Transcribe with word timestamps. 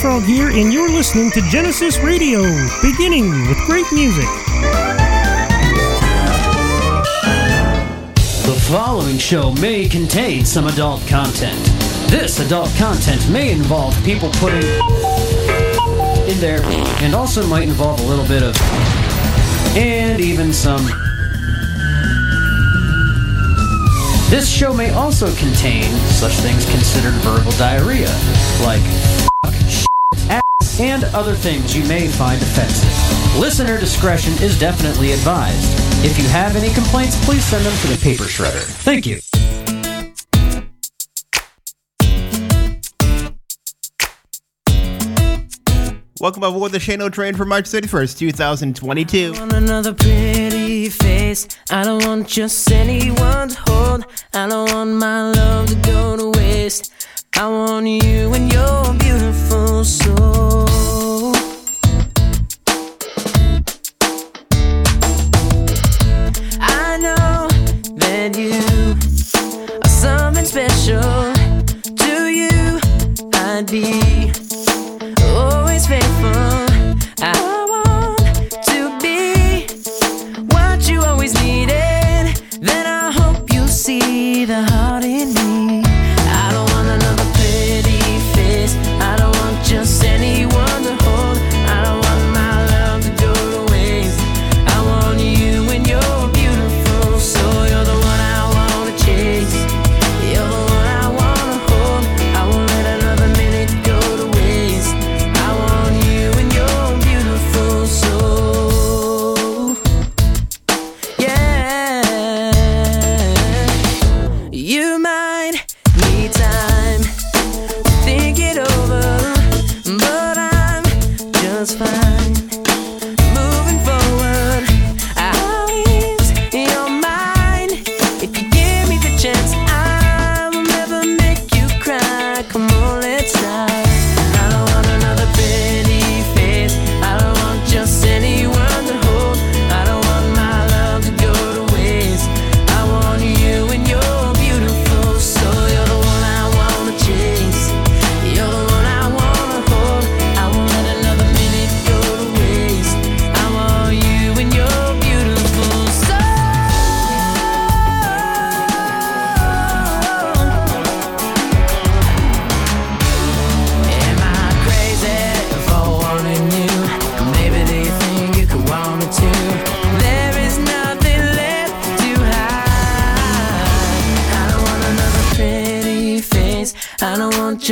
Frog 0.00 0.22
here, 0.24 0.48
and 0.48 0.72
you're 0.72 0.90
listening 0.90 1.30
to 1.30 1.40
Genesis 1.42 1.98
Radio, 1.98 2.40
beginning 2.82 3.30
with 3.46 3.58
great 3.66 3.84
music. 3.92 4.24
The 8.42 8.58
following 8.68 9.18
show 9.18 9.52
may 9.52 9.88
contain 9.88 10.44
some 10.44 10.66
adult 10.66 11.06
content. 11.06 11.58
This 12.10 12.40
adult 12.40 12.70
content 12.76 13.28
may 13.30 13.52
involve 13.52 13.94
people 14.04 14.30
putting 14.34 14.62
in 16.28 16.40
there, 16.40 16.62
and 17.02 17.14
also 17.14 17.46
might 17.46 17.68
involve 17.68 18.00
a 18.00 18.04
little 18.04 18.26
bit 18.26 18.42
of, 18.42 18.56
and 19.76 20.20
even 20.20 20.52
some. 20.52 20.84
This 24.30 24.50
show 24.50 24.72
may 24.72 24.90
also 24.94 25.32
contain 25.36 25.84
such 26.08 26.32
things 26.32 26.64
considered 26.70 27.14
verbal 27.22 27.52
diarrhea, 27.52 28.10
like 28.64 28.82
and 30.82 31.04
other 31.14 31.34
things 31.34 31.76
you 31.76 31.86
may 31.86 32.08
find 32.08 32.42
offensive. 32.42 33.38
Listener 33.38 33.78
discretion 33.78 34.32
is 34.42 34.58
definitely 34.58 35.12
advised. 35.12 36.04
If 36.04 36.18
you 36.18 36.28
have 36.28 36.56
any 36.56 36.74
complaints, 36.74 37.24
please 37.24 37.44
send 37.44 37.64
them 37.64 37.76
to 37.82 37.86
the 37.86 37.98
paper 38.02 38.24
shredder. 38.24 38.64
Thank 38.82 39.06
you. 39.06 39.20
Welcome 46.18 46.42
aboard 46.44 46.70
the 46.72 46.78
Shane 46.78 47.02
O 47.02 47.08
train 47.08 47.34
for 47.34 47.44
March 47.44 47.64
31st, 47.64 48.18
2022. 48.18 49.32
want 49.32 49.52
another 49.52 49.92
pretty 49.92 50.88
face. 50.88 51.48
I 51.70 51.84
don't 51.84 52.04
want 52.06 52.28
just 52.28 52.70
anyone 52.70 53.48
to 53.48 53.60
hold. 53.66 54.06
I 54.34 54.48
don't 54.48 54.72
want 54.72 54.90
my 54.90 55.30
love 55.32 55.68
to 55.68 55.74
go 55.76 56.16
to 56.16 56.38
waste. 56.38 56.92
I 57.34 57.48
want 57.48 57.88
you 57.88 58.32
and 58.34 58.52
your 58.52 58.94
beautiful 58.94 59.84
soul. 59.84 60.71
Something 70.44 70.68
special. 70.68 71.32
To 71.96 72.28
you, 72.28 72.80
I'd 73.34 73.70
be 73.70 74.30
always 75.30 75.86
faithful. 75.86 76.66
I 77.20 77.34
want 77.72 78.50
to 78.66 78.98
be 79.00 79.66
what 80.54 80.88
you 80.88 81.02
always 81.02 81.34
needed. 81.42 82.36
Then 82.60 82.86
I 82.86 83.10
hope 83.12 83.52
you 83.52 83.66
see 83.68 84.44
the 84.44 84.62
heart 84.62 85.04
in 85.04 85.34
me. 85.34 85.51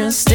Just 0.01 0.30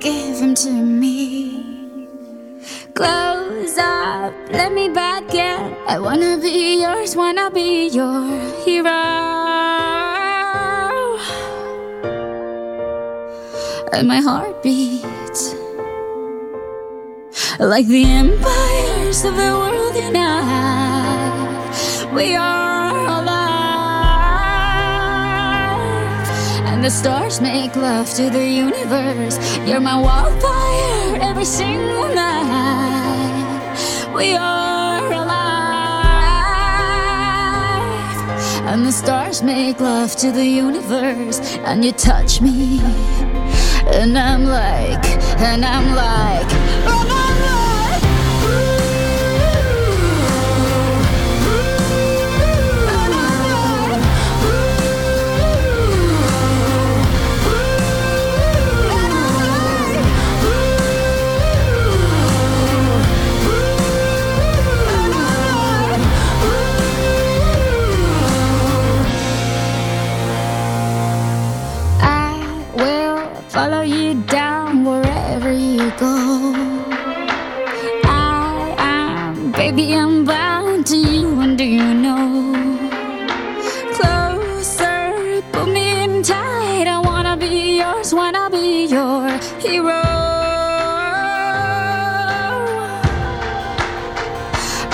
give 0.00 0.38
them 0.38 0.54
to 0.54 0.70
me. 0.70 2.06
Close 2.94 3.78
up, 3.78 4.32
let 4.50 4.72
me 4.72 4.88
back 4.88 5.34
in. 5.34 5.74
I 5.86 5.98
wanna 5.98 6.38
be 6.38 6.80
yours, 6.82 7.16
wanna 7.16 7.50
be 7.50 7.88
your 7.88 8.22
hero. 8.64 8.90
And 13.92 14.06
my 14.06 14.20
heart 14.20 14.62
beats 14.62 15.54
like 17.58 17.86
the 17.88 18.04
empires 18.04 19.24
of 19.24 19.34
the 19.36 19.50
world 19.58 19.96
unite. 19.96 21.74
We 22.14 22.36
are 22.36 22.67
and 26.78 26.84
the 26.84 26.90
stars 26.90 27.40
make 27.40 27.74
love 27.74 28.08
to 28.14 28.30
the 28.30 28.46
universe. 28.46 29.36
You're 29.66 29.80
my 29.80 30.00
wildfire 30.00 31.18
every 31.20 31.44
single 31.44 32.06
night. 32.14 33.74
We 34.14 34.36
are 34.36 35.12
alive, 35.12 35.48
and 38.68 38.86
the 38.86 38.92
stars 38.92 39.42
make 39.42 39.80
love 39.80 40.14
to 40.18 40.30
the 40.30 40.46
universe, 40.46 41.40
and 41.66 41.84
you 41.84 41.90
touch 41.90 42.40
me, 42.40 42.78
and 43.92 44.16
I'm 44.16 44.44
like, 44.44 45.04
and 45.40 45.64
I'm 45.64 45.96
like. 45.96 47.37
i'm 79.80 80.24
bound 80.24 80.86
to 80.86 80.96
you, 80.96 81.40
and 81.40 81.56
do 81.56 81.64
you 81.64 81.94
know? 81.94 82.52
Closer, 83.94 85.40
pull 85.52 85.66
me 85.66 86.02
in 86.02 86.22
tight. 86.22 86.88
I 86.88 86.98
wanna 86.98 87.36
be 87.36 87.78
yours, 87.78 88.12
wanna 88.12 88.50
be 88.50 88.86
your 88.86 89.28
hero. 89.60 90.02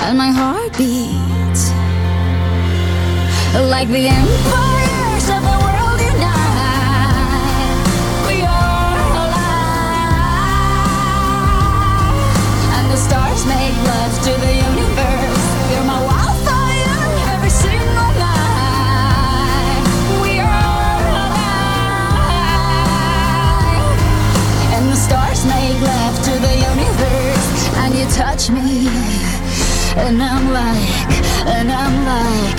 And 0.05 0.17
my 0.17 0.29
heart 0.29 0.77
beats 0.77 1.71
like 3.71 3.87
the 3.87 4.07
empire. 4.07 4.74
me. 28.49 28.87
And 29.97 30.21
I'm 30.21 30.51
like, 30.51 30.89
and 31.47 31.71
I'm 31.71 32.05
like. 32.05 32.54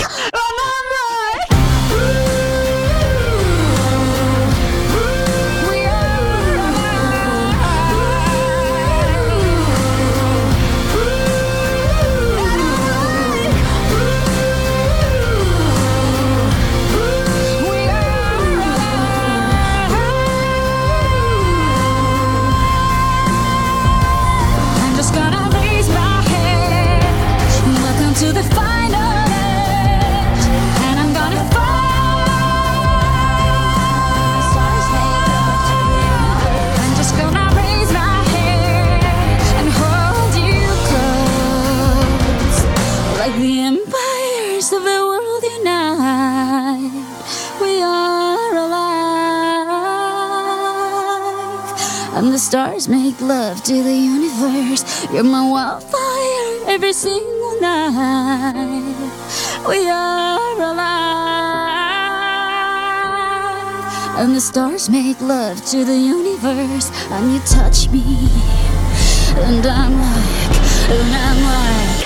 stars 52.47 52.87
make 52.89 53.21
love 53.21 53.61
to 53.65 53.83
the 53.83 53.93
universe. 53.93 54.85
You're 55.13 55.25
my 55.25 55.51
wildfire 55.51 56.69
every 56.69 56.93
single 56.93 57.61
night. 57.61 59.11
We 59.67 59.91
are 59.91 60.55
alive. 60.55 60.87
And 64.21 64.37
the 64.37 64.41
stars 64.41 64.89
make 64.89 65.21
love 65.21 65.57
to 65.73 65.85
the 65.85 65.97
universe. 65.97 66.93
And 67.11 67.33
you 67.33 67.41
touch 67.41 67.89
me. 67.89 68.29
And 69.43 69.67
I'm 69.67 69.99
like, 69.99 70.55
and 70.89 71.15
I'm 71.17 71.43
like. 71.43 72.06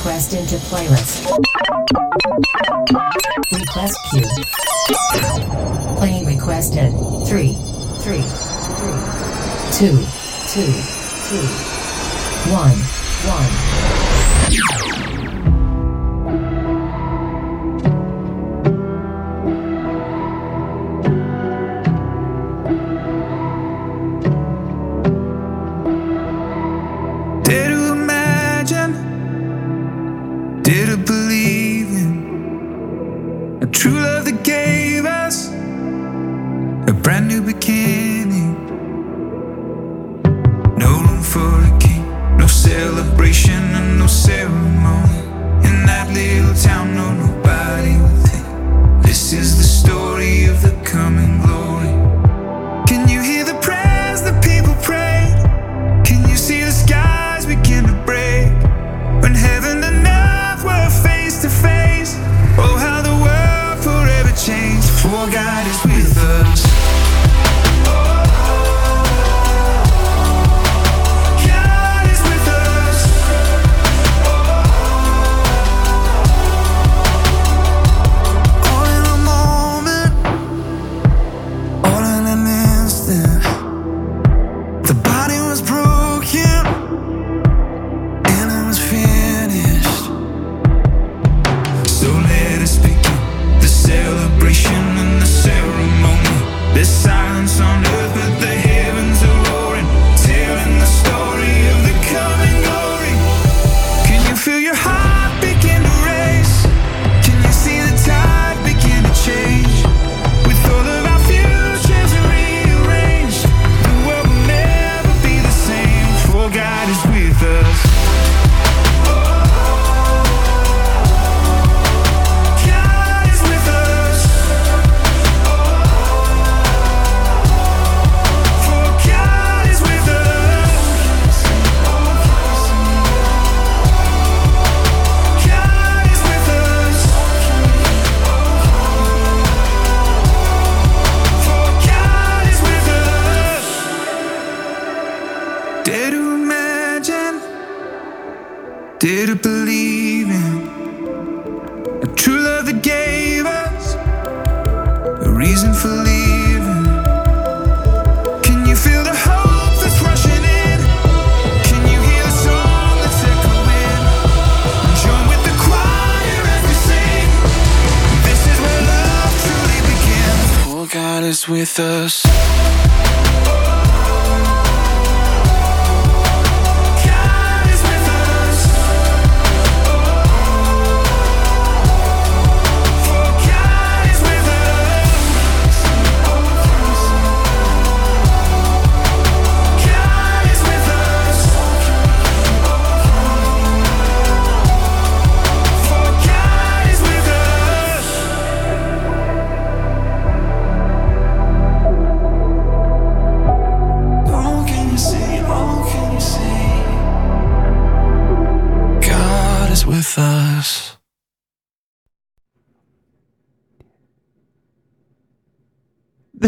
Request 0.00 0.32
into 0.32 0.56
playlist. 0.56 1.28
Request 3.52 3.98
queue. 4.10 5.96
Playing 5.98 6.24
requested. 6.24 6.90
Three, 7.26 7.52
three, 8.00 8.22
three, 8.80 8.96
two, 9.76 9.98
two, 10.48 10.72
two, 11.28 11.46
one, 12.50 12.78
one. 13.28 14.09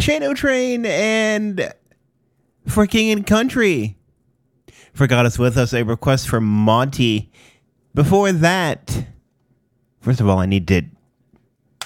Shane 0.03 0.25
O 0.25 0.35
Train 0.35 0.85
and 0.85 1.73
for 2.67 2.89
King 2.89 3.13
and 3.13 3.25
Country. 3.25 3.97
For 4.95 5.07
God 5.07 5.27
is 5.27 5.39
with 5.39 5.57
us, 5.57 5.73
a 5.73 5.85
request 5.85 6.29
from 6.29 6.43
Monty. 6.43 7.31
Before 7.95 8.33
that, 8.33 9.07
first 10.01 10.21
of 10.21 10.29
all, 10.29 10.41
I 10.41 10.47
need 10.47 10.67
to 10.67 10.83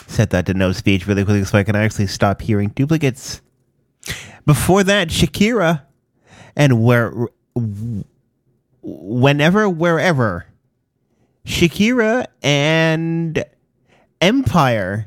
set 0.06 0.30
that 0.30 0.46
to 0.46 0.54
no 0.54 0.72
speech 0.72 1.06
really 1.06 1.26
quickly 1.26 1.44
so 1.44 1.58
I 1.58 1.62
can 1.62 1.76
actually 1.76 2.06
stop 2.06 2.40
hearing 2.40 2.70
duplicates. 2.70 3.42
Before 4.46 4.82
that, 4.82 5.08
Shakira 5.08 5.82
and 6.56 6.82
where, 6.82 7.12
whenever, 8.80 9.68
wherever, 9.68 10.46
Shakira 11.44 12.28
and 12.42 13.44
Empire. 14.22 15.06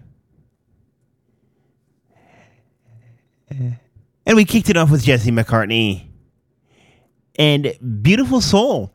And 4.29 4.35
we 4.35 4.45
kicked 4.45 4.69
it 4.69 4.77
off 4.77 4.91
with 4.91 5.03
Jesse 5.03 5.31
McCartney 5.31 6.05
and 7.39 7.73
Beautiful 8.03 8.41
Soul. 8.41 8.93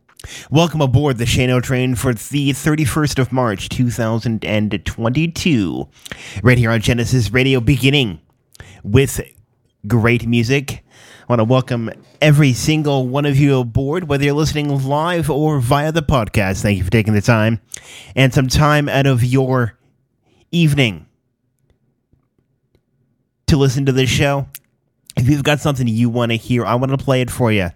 Welcome 0.48 0.80
aboard 0.80 1.18
the 1.18 1.26
Shane 1.26 1.50
O 1.50 1.60
train 1.60 1.96
for 1.96 2.14
the 2.14 2.50
31st 2.50 3.18
of 3.18 3.32
March, 3.32 3.68
2022. 3.68 5.88
Right 6.44 6.56
here 6.56 6.70
on 6.70 6.80
Genesis 6.80 7.32
Radio, 7.32 7.58
beginning 7.58 8.20
with 8.84 9.20
great 9.88 10.24
music. 10.24 10.84
I 11.22 11.26
want 11.28 11.40
to 11.40 11.44
welcome 11.44 11.90
every 12.20 12.52
single 12.52 13.08
one 13.08 13.26
of 13.26 13.36
you 13.36 13.58
aboard, 13.58 14.08
whether 14.08 14.22
you're 14.22 14.34
listening 14.34 14.84
live 14.84 15.28
or 15.28 15.58
via 15.58 15.90
the 15.90 16.04
podcast. 16.04 16.62
Thank 16.62 16.78
you 16.78 16.84
for 16.84 16.92
taking 16.92 17.12
the 17.12 17.20
time 17.20 17.60
and 18.14 18.32
some 18.32 18.46
time 18.46 18.88
out 18.88 19.06
of 19.06 19.24
your 19.24 19.76
evening 20.52 21.06
to 23.48 23.56
listen 23.56 23.84
to 23.86 23.92
this 23.92 24.10
show. 24.10 24.46
If 25.16 25.28
you've 25.28 25.44
got 25.44 25.60
something 25.60 25.86
you 25.86 26.08
want 26.10 26.32
to 26.32 26.36
hear, 26.36 26.64
I 26.64 26.74
want 26.74 26.90
to 26.90 26.98
play 26.98 27.20
it 27.20 27.30
for 27.30 27.52
you. 27.52 27.70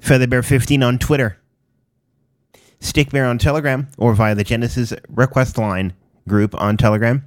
Featherbear15 0.00 0.86
on 0.86 0.98
Twitter, 0.98 1.38
Stickbear 2.80 3.28
on 3.28 3.38
Telegram, 3.38 3.88
or 3.98 4.14
via 4.14 4.34
the 4.34 4.44
Genesis 4.44 4.92
request 5.08 5.58
line 5.58 5.94
group 6.28 6.54
on 6.60 6.76
Telegram. 6.76 7.26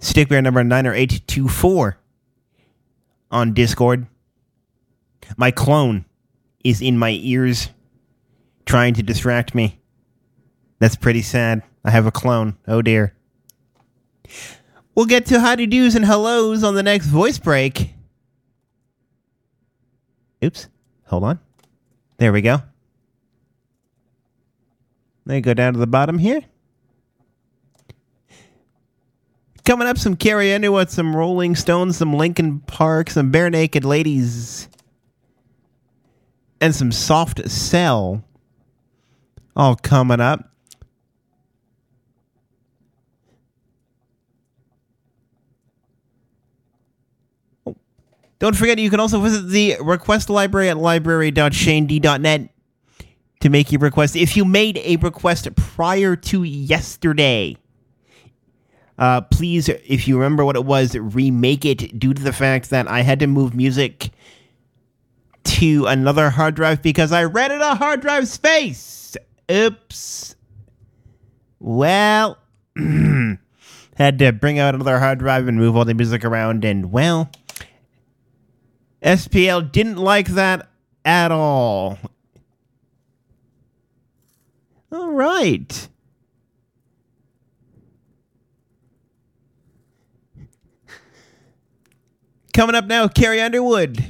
Stickbear 0.00 0.42
number 0.42 0.62
90824 0.62 1.98
on 3.30 3.54
Discord. 3.54 4.06
My 5.36 5.50
clone 5.50 6.04
is 6.62 6.80
in 6.80 6.98
my 6.98 7.18
ears 7.20 7.70
trying 8.66 8.94
to 8.94 9.02
distract 9.02 9.54
me. 9.54 9.80
That's 10.78 10.96
pretty 10.96 11.22
sad. 11.22 11.62
I 11.84 11.90
have 11.90 12.06
a 12.06 12.12
clone. 12.12 12.56
Oh 12.68 12.82
dear. 12.82 13.14
We'll 14.98 15.06
get 15.06 15.26
to 15.26 15.38
howdy 15.38 15.68
do's 15.68 15.94
and 15.94 16.04
hellos 16.04 16.64
on 16.64 16.74
the 16.74 16.82
next 16.82 17.06
voice 17.06 17.38
break. 17.38 17.94
Oops. 20.42 20.68
Hold 21.04 21.22
on. 21.22 21.38
There 22.16 22.32
we 22.32 22.42
go. 22.42 22.62
Me 25.24 25.40
go 25.40 25.54
down 25.54 25.74
to 25.74 25.78
the 25.78 25.86
bottom 25.86 26.18
here. 26.18 26.40
Coming 29.64 29.86
up, 29.86 29.98
some 29.98 30.16
Carrie 30.16 30.52
Underwood, 30.52 30.90
some 30.90 31.14
Rolling 31.14 31.54
Stones, 31.54 31.96
some 31.96 32.12
Linkin 32.12 32.58
Park, 32.58 33.10
some 33.10 33.30
Barenaked 33.30 33.84
Ladies, 33.84 34.68
and 36.60 36.74
some 36.74 36.90
Soft 36.90 37.48
Cell. 37.48 38.24
All 39.54 39.76
coming 39.76 40.18
up. 40.20 40.47
Don't 48.38 48.56
forget, 48.56 48.78
you 48.78 48.90
can 48.90 49.00
also 49.00 49.20
visit 49.20 49.48
the 49.48 49.76
request 49.80 50.30
library 50.30 50.68
at 50.68 50.76
library.shaned.net 50.76 52.50
to 53.40 53.48
make 53.48 53.72
your 53.72 53.80
request. 53.80 54.16
If 54.16 54.36
you 54.36 54.44
made 54.44 54.78
a 54.78 54.96
request 54.96 55.54
prior 55.56 56.14
to 56.16 56.42
yesterday, 56.44 57.56
uh, 58.98 59.22
please, 59.22 59.68
if 59.68 60.08
you 60.08 60.16
remember 60.16 60.44
what 60.44 60.56
it 60.56 60.64
was, 60.64 60.94
remake 60.96 61.64
it 61.64 61.98
due 61.98 62.14
to 62.14 62.22
the 62.22 62.32
fact 62.32 62.70
that 62.70 62.88
I 62.88 63.02
had 63.02 63.20
to 63.20 63.26
move 63.26 63.54
music 63.54 64.10
to 65.44 65.86
another 65.86 66.30
hard 66.30 66.54
drive 66.54 66.82
because 66.82 67.10
I 67.12 67.24
ran 67.24 67.52
out 67.52 67.62
of 67.62 67.78
hard 67.78 68.00
drive 68.00 68.28
space. 68.28 69.16
Oops. 69.50 70.36
Well, 71.60 72.38
had 73.96 74.18
to 74.18 74.32
bring 74.32 74.58
out 74.58 74.74
another 74.74 74.98
hard 74.98 75.18
drive 75.18 75.48
and 75.48 75.58
move 75.58 75.76
all 75.76 75.84
the 75.84 75.94
music 75.94 76.24
around, 76.24 76.64
and 76.64 76.92
well, 76.92 77.30
SPL 79.02 79.70
didn't 79.70 79.96
like 79.96 80.28
that 80.28 80.68
at 81.04 81.30
all. 81.30 81.98
All 84.90 85.12
right. 85.12 85.88
Coming 92.52 92.74
up 92.74 92.86
now, 92.86 93.06
Carrie 93.06 93.40
Underwood. 93.40 94.04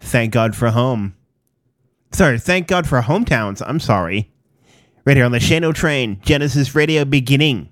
Thank 0.00 0.32
God 0.32 0.54
for 0.54 0.70
home. 0.70 1.16
Sorry, 2.12 2.38
thank 2.38 2.66
God 2.66 2.86
for 2.86 3.00
hometowns. 3.00 3.62
I'm 3.66 3.80
sorry. 3.80 4.30
Right 5.04 5.16
here 5.16 5.24
on 5.24 5.32
the 5.32 5.40
Shane 5.40 5.64
O 5.64 5.72
Train, 5.72 6.20
Genesis 6.22 6.74
Radio 6.74 7.04
beginning 7.04 7.70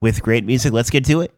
with 0.00 0.22
great 0.22 0.44
music. 0.44 0.72
Let's 0.72 0.90
get 0.90 1.04
to 1.04 1.20
it. 1.20 1.34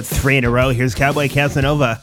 With 0.00 0.08
three 0.08 0.38
in 0.38 0.46
a 0.46 0.50
row. 0.50 0.70
Here's 0.70 0.94
Cowboy 0.94 1.28
Casanova. 1.28 2.00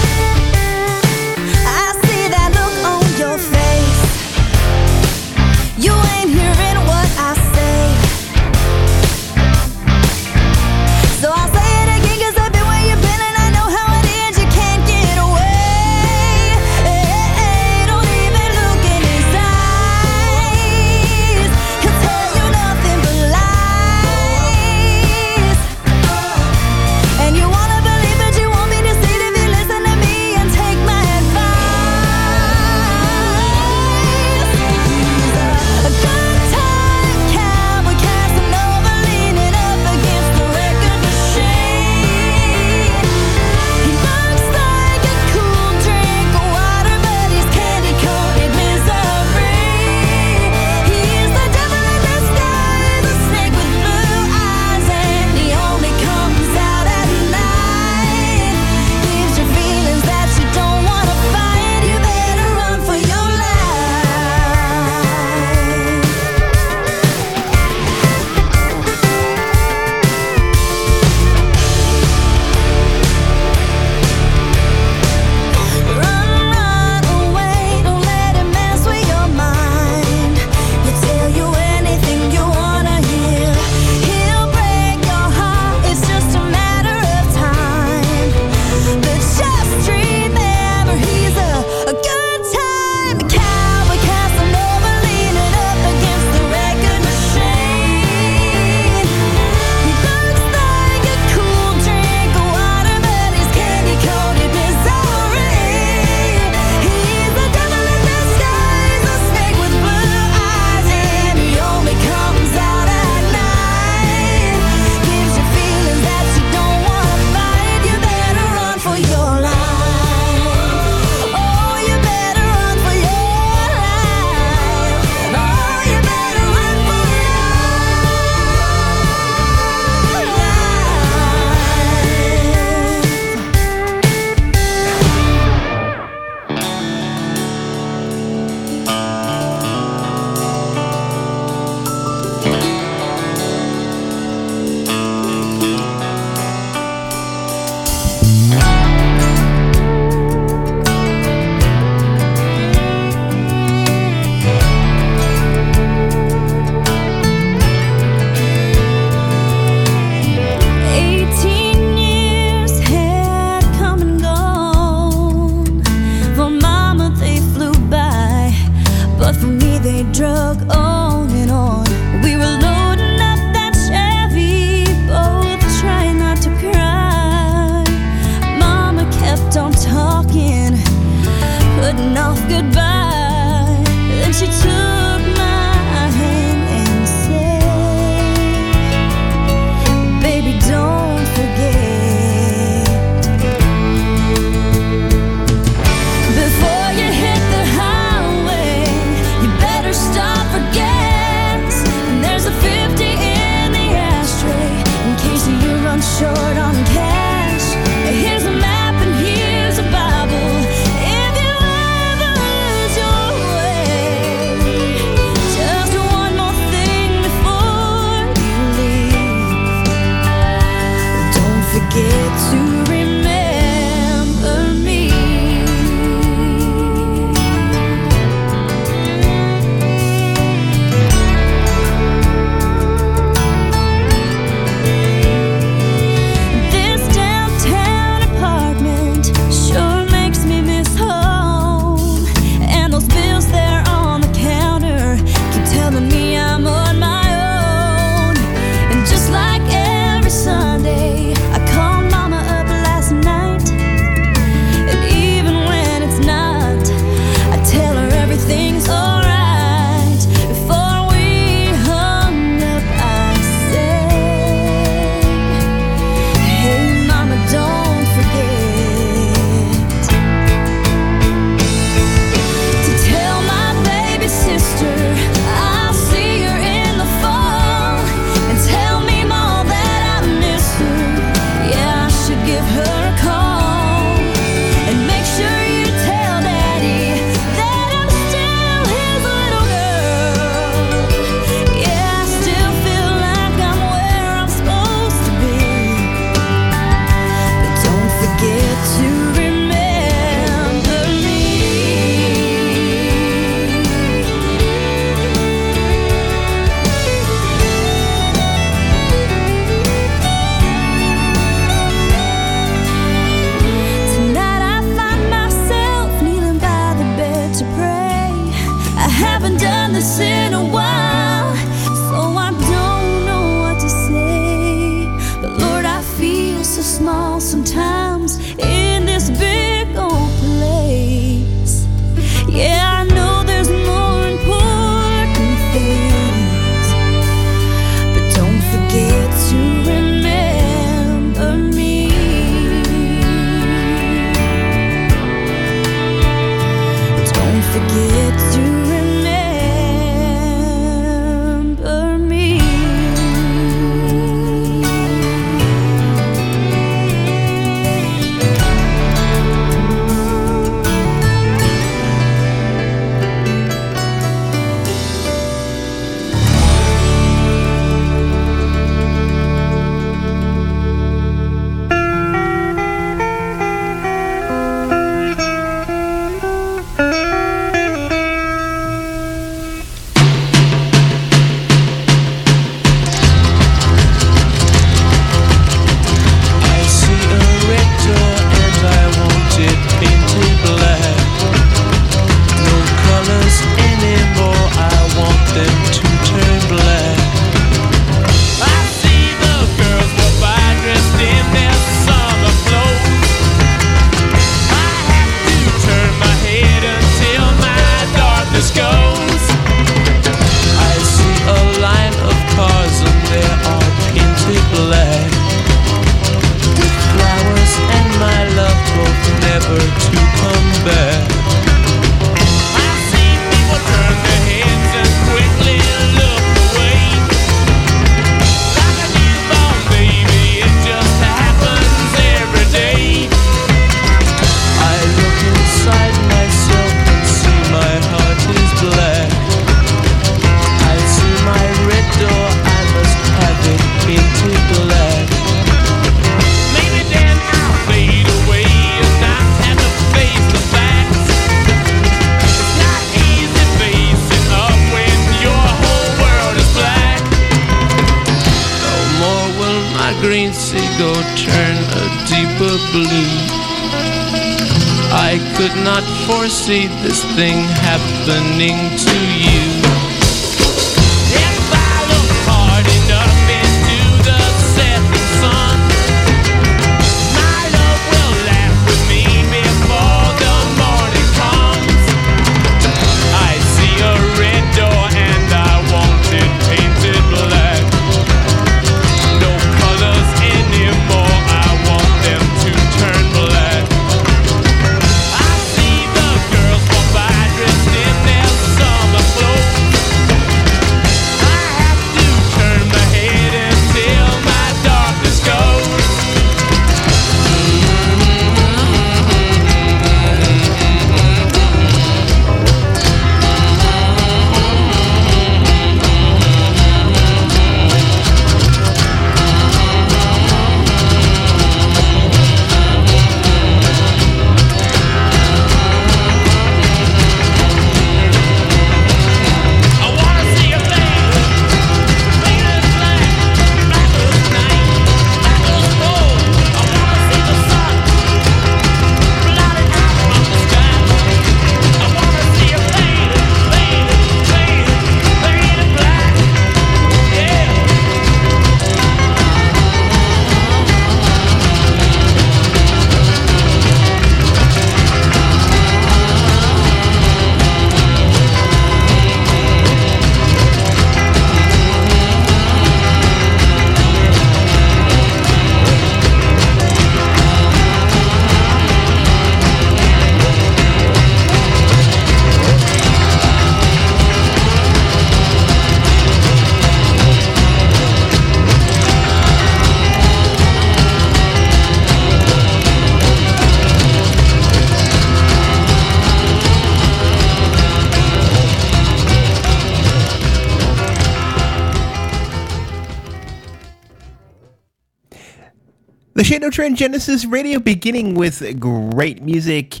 Trend 596.72 596.96
Genesis 596.96 597.44
Radio 597.44 597.78
beginning 597.78 598.32
with 598.34 598.80
great 598.80 599.42
music, 599.42 600.00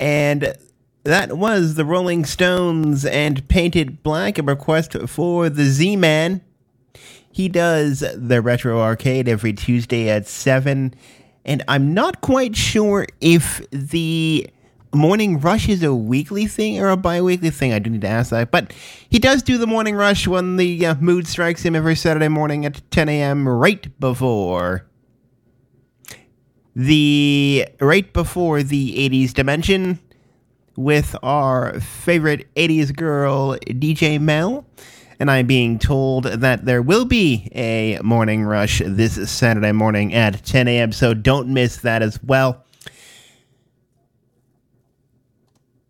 and 0.00 0.52
that 1.04 1.38
was 1.38 1.76
the 1.76 1.84
Rolling 1.84 2.24
Stones 2.24 3.04
and 3.04 3.46
Paint 3.46 3.76
It 3.76 4.02
Black, 4.02 4.36
a 4.36 4.42
request 4.42 4.94
for 5.06 5.48
the 5.48 5.66
Z 5.66 5.94
Man. 5.94 6.40
He 7.30 7.48
does 7.48 8.02
the 8.16 8.42
Retro 8.42 8.80
Arcade 8.80 9.28
every 9.28 9.52
Tuesday 9.52 10.10
at 10.10 10.26
7, 10.26 10.92
and 11.44 11.62
I'm 11.68 11.94
not 11.94 12.20
quite 12.20 12.56
sure 12.56 13.06
if 13.20 13.64
the 13.70 14.50
Morning 14.92 15.38
Rush 15.38 15.68
is 15.68 15.84
a 15.84 15.94
weekly 15.94 16.46
thing 16.46 16.80
or 16.80 16.88
a 16.88 16.96
bi 16.96 17.22
weekly 17.22 17.50
thing. 17.50 17.72
I 17.72 17.78
do 17.78 17.90
need 17.90 18.00
to 18.00 18.08
ask 18.08 18.30
that. 18.30 18.50
But 18.50 18.72
he 19.08 19.20
does 19.20 19.44
do 19.44 19.56
the 19.56 19.68
Morning 19.68 19.94
Rush 19.94 20.26
when 20.26 20.56
the 20.56 20.84
uh, 20.84 20.94
mood 20.96 21.28
strikes 21.28 21.62
him 21.62 21.76
every 21.76 21.94
Saturday 21.94 22.26
morning 22.26 22.66
at 22.66 22.82
10 22.90 23.08
a.m. 23.08 23.48
right 23.48 24.00
before 24.00 24.88
the 26.78 27.66
right 27.80 28.12
before 28.12 28.62
the 28.62 28.94
80s 29.10 29.34
dimension 29.34 29.98
with 30.76 31.16
our 31.24 31.80
favorite 31.80 32.46
80s 32.54 32.94
girl 32.94 33.56
DJ 33.64 34.20
Mel 34.20 34.64
and 35.18 35.28
I'm 35.28 35.48
being 35.48 35.80
told 35.80 36.22
that 36.26 36.66
there 36.66 36.80
will 36.80 37.04
be 37.04 37.50
a 37.52 37.98
morning 38.04 38.44
rush 38.44 38.80
this 38.86 39.28
Saturday 39.28 39.72
morning 39.72 40.14
at 40.14 40.44
10 40.44 40.68
a.m. 40.68 40.92
so 40.92 41.14
don't 41.14 41.48
miss 41.48 41.78
that 41.78 42.00
as 42.00 42.22
well. 42.22 42.64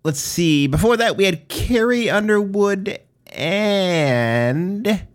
Let's 0.05 0.21
see. 0.21 0.69
Before 0.69 0.97
that 0.97 1.19
we 1.19 1.25
had 1.25 1.49
Carrie 1.49 2.09
Underwood 2.09 2.99
and 3.27 5.07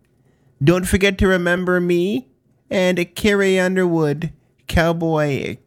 don't 0.64 0.88
forget 0.88 1.18
to 1.18 1.28
remember 1.28 1.82
me 1.82 2.28
and 2.70 3.16
Carrie 3.16 3.60
Underwood 3.60 4.32
Cowboy 4.68 5.58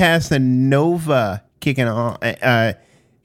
Casanova 0.00 1.44
kicking 1.60 1.86
on. 1.86 2.16
Uh, 2.22 2.72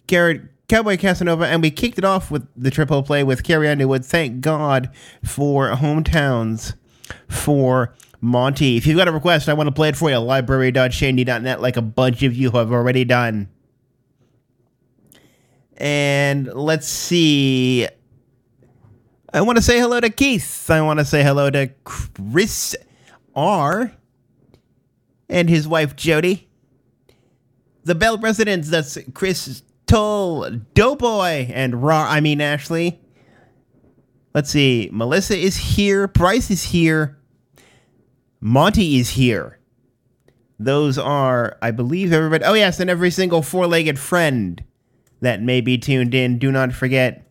Garrett, 0.08 0.42
Cowboy 0.68 0.98
Casanova, 0.98 1.46
and 1.46 1.62
we 1.62 1.72
kicked 1.72 1.98
it 1.98 2.04
off 2.04 2.30
with 2.30 2.46
the 2.54 2.70
triple 2.70 3.02
play 3.02 3.24
with 3.24 3.44
Carrie 3.44 3.70
Underwood. 3.70 4.04
Thank 4.04 4.42
God 4.42 4.90
for 5.24 5.70
hometowns 5.70 6.74
for 7.30 7.96
Monty. 8.20 8.76
If 8.76 8.86
you've 8.86 8.98
got 8.98 9.08
a 9.08 9.14
request, 9.14 9.48
I 9.48 9.54
want 9.54 9.68
to 9.68 9.72
play 9.72 9.88
it 9.88 9.96
for 9.96 10.10
you. 10.10 10.18
Library.shandy.net, 10.18 11.62
like 11.62 11.78
a 11.78 11.82
bunch 11.82 12.24
of 12.24 12.36
you 12.36 12.52
have 12.52 12.74
already 12.74 13.06
done. 13.06 13.48
And 15.78 16.54
let's 16.54 16.90
see. 16.90 17.88
I 19.34 19.40
want 19.40 19.58
to 19.60 19.62
say 19.62 19.80
hello 19.80 20.02
to 20.02 20.10
Keith. 20.10 20.70
I 20.70 20.82
want 20.82 21.00
to 21.00 21.06
say 21.06 21.24
hello 21.24 21.50
to 21.52 21.72
Chris 21.86 22.76
R. 23.34 23.94
and 25.30 25.50
his 25.50 25.70
wife 25.70 25.96
Jody. 25.96 26.45
The 27.86 27.96
Bell 27.96 28.18
residents, 28.18 28.70
that's 28.70 28.98
Chris 29.14 29.64
Toll, 29.86 30.50
Doughboy, 30.74 31.52
and 31.54 31.84
Raw, 31.84 32.06
I 32.10 32.20
mean 32.20 32.42
Ashley. 32.42 33.00
Let's 34.34 34.50
see. 34.50 34.90
Melissa 34.92 35.38
is 35.38 35.56
here. 35.56 36.08
Bryce 36.08 36.52
is 36.52 36.64
here. 36.64 37.18
Monty 38.42 38.98
is 38.98 39.12
here. 39.12 39.60
Those 40.60 40.98
are, 40.98 41.58
I 41.62 41.72
believe, 41.72 42.12
everybody. 42.12 42.44
Oh, 42.44 42.54
yes, 42.54 42.80
and 42.80 42.90
every 42.90 43.12
single 43.12 43.42
four 43.42 43.68
legged 43.68 44.00
friend 44.00 44.64
that 45.22 45.42
may 45.42 45.62
be 45.62 45.78
tuned 45.78 46.14
in. 46.14 46.40
Do 46.40 46.52
not 46.52 46.74
forget 46.74 47.30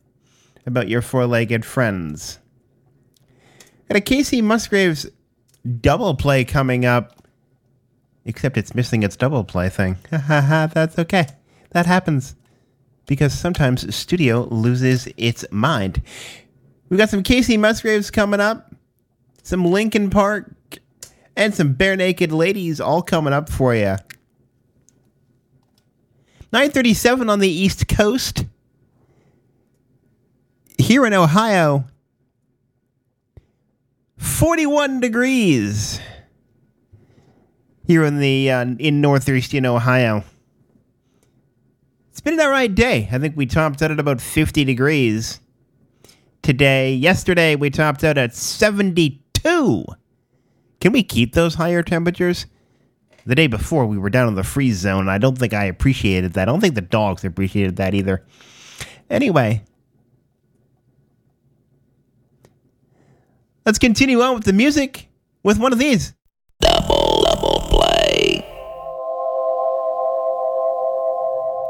about 0.67 0.89
your 0.89 1.03
four 1.03 1.27
legged 1.27 1.65
friends. 1.65 2.39
Got 3.89 3.99
a 3.99 4.01
Kacey 4.01 4.43
Musgraves 4.43 5.07
double 5.81 6.15
play 6.15 6.45
coming 6.45 6.85
up, 6.85 7.24
except 8.25 8.57
it's 8.57 8.75
missing 8.75 9.03
its 9.03 9.17
double 9.17 9.45
play 9.45 9.69
thing. 9.69 9.97
Ha 10.11 10.69
That's 10.73 10.99
okay. 10.99 11.27
That 11.71 11.87
happens 11.87 12.35
because 13.07 13.33
sometimes 13.33 13.95
studio 13.95 14.49
loses 14.51 15.09
its 15.17 15.45
mind. 15.51 16.03
We've 16.89 16.99
got 16.99 17.11
some 17.11 17.23
Kacey 17.23 17.59
Musgraves 17.59 18.11
coming 18.11 18.41
up, 18.41 18.75
some 19.43 19.65
Linkin 19.65 20.11
Park, 20.11 20.53
and 21.37 21.55
some 21.55 21.75
Barenaked 21.75 22.33
Ladies 22.33 22.81
all 22.81 23.03
coming 23.03 23.33
up 23.33 23.49
for 23.49 23.75
you. 23.75 23.97
937 26.53 27.29
on 27.29 27.41
the 27.41 27.49
East 27.49 27.89
Coast. 27.89 28.45
Here 30.79 31.05
in 31.05 31.13
Ohio, 31.13 31.85
41 34.19 35.01
degrees 35.01 36.01
here 37.87 38.05
in 38.05 38.19
the 38.19 38.51
uh, 38.51 38.65
in 38.79 39.01
northeastern 39.01 39.67
Ohio. 39.67 40.25
It's 42.11 42.21
been 42.21 42.35
an 42.35 42.41
alright 42.41 42.75
day. 42.75 43.09
I 43.11 43.19
think 43.19 43.37
we 43.37 43.47
topped 43.47 43.83
out 43.83 43.91
at 43.91 43.99
about 43.99 44.21
50 44.21 44.65
degrees 44.65 45.41
today. 46.43 46.95
Yesterday 46.95 47.57
we 47.57 47.71
topped 47.71 48.05
out 48.05 48.17
at 48.17 48.35
72. 48.35 49.85
Can 50.81 50.93
we 50.93 51.03
keep 51.03 51.35
those 51.35 51.55
higher 51.57 51.83
temperatures? 51.83 52.47
The 53.27 53.35
day 53.35 53.47
before 53.47 53.87
we 53.87 53.99
were 53.99 54.11
down 54.11 54.29
in 54.29 54.35
the 54.35 54.45
freeze 54.45 54.77
zone. 54.77 55.09
I 55.09 55.19
don't 55.19 55.37
think 55.37 55.55
I 55.55 55.65
appreciated 55.65 56.35
that. 56.35 56.43
I 56.43 56.53
don't 56.53 56.61
think 56.61 56.75
the 56.75 56.83
dogs 56.83 57.25
appreciated 57.25 57.77
that 57.77 57.95
either. 57.95 58.25
Anyway, 59.09 59.65
let's 63.65 63.79
continue 63.79 64.21
on 64.21 64.35
with 64.35 64.45
the 64.45 64.53
music 64.53 65.09
with 65.43 65.59
one 65.59 65.73
of 65.73 65.79
these. 65.79 66.15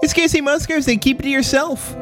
It's 0.05 0.13
Kacey 0.13 0.43
Musgraves, 0.43 0.87
and 0.87 1.01
keep 1.01 1.19
it 1.21 1.23
to 1.23 1.31
yourself. 1.31 1.95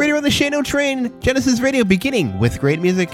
Radio 0.00 0.16
on 0.16 0.22
the 0.22 0.30
Shane 0.30 0.54
O 0.54 0.62
Train, 0.62 1.20
Genesis 1.20 1.60
Radio, 1.60 1.84
beginning 1.84 2.38
with 2.38 2.58
great 2.60 2.80
music. 2.80 3.10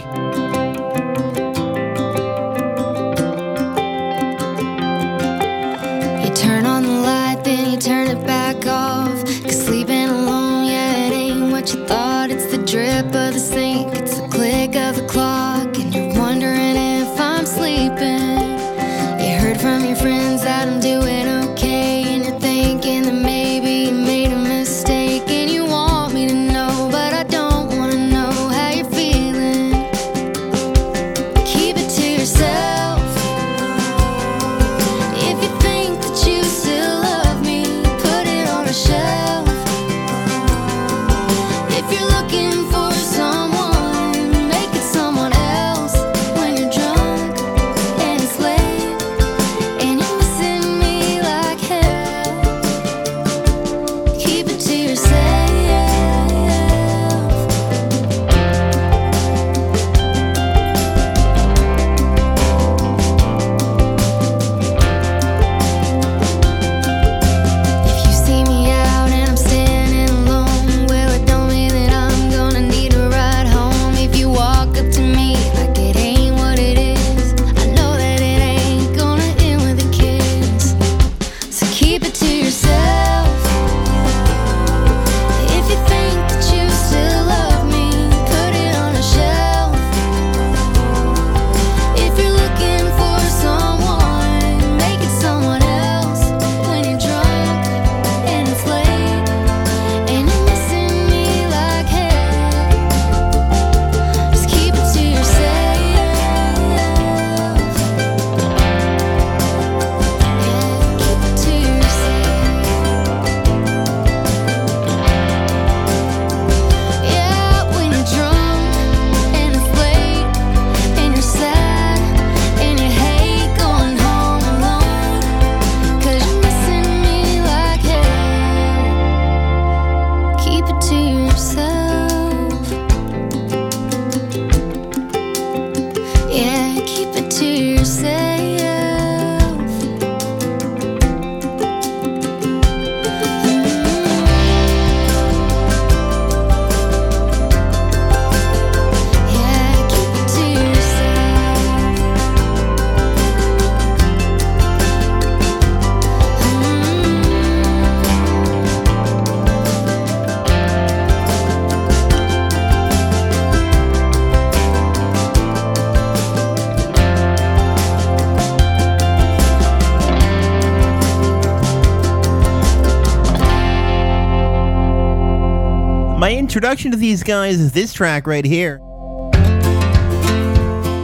introduction 176.63 176.93
to 176.93 176.97
these 176.97 177.25
guys 177.25 177.59
is 177.59 177.73
this 177.73 177.93
track 177.93 178.25
right 178.25 178.45
here. 178.45 178.79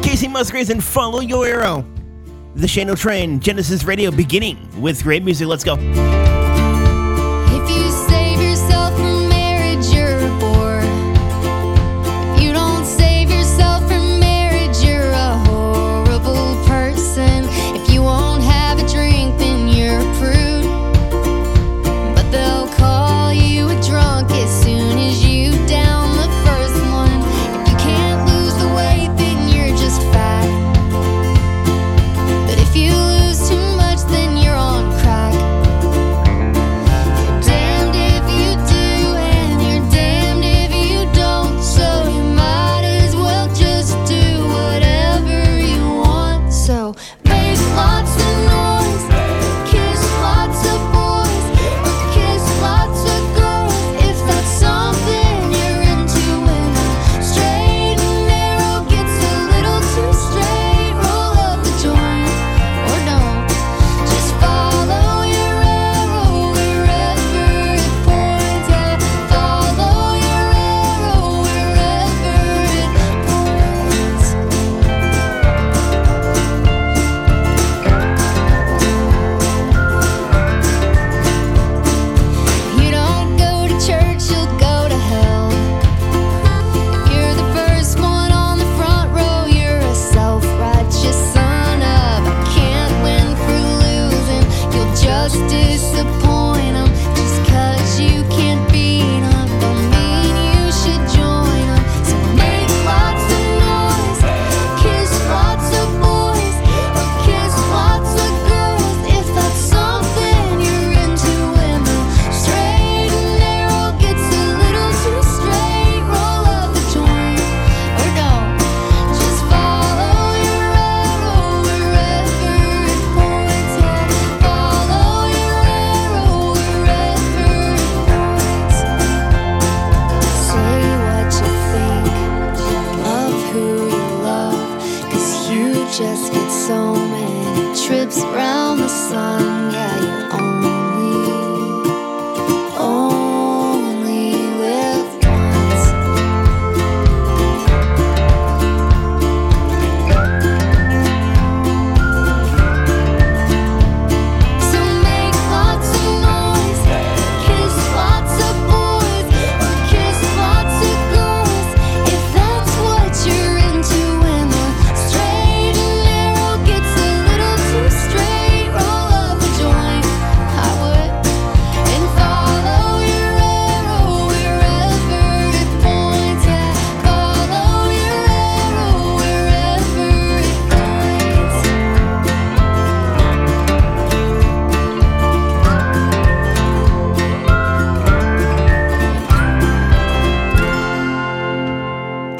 Kacey 0.05 0.31
Musgraves 0.31 0.71
and 0.71 0.85
Follow 0.85 1.19
Your 1.19 1.49
Arrow. 1.49 1.85
The 2.55 2.69
Shane 2.69 2.89
O 2.91 2.95
Train, 2.95 3.41
Genesis 3.41 3.83
Radio 3.83 4.13
beginning 4.13 4.81
with 4.81 5.03
great 5.03 5.25
music. 5.25 5.49
Let's 5.49 5.65
go. 5.65 5.75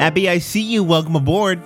Abby, 0.09 0.27
I 0.27 0.39
see 0.39 0.63
you. 0.63 0.83
Welcome 0.83 1.15
aboard. 1.15 1.61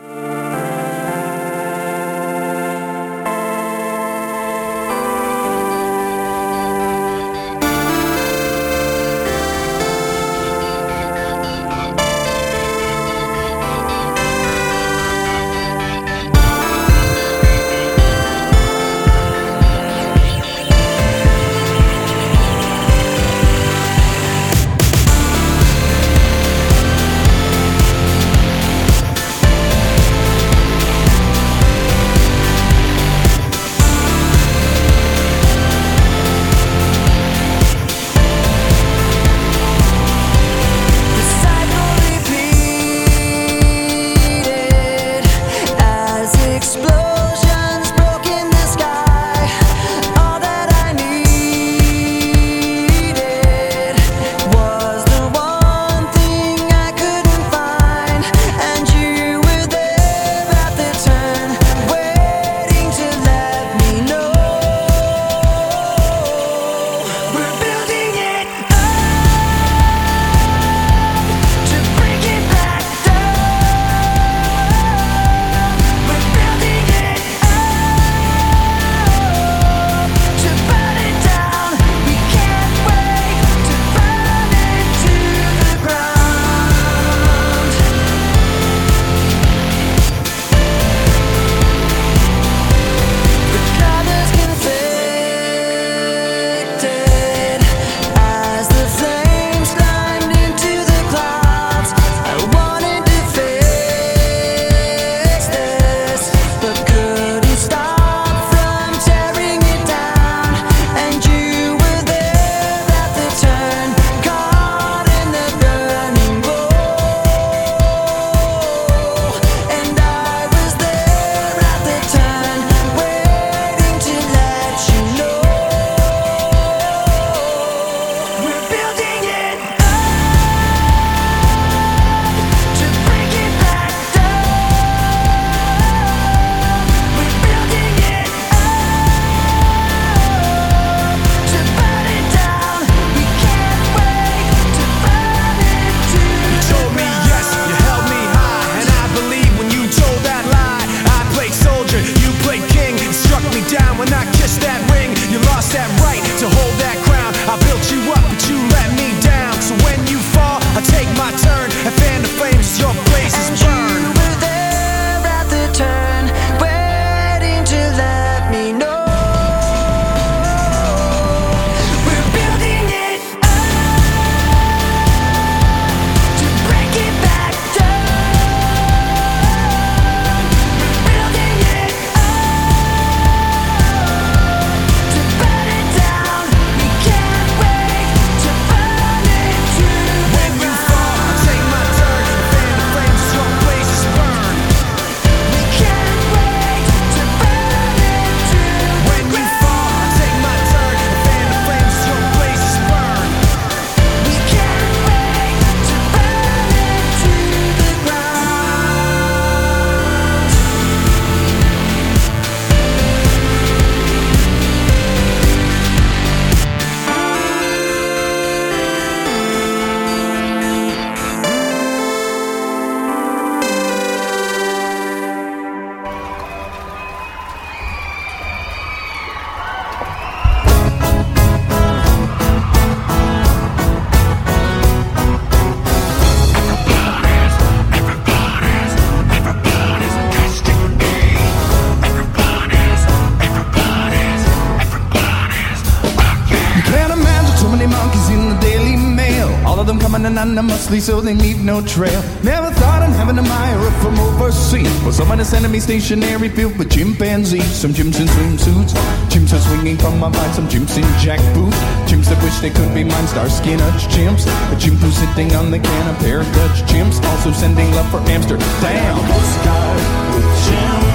So 250.99 251.21
they 251.21 251.33
leave 251.33 251.63
no 251.63 251.81
trail. 251.81 252.21
Never 252.43 252.69
thought 252.71 253.01
I'd 253.01 253.15
have 253.17 253.29
an 253.29 253.39
admirer 253.39 253.91
from 254.01 254.19
overseas. 254.19 254.91
But 255.03 255.13
somebody 255.13 255.43
sending 255.43 255.71
me 255.71 255.79
stationary 255.79 256.49
filled 256.49 256.77
with 256.77 256.91
chimpanzees. 256.91 257.65
Some 257.65 257.93
chimps 257.93 258.19
in 258.19 258.27
swimsuits, 258.27 258.93
chimps 259.29 259.53
are 259.53 259.61
swinging 259.61 259.97
from 259.97 260.19
my 260.19 260.29
vine. 260.29 260.53
Some 260.53 260.67
chimps 260.67 260.97
in 260.97 261.03
jackboots, 261.23 261.77
chimps 262.05 262.29
that 262.29 262.41
wish 262.43 262.57
they 262.59 262.69
could 262.69 262.93
be 262.93 263.03
mine. 263.03 263.27
Star 263.27 263.45
and 263.45 263.81
Hutch 263.81 264.05
chimps, 264.13 264.45
a 264.45 264.79
chimp 264.79 264.99
who's 264.99 265.15
sitting 265.15 265.55
on 265.55 265.71
the 265.71 265.79
can. 265.79 266.15
A 266.15 266.17
pair 266.19 266.41
of 266.41 266.47
Dutch 266.53 266.83
chimps, 266.89 267.23
also 267.31 267.51
sending 267.51 267.89
love 267.91 268.09
for 268.11 268.21
Amsterdam. 268.29 269.17
Postcard 269.29 269.97
with 270.35 270.47
chimpanzees, 270.65 271.12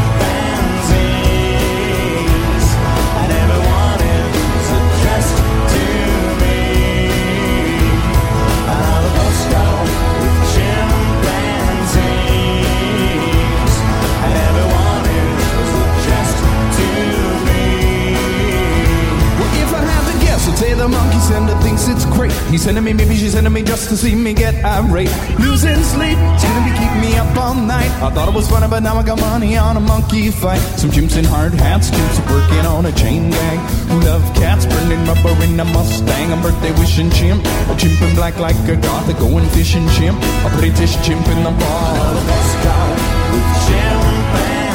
monkey 20.89 21.19
sender 21.21 21.57
thinks 21.63 21.89
it's 21.89 22.05
great. 22.07 22.33
He's 22.51 22.63
sending 22.63 22.85
me, 22.85 22.93
maybe 22.93 23.17
she's 23.17 23.33
sending 23.33 23.53
me 23.53 23.63
just 23.63 23.89
to 23.91 23.97
see 23.97 24.15
me 24.15 24.35
get 24.35 24.55
irate. 24.65 25.13
Losing 25.39 25.83
sleep, 25.83 26.19
she's 26.39 26.51
gonna 26.51 26.65
be 26.65 26.75
keeping 26.79 27.01
me 27.01 27.17
up 27.17 27.37
all 27.37 27.55
night. 27.55 27.91
I 28.03 28.11
thought 28.11 28.29
it 28.29 28.35
was 28.35 28.49
funny, 28.49 28.69
but 28.69 28.83
now 28.83 28.97
I 28.97 29.03
got 29.03 29.21
money 29.21 29.57
on 29.57 29.77
a 29.77 29.81
monkey 29.81 30.31
fight. 30.31 30.61
Some 30.81 30.91
chimps 30.91 31.17
in 31.17 31.25
hard 31.25 31.55
hats, 31.55 31.91
chimps 31.91 32.19
working 32.31 32.67
on 32.67 32.87
a 32.87 32.93
chain 32.93 33.31
gang. 33.31 33.59
Love 34.05 34.25
cats, 34.35 34.67
burning 34.67 35.05
rubber 35.07 35.35
in 35.45 35.59
a 35.61 35.65
Mustang. 35.65 36.33
A 36.33 36.37
birthday 36.37 36.73
wishing 36.81 37.11
chimp, 37.11 37.45
a 37.45 37.77
chimp 37.77 38.01
in 38.03 38.15
black 38.15 38.39
like 38.39 38.57
a 38.69 38.77
goth, 38.77 39.09
a 39.09 39.15
going 39.15 39.49
fishing 39.51 39.89
chimp, 39.91 40.19
a 40.45 40.51
British 40.59 40.95
chimp 41.05 41.27
in 41.29 41.45
the 41.45 41.51
bar. 41.51 42.49
Guy 42.65 42.91
with 43.33 43.49
chimpanzees, 43.65 44.68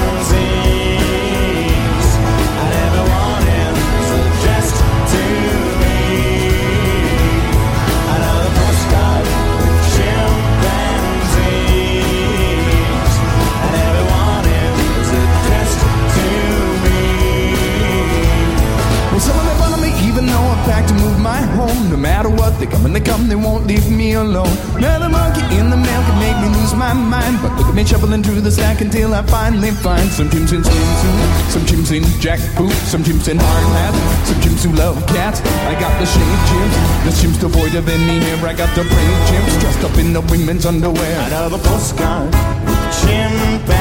back 20.66 20.88
to 20.88 20.94
move 20.94 21.20
my 21.20 21.42
home. 21.58 21.90
No 21.90 21.98
matter 21.98 22.30
what, 22.30 22.58
they 22.60 22.66
come 22.66 22.86
and 22.86 22.96
they 22.96 23.02
come, 23.02 23.28
they 23.28 23.36
won't 23.36 23.66
leave 23.68 23.90
me 23.90 24.14
alone. 24.14 24.56
Now 24.80 25.00
the 25.00 25.10
monkey 25.10 25.44
in 25.58 25.70
the 25.70 25.78
mail 25.78 26.02
can 26.08 26.18
make 26.20 26.38
me 26.44 26.50
lose 26.58 26.74
my 26.74 26.94
mind. 26.94 27.40
But 27.42 27.56
look 27.58 27.68
at 27.68 27.76
me 27.76 27.84
shuffling 27.86 28.24
through 28.24 28.42
the 28.42 28.52
stack 28.52 28.82
until 28.82 29.14
I 29.14 29.22
finally 29.24 29.72
find 29.72 30.10
some 30.10 30.30
chimps 30.30 30.54
in 30.54 30.62
swimsuit, 30.64 31.50
some 31.50 31.64
chimps 31.64 31.92
in 31.96 32.04
jackboot, 32.24 32.74
some 32.92 33.04
chimps 33.04 33.28
in 33.28 33.38
hard 33.40 33.66
hat, 33.76 33.94
some 34.28 34.40
chimps 34.42 34.64
who 34.64 34.72
love 34.74 35.06
cats. 35.08 35.42
I 35.42 35.74
got 35.80 35.94
the 36.00 36.06
shade 36.06 36.40
chimps, 36.50 36.76
the 37.06 37.12
chimps 37.20 37.40
devoid 37.40 37.76
of 37.76 37.88
any 37.88 38.20
hair. 38.26 38.46
I 38.46 38.54
got 38.54 38.74
the 38.76 38.84
brave 38.84 39.20
chimps 39.30 39.60
dressed 39.62 39.84
up 39.84 39.98
in 39.98 40.14
the 40.14 40.22
women's 40.22 40.66
underwear. 40.66 41.20
Another 41.28 41.58
postcard 41.60 42.34
with 42.66 42.84
chimpanzees, 43.02 43.74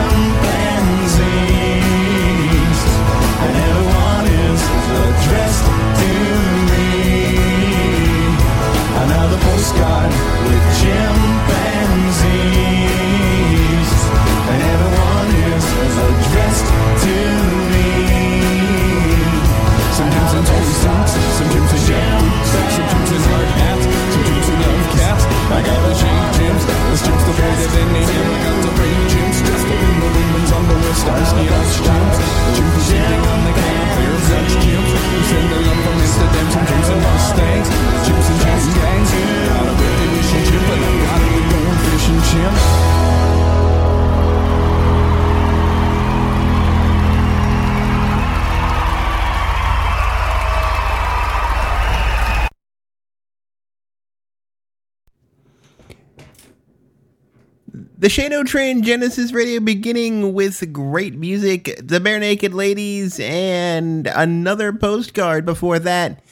and 3.43 3.53
everyone 3.67 4.25
is 4.47 4.61
addressed 5.03 5.67
to 5.99 6.11
me. 6.71 6.87
Another 9.03 9.39
postcard 9.47 10.11
with 10.47 10.65
chimpanzees, 10.79 11.59
and 14.51 14.59
everyone 14.73 15.29
is 15.51 15.65
addressed 16.07 16.69
to 17.03 17.17
me. 17.73 17.91
Some 19.97 20.09
chimps 20.13 20.33
in 20.37 20.43
tall 20.47 20.63
suits, 20.63 21.11
some 21.39 21.49
cats. 25.69 26.01
I 26.01 26.73
got 26.73 26.89
the 26.89 26.97
the 26.97 27.21
the 27.25 27.35
way 27.37 27.51
that 27.61 27.71
they 27.73 27.85
name 27.93 28.09
him. 28.09 28.27
I 28.29 28.39
got 28.41 28.57
the 28.65 28.71
brave 28.73 29.03
chimps, 29.11 29.37
dressed 29.45 29.69
up 29.69 29.81
in 29.81 29.95
the 30.01 30.09
women's 30.09 30.51
underwear, 30.51 30.95
and 31.33 31.47
Hutch 31.49 31.75
chimps. 31.85 32.17
Chimps 32.55 32.73
who 32.73 32.81
sitting 32.89 33.23
on 33.29 33.39
the 33.45 33.53
pair 33.53 34.13
of 34.13 34.23
Dutch 34.29 34.53
chimps, 34.63 34.91
who 34.91 35.19
send 35.29 35.47
their 35.51 35.63
love 35.67 35.81
from 35.85 35.95
Amsterdam. 35.99 36.45
Chimps 36.49 36.89
in 36.89 36.99
Mustangs, 37.05 37.67
in 38.29 38.37
chain 38.41 38.65
gangs. 38.81 39.09
Got 39.45 39.67
a 39.69 39.73
chimp, 40.49 40.67
and 40.73 40.81
I 40.81 40.93
got 41.05 41.21
a 41.21 41.41
going 41.49 41.79
fishing 41.85 42.21
chimp. 42.29 43.48
The 58.09 58.13
Shane 58.13 58.33
O 58.33 58.43
Train 58.43 58.81
Genesis 58.81 59.33
Radio 59.33 59.59
beginning 59.59 60.33
with 60.33 60.73
great 60.73 61.13
music, 61.13 61.65
the 61.77 61.99
Barenaked 61.99 62.55
Ladies, 62.55 63.19
and 63.19 64.07
another 64.07 64.73
postcard 64.73 65.45
before 65.45 65.77
that. 65.77 66.23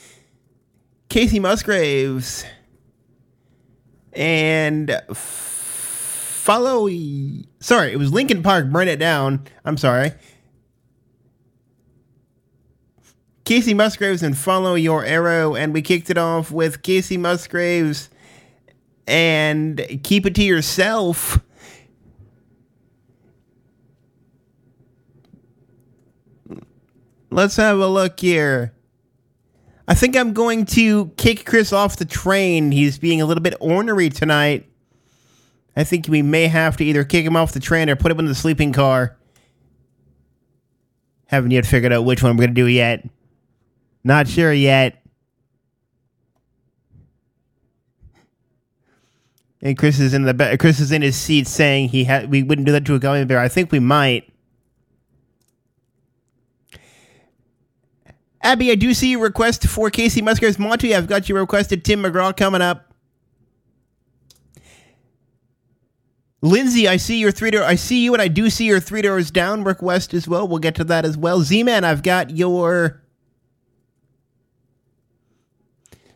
Kacey 1.08 1.40
Musgraves. 1.40 2.44
And 4.12 5.00
follow. 5.12 6.88
Sorry, 7.60 7.92
it 7.92 7.96
was 7.96 8.12
Linkin 8.12 8.42
Park, 8.42 8.70
Burn 8.70 8.88
It 8.88 8.96
Down. 8.96 9.46
I'm 9.64 9.76
sorry. 9.76 10.14
Kacey 13.44 13.76
Musgraves 13.76 14.24
and 14.24 14.36
Follow 14.36 14.74
Your 14.74 15.04
Arrow. 15.04 15.54
And 15.54 15.72
we 15.72 15.82
kicked 15.82 16.10
it 16.10 16.18
off 16.18 16.50
with 16.50 16.82
Kacey 16.82 17.20
Musgraves 17.20 18.10
and 19.06 19.80
Keep 20.02 20.26
It 20.26 20.34
to 20.34 20.42
Yourself. 20.42 21.38
Let's 27.30 27.56
have 27.56 27.78
a 27.78 27.86
look 27.86 28.20
here. 28.20 28.72
I 29.86 29.94
think 29.94 30.16
I'm 30.16 30.32
going 30.32 30.64
to 30.66 31.08
kick 31.16 31.44
Chris 31.46 31.72
off 31.72 31.96
the 31.96 32.04
train. 32.04 32.72
He's 32.72 32.98
being 32.98 33.20
a 33.20 33.26
little 33.26 33.42
bit 33.42 33.54
ornery 33.60 34.10
tonight. 34.10 34.68
I 35.76 35.84
think 35.84 36.08
we 36.08 36.22
may 36.22 36.48
have 36.48 36.76
to 36.78 36.84
either 36.84 37.04
kick 37.04 37.24
him 37.24 37.36
off 37.36 37.52
the 37.52 37.60
train 37.60 37.88
or 37.88 37.96
put 37.96 38.10
him 38.10 38.18
in 38.18 38.26
the 38.26 38.34
sleeping 38.34 38.72
car. 38.72 39.16
Haven't 41.26 41.50
yet 41.50 41.66
figured 41.66 41.92
out 41.92 42.04
which 42.04 42.22
one 42.22 42.36
we're 42.36 42.46
going 42.46 42.54
to 42.54 42.62
do 42.62 42.66
yet. 42.66 43.06
Not 44.02 44.28
sure 44.28 44.52
yet. 44.52 45.02
And 49.60 49.76
Chris 49.76 49.98
is 49.98 50.14
in 50.14 50.22
the 50.22 50.34
ba- 50.34 50.56
Chris 50.56 50.80
is 50.80 50.92
in 50.92 51.02
his 51.02 51.16
seat 51.16 51.46
saying 51.46 51.88
he 51.88 52.04
had 52.04 52.30
we 52.30 52.42
wouldn't 52.42 52.66
do 52.66 52.72
that 52.72 52.84
to 52.86 52.94
a 52.94 52.98
gummy 52.98 53.24
bear. 53.24 53.40
I 53.40 53.48
think 53.48 53.72
we 53.72 53.80
might. 53.80 54.32
Abby, 58.48 58.70
I 58.70 58.76
do 58.76 58.94
see 58.94 59.10
your 59.10 59.20
request 59.20 59.66
for 59.66 59.90
Kacey 59.90 60.22
Musgraves 60.22 60.58
Monty. 60.58 60.94
I've 60.94 61.06
got 61.06 61.28
your 61.28 61.38
request 61.38 61.70
requested 61.70 61.84
Tim 61.84 62.02
McGraw 62.02 62.34
coming 62.34 62.62
up. 62.62 62.94
Lindsay, 66.40 66.88
I 66.88 66.96
see 66.96 67.18
your 67.18 67.30
three 67.30 67.50
door. 67.50 67.62
I 67.62 67.74
see 67.74 68.02
you, 68.02 68.14
and 68.14 68.22
I 68.22 68.28
do 68.28 68.48
see 68.48 68.64
your 68.64 68.80
three 68.80 69.02
doors 69.02 69.30
down 69.30 69.64
request 69.64 70.14
as 70.14 70.26
well. 70.26 70.48
We'll 70.48 70.60
get 70.60 70.74
to 70.76 70.84
that 70.84 71.04
as 71.04 71.18
well. 71.18 71.42
Z 71.42 71.62
Man, 71.62 71.84
I've 71.84 72.02
got 72.02 72.30
your 72.30 73.02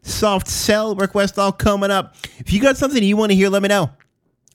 Soft 0.00 0.48
Cell 0.48 0.94
request 0.94 1.38
all 1.38 1.52
coming 1.52 1.90
up. 1.90 2.16
If 2.38 2.50
you 2.50 2.62
got 2.62 2.78
something 2.78 3.02
you 3.02 3.18
want 3.18 3.32
to 3.32 3.36
hear, 3.36 3.50
let 3.50 3.60
me 3.60 3.68
know. 3.68 3.90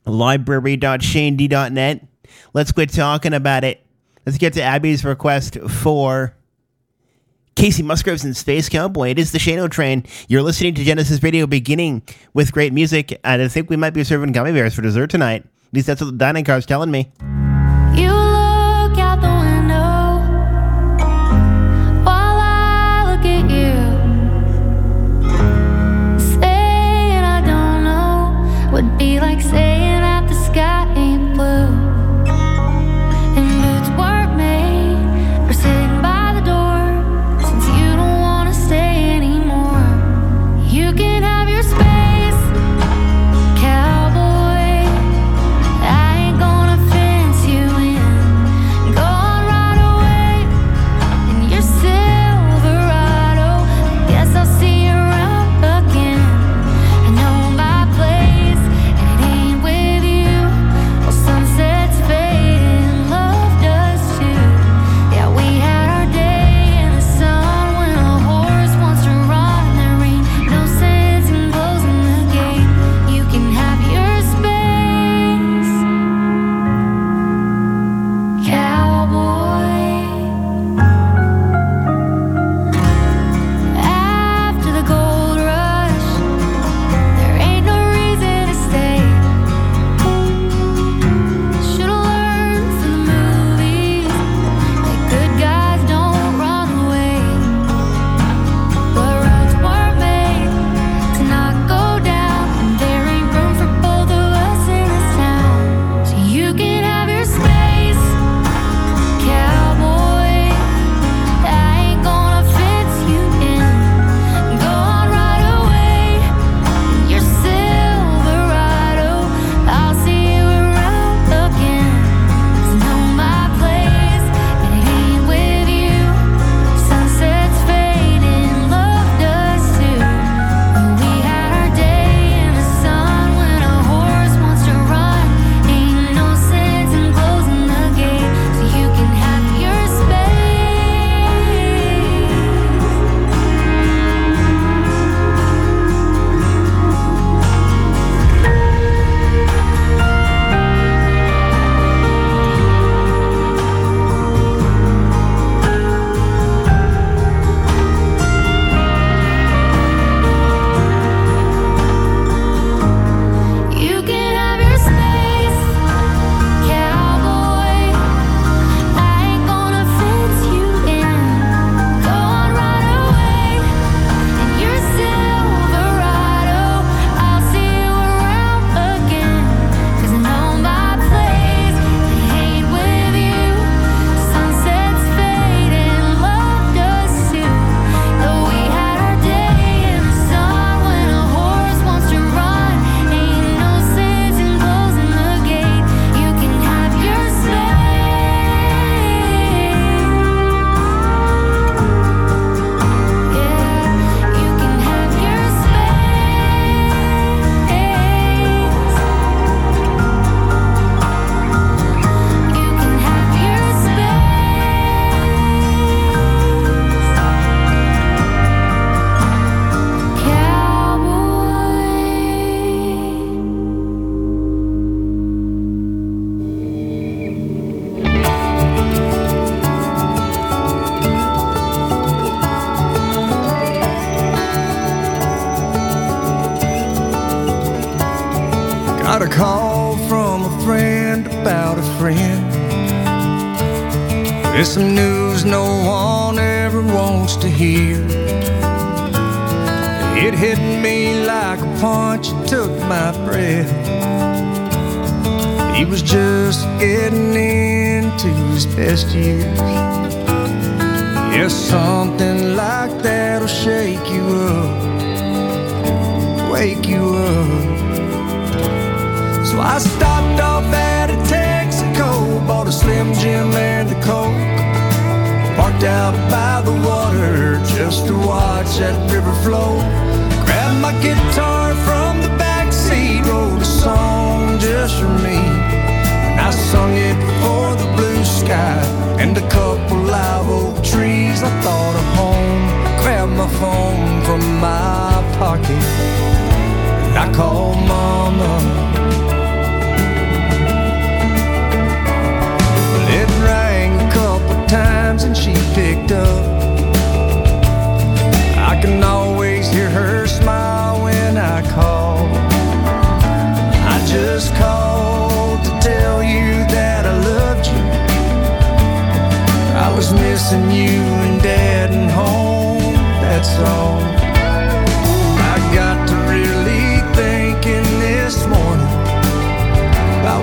Library.shaned.net. 0.04 2.08
Let's 2.54 2.72
quit 2.72 2.90
talking 2.90 3.34
about 3.34 3.62
it. 3.62 3.86
Let's 4.26 4.36
get 4.36 4.54
to 4.54 4.62
Abby's 4.62 5.04
request 5.04 5.60
for 5.60 6.34
Kacey 7.58 7.82
Musgraves 7.82 8.22
and 8.22 8.36
Space 8.36 8.68
Cowboy. 8.68 9.10
It 9.10 9.18
is 9.18 9.32
the 9.32 9.40
Shane 9.40 9.58
O 9.58 9.66
Train. 9.66 10.04
You're 10.28 10.42
listening 10.42 10.74
to 10.74 10.84
Genesis 10.84 11.20
Radio 11.24 11.44
beginning 11.44 12.02
with 12.32 12.52
great 12.52 12.72
music, 12.72 13.18
and 13.24 13.42
I 13.42 13.48
think 13.48 13.68
we 13.68 13.74
might 13.74 13.90
be 13.90 14.04
serving 14.04 14.30
gummy 14.30 14.52
bears 14.52 14.76
for 14.76 14.82
dessert 14.82 15.10
tonight. 15.10 15.42
At 15.42 15.74
least 15.74 15.88
that's 15.88 16.00
what 16.00 16.12
the 16.12 16.16
dining 16.16 16.44
car's 16.44 16.66
telling 16.66 16.92
me. 16.92 17.10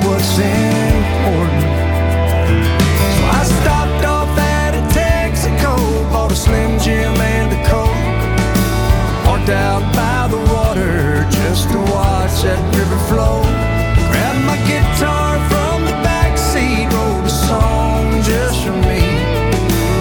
What's 0.08 0.38
important. 0.38 1.66
So 3.18 3.24
I 3.40 3.42
stopped 3.62 4.06
off 4.06 4.30
at 4.38 4.74
a 4.76 4.84
Texaco, 4.94 5.76
bought 6.12 6.32
a 6.32 6.36
Slim 6.36 6.80
Jim 6.80 7.14
and 7.36 7.50
a 7.54 7.60
Coke. 7.70 7.90
Parked 9.26 9.50
out 9.50 9.84
by 9.96 10.28
the 10.34 10.42
water 10.54 11.26
just 11.32 11.70
to 11.72 11.78
watch 11.96 12.36
that 12.46 12.62
river 12.78 13.00
flow. 13.10 13.42
Grabbed 14.12 14.44
my 14.46 14.58
guitar 14.70 15.40
from 15.50 15.86
the 15.90 15.98
back 16.06 16.38
seat, 16.38 16.86
wrote 16.94 17.26
a 17.26 17.36
song 17.50 18.22
just 18.22 18.62
for 18.64 18.78
me. 18.90 19.02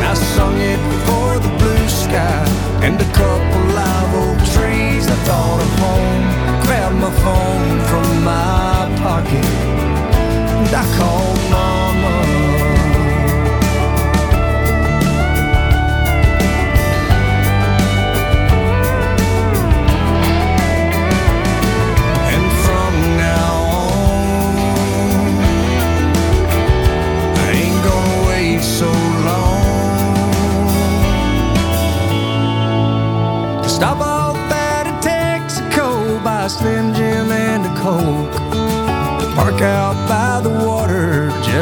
I 0.05 0.12
sung 0.36 0.57
it 0.61 0.80
for 1.07 1.28
the 1.44 1.52
blue 1.61 1.88
sky 1.88 2.44
and 2.84 3.00
a 3.00 3.11
couple 3.16 3.62
live 3.80 4.12
oak 4.22 4.40
trees. 4.52 5.07
I 5.09 5.16
thought 5.28 5.61
of 5.66 5.72
home, 5.84 6.24
grabbed 6.66 6.98
my 7.00 7.12
phone 7.24 7.80
from 7.88 8.24
my 8.24 8.53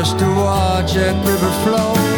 just 0.04 0.18
to 0.18 0.26
watch 0.34 0.94
that 0.94 1.14
river 1.24 1.52
flow. 1.62 2.11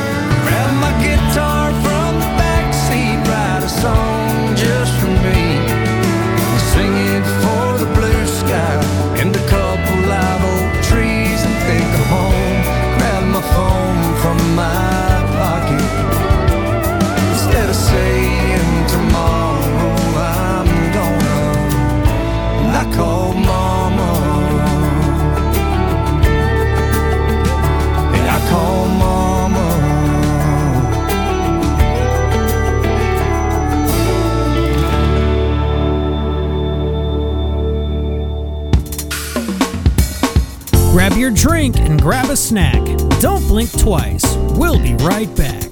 Grab 41.14 41.20
your 41.20 41.30
drink 41.30 41.76
and 41.78 42.02
grab 42.02 42.28
a 42.28 42.36
snack. 42.36 42.82
Don't 43.20 43.46
blink 43.46 43.70
twice. 43.78 44.34
We'll 44.56 44.80
be 44.80 44.94
right 44.94 45.32
back. 45.36 45.70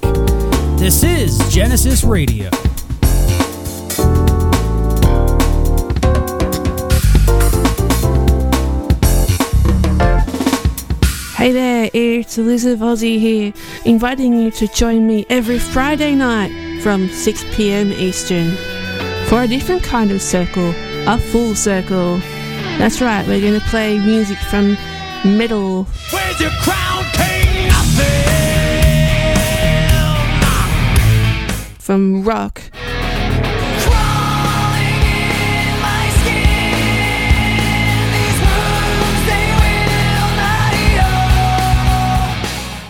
This 0.79 1.03
is 1.03 1.37
Genesis 1.53 2.05
Radio. 2.05 2.49
Hey 11.35 11.51
there, 11.51 11.89
it's 11.93 12.37
Elizabeth 12.37 12.79
Ozzy 12.79 13.19
here, 13.19 13.51
inviting 13.83 14.39
you 14.39 14.49
to 14.51 14.67
join 14.69 15.05
me 15.05 15.25
every 15.29 15.59
Friday 15.59 16.15
night 16.15 16.81
from 16.81 17.09
6 17.09 17.43
pm 17.53 17.91
Eastern 17.91 18.51
for 19.27 19.41
a 19.41 19.47
different 19.49 19.83
kind 19.83 20.09
of 20.11 20.21
circle, 20.21 20.73
a 21.05 21.17
full 21.17 21.53
circle. 21.53 22.19
That's 22.77 23.01
right, 23.01 23.27
we're 23.27 23.41
going 23.41 23.59
to 23.59 23.67
play 23.67 23.99
music 23.99 24.37
from 24.37 24.77
metal, 25.25 25.85
Where's 26.11 26.39
your 26.39 26.51
crown 26.61 27.03
king? 27.13 27.69
from 31.79 32.23
rock, 32.23 32.61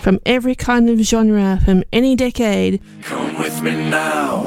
from 0.02 0.20
every 0.26 0.54
kind 0.54 0.90
of 0.90 0.98
genre, 1.00 1.58
from 1.64 1.82
any 1.92 2.14
decade. 2.14 2.80
Come 3.02 3.38
with 3.38 3.62
me 3.62 3.70
now. 3.88 4.44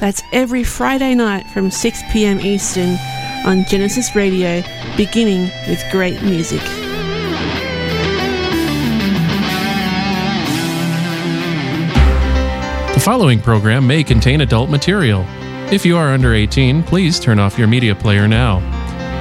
That's 0.00 0.22
every 0.32 0.64
Friday 0.64 1.14
night 1.14 1.44
from 1.52 1.70
6 1.70 2.02
pm 2.10 2.40
Eastern 2.40 2.96
on 3.44 3.64
Genesis 3.64 4.14
Radio, 4.14 4.62
beginning 4.96 5.50
with 5.68 5.82
great 5.90 6.22
music. 6.22 6.60
The 12.94 13.00
following 13.04 13.40
program 13.40 13.86
may 13.86 14.04
contain 14.04 14.42
adult 14.42 14.68
material. 14.68 15.24
If 15.72 15.86
you 15.86 15.96
are 15.96 16.08
under 16.08 16.34
18, 16.34 16.82
please 16.82 17.18
turn 17.18 17.38
off 17.38 17.58
your 17.58 17.68
media 17.68 17.94
player 17.94 18.28
now. 18.28 18.58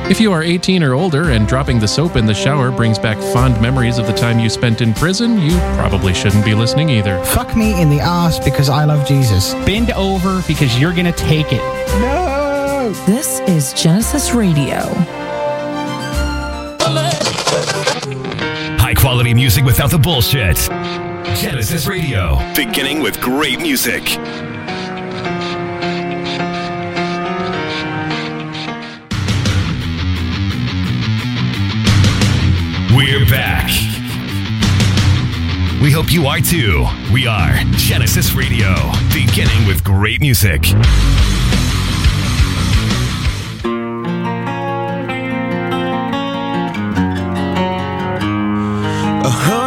If 0.09 0.19
you 0.19 0.31
are 0.31 0.41
18 0.41 0.81
or 0.81 0.93
older 0.93 1.29
and 1.29 1.47
dropping 1.47 1.79
the 1.79 1.87
soap 1.87 2.15
in 2.15 2.25
the 2.25 2.33
shower 2.33 2.71
brings 2.71 2.97
back 2.97 3.17
fond 3.31 3.61
memories 3.61 3.99
of 3.99 4.07
the 4.07 4.13
time 4.13 4.39
you 4.39 4.49
spent 4.49 4.81
in 4.81 4.93
prison, 4.95 5.39
you 5.39 5.51
probably 5.77 6.15
shouldn't 6.15 6.43
be 6.43 6.55
listening 6.55 6.89
either. 6.89 7.23
Fuck 7.25 7.55
me 7.55 7.79
in 7.79 7.89
the 7.89 7.99
ass 7.99 8.39
because 8.39 8.69
I 8.69 8.85
love 8.85 9.07
Jesus. 9.07 9.53
Bend 9.65 9.91
over 9.91 10.43
because 10.47 10.79
you're 10.79 10.93
gonna 10.93 11.11
take 11.13 11.53
it. 11.53 11.61
No! 12.01 12.18
This 12.89 13.39
is 13.41 13.71
Genesis 13.73 14.31
Radio. 14.31 14.79
High 18.79 18.95
quality 18.95 19.31
music 19.35 19.63
without 19.63 19.91
the 19.91 19.99
bullshit. 19.99 20.57
Genesis 21.37 21.85
Radio. 21.85 22.39
Beginning 22.55 22.99
with 22.99 23.21
great 23.21 23.59
music. 23.61 24.01
We're 32.97 33.23
back. 33.29 33.69
We 35.79 35.91
hope 35.91 36.11
you 36.11 36.25
are 36.25 36.39
too. 36.39 36.87
We 37.13 37.27
are 37.27 37.53
Genesis 37.73 38.33
Radio, 38.33 38.73
beginning 39.13 39.67
with 39.67 39.83
great 39.83 40.21
music. 40.21 40.63
A 49.29 49.55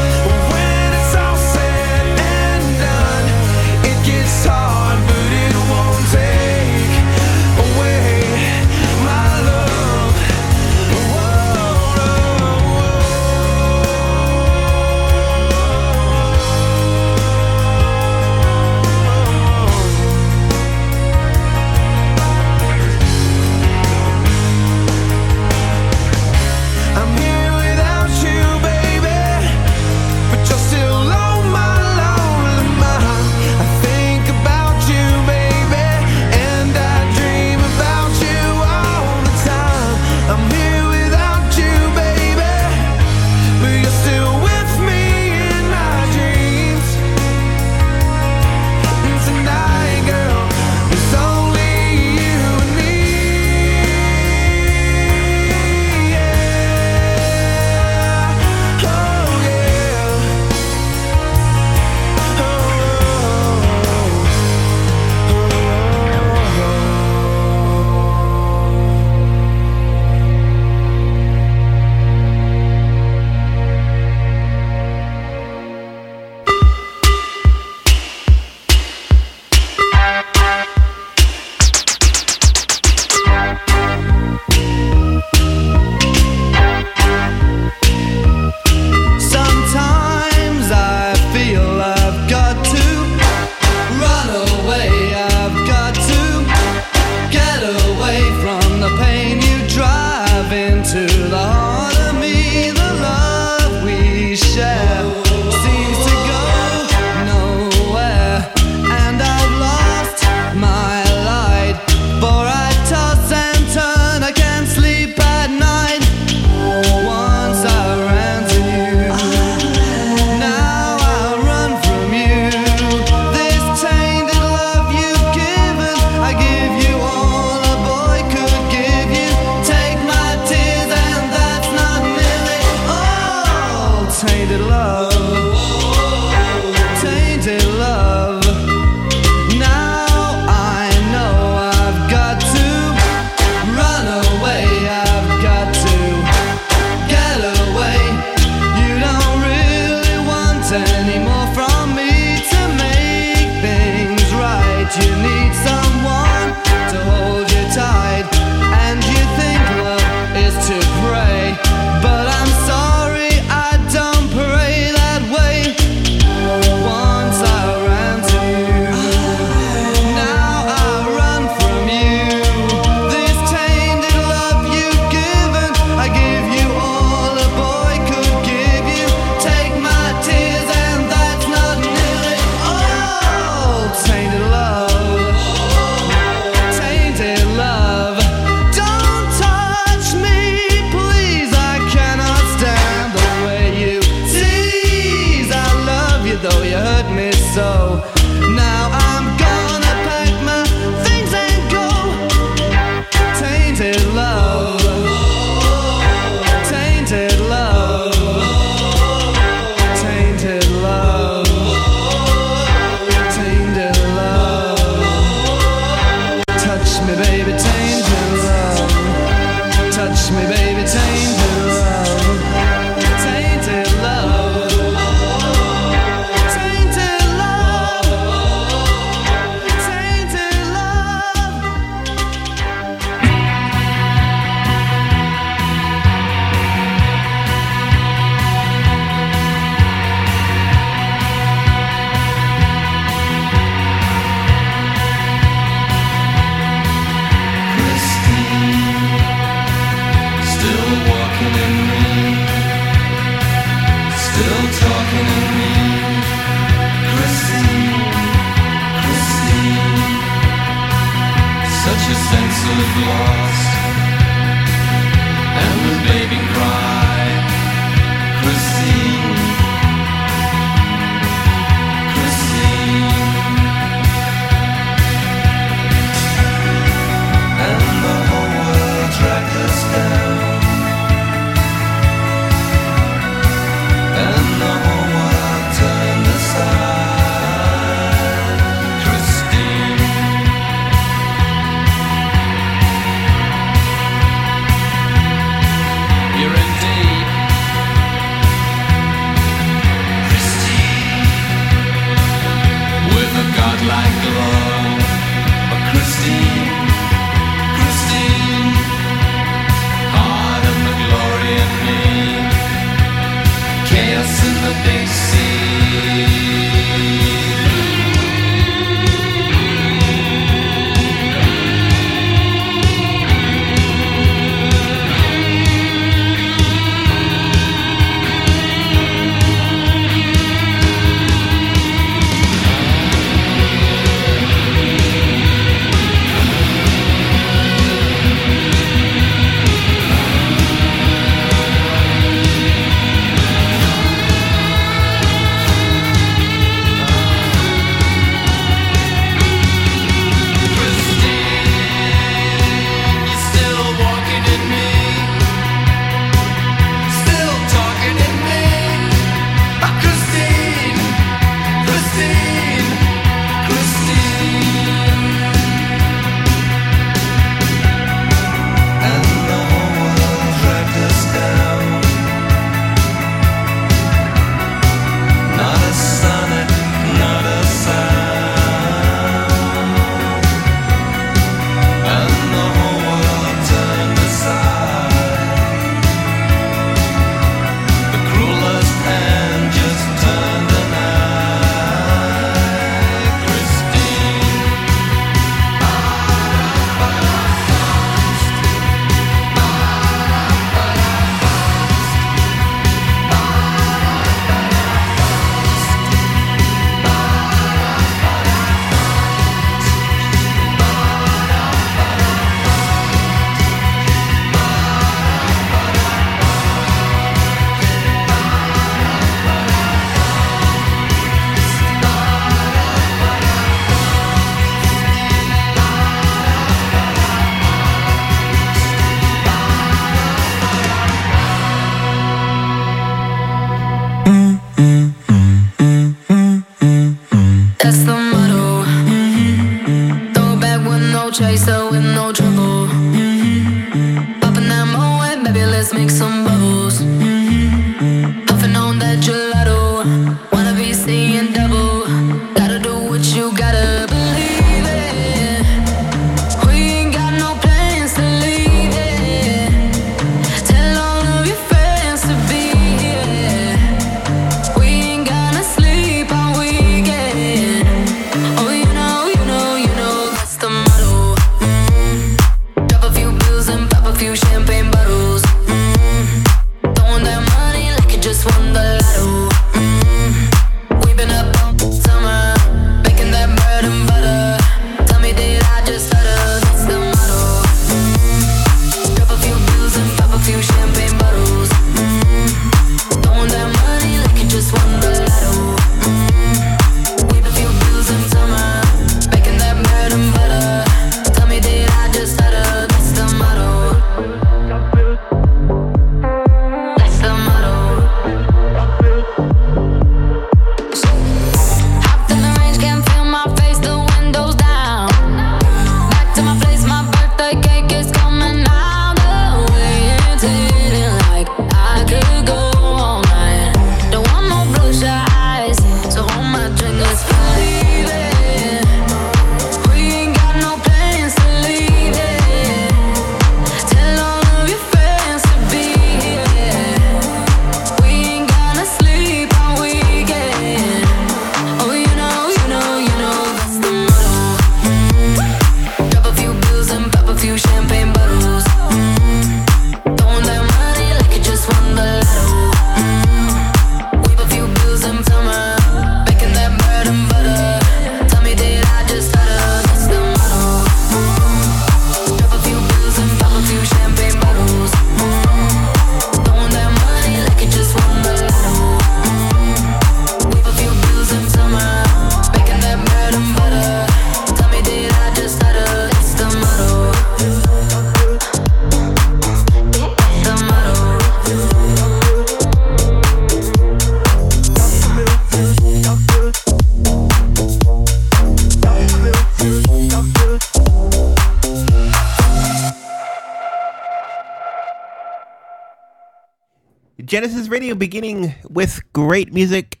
Genesis 597.36 597.68
Radio 597.68 597.94
beginning 597.94 598.54
with 598.66 598.98
great 599.12 599.52
music. 599.52 600.00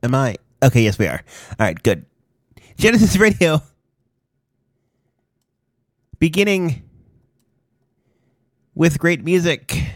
Am 0.00 0.14
I? 0.14 0.36
Okay, 0.62 0.82
yes, 0.82 0.96
we 0.96 1.08
are. 1.08 1.20
All 1.50 1.56
right, 1.58 1.82
good. 1.82 2.06
Genesis 2.76 3.16
Radio 3.16 3.60
beginning 6.20 6.84
with 8.76 9.00
great 9.00 9.24
music. 9.24 9.90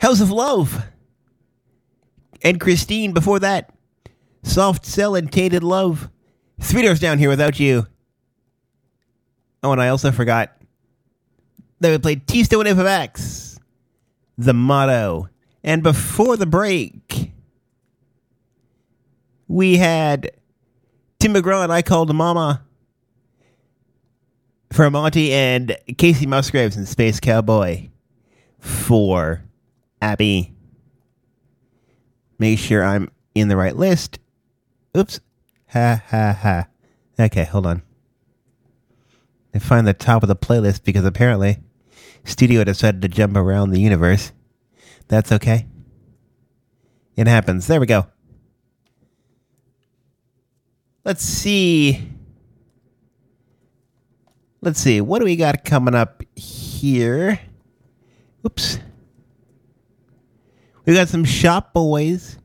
House 0.00 0.20
of 0.20 0.32
Love. 0.32 0.82
And 2.42 2.58
Christine 2.58 3.12
before 3.12 3.38
that. 3.38 3.72
Soft 4.42 4.84
Cell 4.84 5.14
and 5.14 5.30
Tainted 5.30 5.62
Love. 5.62 6.10
Three 6.60 6.82
Doors 6.82 6.98
Down 6.98 7.18
Here 7.18 7.28
Without 7.28 7.60
You. 7.60 7.86
Oh, 9.62 9.70
and 9.70 9.80
I 9.80 9.90
also 9.90 10.10
forgot 10.10 10.56
we 11.88 11.98
played 11.98 12.26
Tiësto 12.26 12.62
FMX. 12.64 13.58
The 14.36 14.52
Motto. 14.54 15.28
And 15.62 15.82
before 15.82 16.36
the 16.36 16.46
break, 16.46 17.32
we 19.48 19.76
had 19.76 20.30
Tim 21.18 21.34
McGraw 21.34 21.64
and 21.64 21.72
I 21.72 21.82
Called 21.82 22.14
Mama 22.14 22.62
for 24.72 24.88
Monty 24.90 25.32
and 25.32 25.76
Kacey 25.88 26.26
Musgraves 26.26 26.76
and 26.76 26.88
Space 26.88 27.20
Cowboy 27.20 27.88
for 28.58 29.42
Abby. 30.00 30.54
Make 32.38 32.58
sure 32.58 32.82
I'm 32.82 33.10
in 33.34 33.48
the 33.48 33.56
right 33.56 33.76
list. 33.76 34.18
Oops. 34.96 35.20
Ha 35.72 36.02
ha 36.08 36.32
ha. 36.32 36.66
Okay, 37.18 37.44
hold 37.44 37.66
on. 37.66 37.82
I 39.54 39.58
find 39.58 39.86
the 39.86 39.92
top 39.92 40.22
of 40.22 40.28
the 40.28 40.36
playlist 40.36 40.84
because 40.84 41.04
apparently 41.04 41.58
Studio 42.24 42.64
decided 42.64 43.02
to 43.02 43.08
jump 43.08 43.36
around 43.36 43.70
the 43.70 43.80
universe. 43.80 44.32
That's 45.08 45.32
okay. 45.32 45.66
It 47.16 47.26
happens. 47.26 47.66
There 47.66 47.80
we 47.80 47.86
go. 47.86 48.06
Let's 51.04 51.24
see. 51.24 52.08
Let's 54.60 54.80
see. 54.80 55.00
What 55.00 55.18
do 55.18 55.24
we 55.24 55.36
got 55.36 55.64
coming 55.64 55.94
up 55.94 56.22
here? 56.36 57.40
Oops. 58.46 58.78
We 60.84 60.94
got 60.94 61.08
some 61.08 61.24
Shop 61.24 61.72
Boys. 61.72 62.38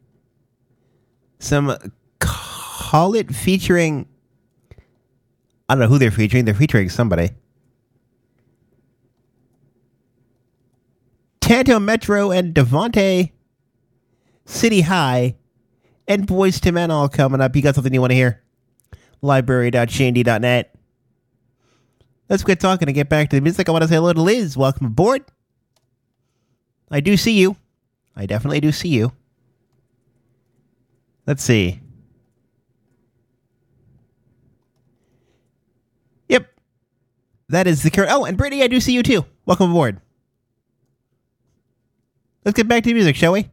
Some 1.39 1.75
Call 2.19 3.15
It 3.15 3.33
featuring. 3.33 4.07
I 5.67 5.75
don't 5.75 5.79
know 5.79 5.87
who 5.87 5.97
they're 5.97 6.11
featuring. 6.11 6.45
They're 6.45 6.53
featuring 6.53 6.89
somebody. 6.89 7.31
Tanto 11.45 11.79
Metro 11.79 12.31
and 12.31 12.55
Devonte 12.55 13.31
City 14.45 14.81
High 14.81 15.35
and 16.07 16.25
Boyz 16.25 16.65
II 16.65 16.71
Men 16.71 16.89
all 16.89 17.07
coming 17.07 17.39
up. 17.39 17.55
You 17.55 17.61
got 17.61 17.75
something 17.75 17.93
you 17.93 18.01
want 18.01 18.09
to 18.09 18.15
hear? 18.15 18.41
Library.shandy.net. 19.21 20.75
Let's 22.29 22.43
quit 22.43 22.59
talking 22.59 22.87
and 22.87 22.95
get 22.95 23.09
back 23.09 23.29
to 23.29 23.35
the 23.35 23.43
music. 23.43 23.69
I 23.69 23.71
want 23.73 23.83
to 23.83 23.87
say 23.87 23.93
hello 23.93 24.11
to 24.11 24.21
Liz. 24.23 24.57
Welcome 24.57 24.87
aboard. 24.87 25.23
I 26.89 26.99
do 26.99 27.15
see 27.15 27.39
you. 27.39 27.57
I 28.15 28.25
definitely 28.25 28.59
do 28.59 28.71
see 28.71 28.89
you. 28.89 29.11
Let's 31.27 31.43
see. 31.43 31.79
Yep. 36.27 36.47
That 37.49 37.67
is 37.67 37.83
the 37.83 37.91
current. 37.91 38.11
Oh, 38.11 38.25
and 38.25 38.35
Brittany, 38.35 38.63
I 38.63 38.67
do 38.67 38.79
see 38.79 38.93
you 38.93 39.03
too. 39.03 39.25
Welcome 39.45 39.69
aboard. 39.69 40.01
Let's 42.45 42.55
get 42.55 42.67
back 42.67 42.83
to 42.83 42.93
music, 42.93 43.15
shall 43.15 43.31
we? 43.31 43.49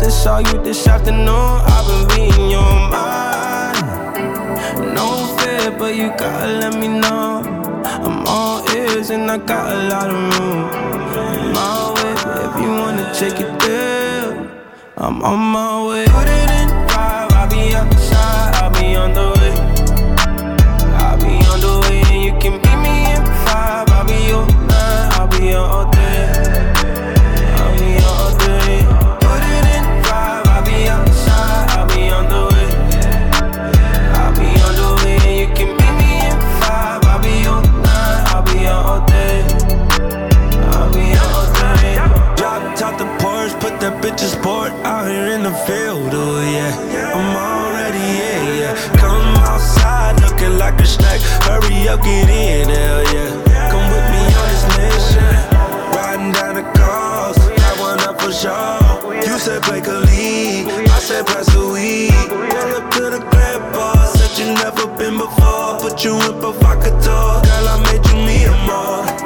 Your 0.00 0.08
it's 0.08 0.26
all 0.26 0.40
you 0.40 0.62
this 0.62 0.86
afternoon. 0.86 1.28
I've 1.28 1.86
been 1.86 2.08
reading 2.16 2.50
your 2.50 2.72
mind. 2.90 3.84
No 4.94 5.36
fear, 5.38 5.70
but 5.78 5.94
you 5.94 6.08
gotta 6.16 6.58
let 6.58 6.74
me 6.74 6.88
know. 6.88 7.42
I'm 7.84 8.26
all 8.26 8.68
ears 8.74 9.10
and 9.10 9.30
I 9.30 9.38
got 9.38 9.72
a 9.72 9.88
lot 9.88 10.10
of 10.10 10.38
room. 10.38 10.70
My 11.52 11.92
way, 11.94 12.12
if 12.46 12.54
you 12.62 12.70
wanna 12.70 13.12
take 13.14 13.40
it 13.40 13.60
there, 13.60 14.32
I'm 14.96 15.22
on 15.22 15.38
my 15.38 15.86
way. 15.88 16.06
Put 16.06 16.28
it 16.28 16.50
in 16.60 16.68
five, 16.88 17.30
I'll 17.32 17.48
be 17.48 17.74
outside, 17.74 18.54
I'll 18.56 18.70
be 18.70 18.96
on 18.96 19.12
the 19.12 19.28
way. 19.38 19.54
I'll 21.02 21.18
be 21.18 21.44
on 21.50 21.60
the 21.60 21.74
way, 21.82 22.02
and 22.12 22.22
you 22.24 22.32
can 22.38 22.54
meet 22.62 22.78
me 22.86 23.12
in 23.14 23.24
five. 23.46 23.88
I'll 23.90 24.06
be 24.06 24.32
on 24.32 24.46
nine, 24.66 25.12
I'll 25.18 25.28
be 25.28 25.54
on 25.54 25.89
Porsche, 44.00 44.12
put 44.12 44.16
that 44.16 44.18
bitch 44.18 44.22
in 44.22 44.40
sport 44.40 44.72
out 44.84 45.08
here 45.08 45.34
in 45.34 45.42
the 45.42 45.52
field, 45.66 46.10
oh 46.12 46.40
yeah. 46.40 47.14
I'm 47.14 47.36
already 47.36 47.98
yeah, 47.98 48.60
yeah. 48.60 48.96
Come 48.96 49.36
outside 49.44 50.20
looking 50.20 50.58
like 50.58 50.80
a 50.80 50.86
snack. 50.86 51.20
Hurry 51.44 51.88
up, 51.88 52.02
get 52.02 52.28
in, 52.28 52.68
hell 52.68 53.02
yeah. 53.14 53.70
Come 53.70 53.86
with 53.90 54.06
me 54.10 54.22
on 54.40 54.48
this 54.48 54.64
mission. 54.76 55.34
Riding 55.94 56.32
down 56.32 56.54
the 56.54 56.62
coast, 56.78 57.40
got 57.56 57.78
one 57.78 58.00
up 58.00 58.20
for 58.20 58.32
sure. 58.32 59.14
You 59.14 59.38
said 59.38 59.62
play 59.62 59.80
a 59.80 59.98
league, 60.00 60.68
I 60.68 60.98
said 60.98 61.26
pass 61.26 61.46
the 61.46 61.68
weed. 61.72 62.12
Pull 62.28 62.76
up 62.76 62.90
to 62.92 63.10
the 63.10 63.20
crib, 63.30 63.72
boss. 63.72 64.18
Said 64.18 64.38
you 64.38 64.54
never 64.54 64.86
been 64.96 65.18
before. 65.18 65.78
Put 65.80 66.04
you 66.04 66.14
in 66.14 66.40
provocateur. 66.40 67.42
Girl, 67.42 67.68
I 67.68 67.76
made 67.92 68.04
you 68.06 68.52
a 68.52 68.66
more. 68.66 69.19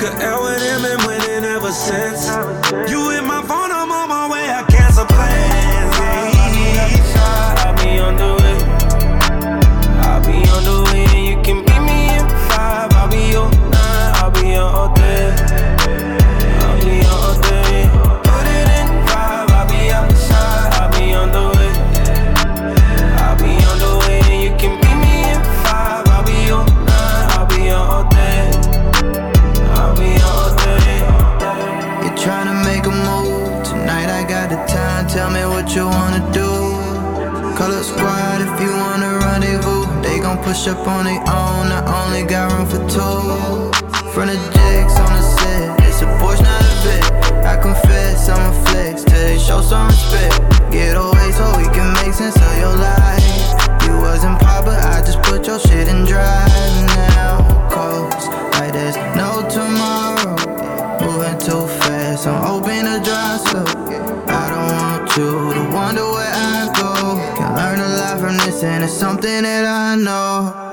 A 0.00 0.10
L 0.22 0.44
with 0.44 0.62
him 0.62 0.84
and 0.84 1.02
winning 1.06 1.44
ever 1.44 1.72
since. 1.72 2.28
You 2.88 3.17
push 40.48 40.66
up 40.66 40.86
on 40.88 41.04
their 41.04 41.20
own. 41.20 41.68
I 41.68 41.80
only 42.00 42.24
got 42.24 42.50
room 42.52 42.64
for 42.64 42.80
two. 42.88 43.68
Front 44.12 44.30
of 44.30 44.40
jigs 44.54 44.96
on 44.96 45.12
the 45.12 45.22
set, 45.36 45.80
it's 45.86 46.00
a 46.00 46.06
Porsche, 46.18 46.42
not 46.42 46.64
a 46.64 46.74
bit. 46.84 47.04
I 47.44 47.60
confess, 47.60 48.30
I'm 48.30 48.50
a 48.50 48.54
flex 48.64 49.04
till 49.04 49.28
they 49.28 49.38
show 49.38 49.60
some 49.60 49.88
respect. 49.88 50.40
Get 50.72 50.96
away 50.96 51.28
so 51.32 51.44
we 51.58 51.64
can 51.76 51.92
make 52.00 52.14
sense 52.14 52.36
of 52.36 52.58
your 52.64 52.76
life. 52.76 53.84
You 53.84 53.98
wasn't 54.00 54.40
pop, 54.40 54.64
but 54.64 54.82
I 54.82 55.02
just 55.02 55.20
put 55.22 55.46
your 55.46 55.58
shit 55.58 55.86
in 55.86 56.06
drive. 56.06 56.77
and 68.62 68.84
it's 68.84 68.92
something 68.92 69.42
that 69.42 69.64
I 69.64 69.94
know. 69.96 70.67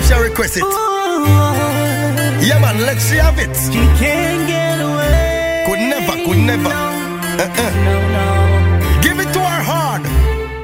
see 0.00 0.14
she 0.14 0.20
request 0.20 0.56
it. 0.56 0.62
Ooh, 0.62 1.24
yeah, 2.48 2.58
man, 2.60 2.80
let 2.80 2.98
she 3.00 3.16
have 3.16 3.38
it. 3.38 3.54
She 3.72 3.82
can't 4.00 4.48
get 4.48 4.80
away. 4.80 5.64
Could 5.66 5.80
never, 5.92 6.14
could 6.24 6.38
never. 6.38 6.68
No, 6.68 7.44
uh-uh. 7.44 7.70
no, 7.88 7.96
no. 8.16 8.26
Give 9.02 9.18
it 9.20 9.30
to 9.32 9.40
her 9.40 9.62
hard. 9.70 10.02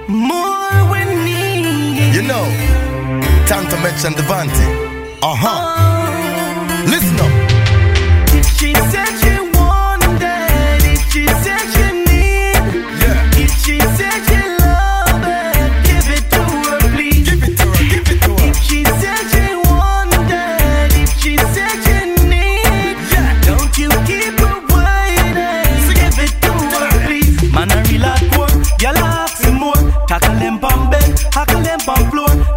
More 0.09 0.90
when 0.90 1.24
need. 1.24 2.14
You 2.14 2.22
know, 2.22 2.44
time 3.46 3.68
to 3.68 3.76
mention 3.82 4.12
the 4.14 4.22
Vante. 4.22 4.66
Uh 5.22 5.34
huh. 5.34 5.74
Oh. 5.74 5.77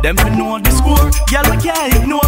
Them 0.02 0.18
fi 0.18 0.30
know 0.36 0.58
the 0.58 0.72
score, 0.72 1.12
girl 1.30 1.46
we 1.52 1.62
can't 1.62 1.94
ignore 1.94 2.21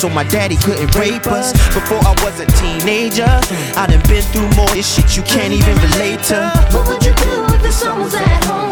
so 0.00 0.08
my 0.08 0.24
daddy 0.24 0.56
couldn't 0.56 0.94
rape 0.94 1.26
us. 1.26 1.52
Before 1.74 1.98
I 1.98 2.14
was 2.24 2.40
a 2.40 2.46
teenager, 2.46 3.28
I 3.76 3.86
done 3.86 4.00
been 4.08 4.22
through 4.22 4.48
more 4.56 4.68
this 4.68 4.94
shit 4.94 5.14
you 5.14 5.22
can't 5.22 5.52
even 5.52 5.76
relate 5.76 6.22
to. 6.24 6.50
What 6.72 6.88
would 6.88 7.04
you 7.04 7.12
do 7.12 7.54
if 7.54 7.62
the 7.62 7.70
sun 7.70 8.00
was 8.00 8.14
at 8.14 8.44
home? 8.46 8.69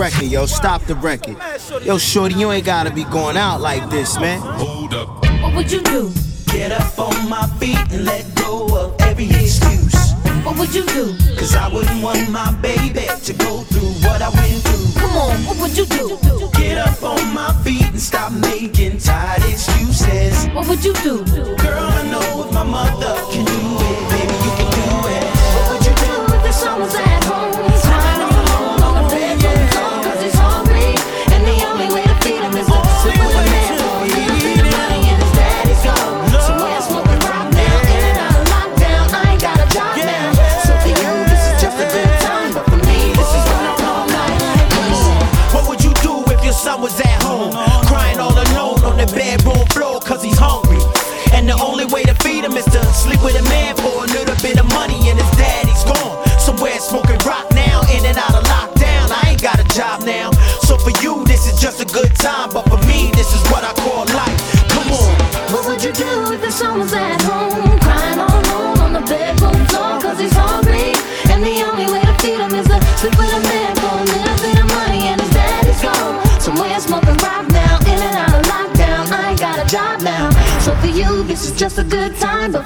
record, 0.00 0.30
yo. 0.30 0.46
Stop 0.46 0.82
the 0.86 0.94
record. 0.94 1.36
Yo, 1.84 1.98
shorty, 1.98 2.34
you 2.34 2.50
ain't 2.50 2.64
gotta 2.64 2.90
be 2.90 3.04
going 3.04 3.36
out 3.36 3.60
like 3.60 3.88
this, 3.90 4.18
man. 4.18 4.40
Hold 4.40 4.94
up. 4.94 5.08
What 5.42 5.54
would 5.54 5.70
you 5.70 5.82
do? 5.82 6.10
Get 6.46 6.72
up 6.72 6.98
on 6.98 7.28
my 7.28 7.46
feet 7.58 7.78
and 7.92 8.06
let 8.06 8.24
go 8.34 8.66
of 8.78 8.98
every 9.02 9.26
excuse. 9.26 10.12
What 10.42 10.58
would 10.58 10.74
you 10.74 10.86
do? 10.86 11.14
Cause 11.36 11.54
I 11.54 11.68
wouldn't 11.68 12.02
want 12.02 12.30
my 12.30 12.50
baby 12.62 13.06
to 13.24 13.32
go 13.34 13.58
through 13.70 13.92
what 14.08 14.22
I 14.22 14.30
went 14.30 14.62
through. 14.64 15.02
Come 15.02 15.16
on, 15.16 15.36
what 15.44 15.58
would 15.60 15.76
you 15.76 15.84
do? 15.84 16.18
Get 16.54 16.78
up 16.78 17.02
on 17.02 17.34
my 17.34 17.52
feet 17.62 17.84
and 17.84 18.00
stop 18.00 18.32
making 18.32 18.98
tired 18.98 19.44
excuses. 19.44 20.46
What 20.54 20.66
would 20.68 20.82
you 20.82 20.94
do? 21.04 21.24
Girl, 21.56 21.84
I 22.00 22.10
know 22.10 22.46
if 22.46 22.54
my 22.54 22.64
mother 22.64 23.14
can 23.30 23.44
do 23.44 23.52
it. 23.52 24.09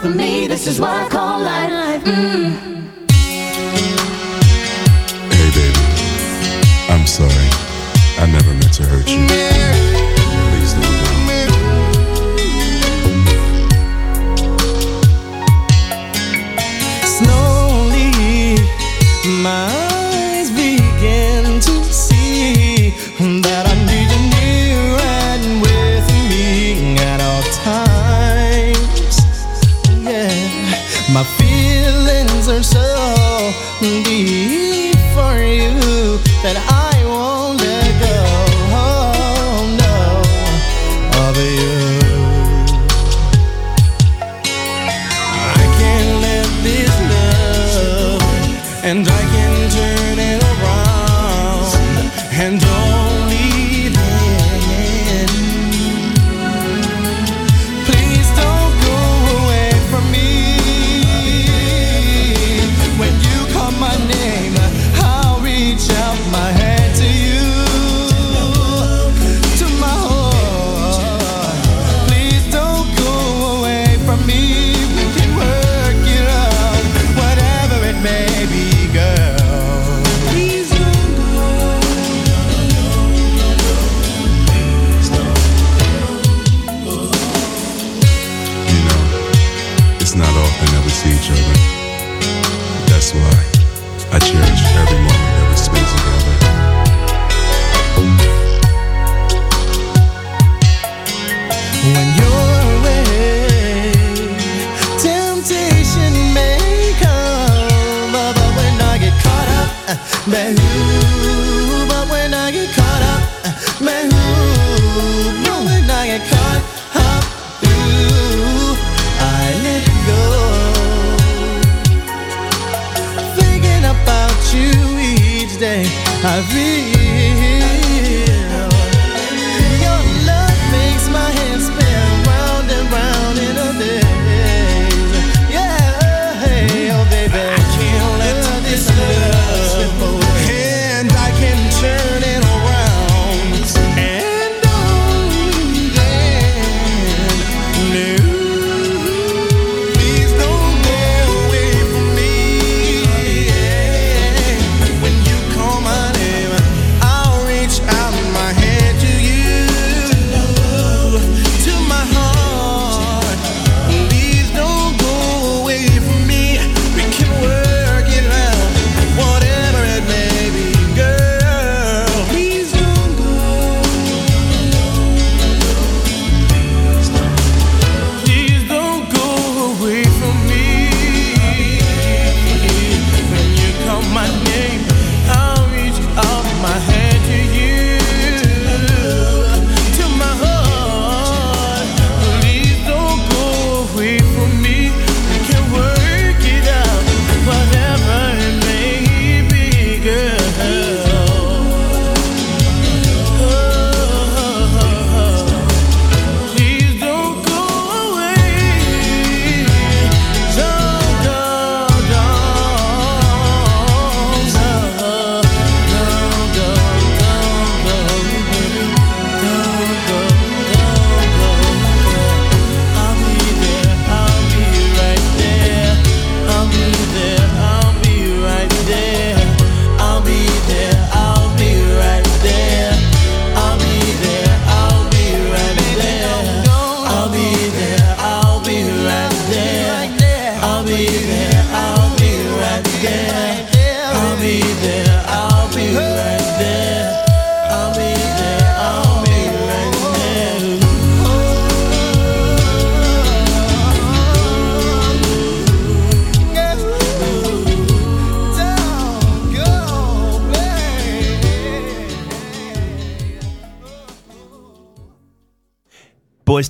for 0.04 0.10
me. 0.10 0.46
This 0.46 0.66
is 0.66 0.78
what 0.78 0.90
I 0.90 1.08
call 1.08 1.40
life. 1.40 2.04
Mm. 2.04 2.73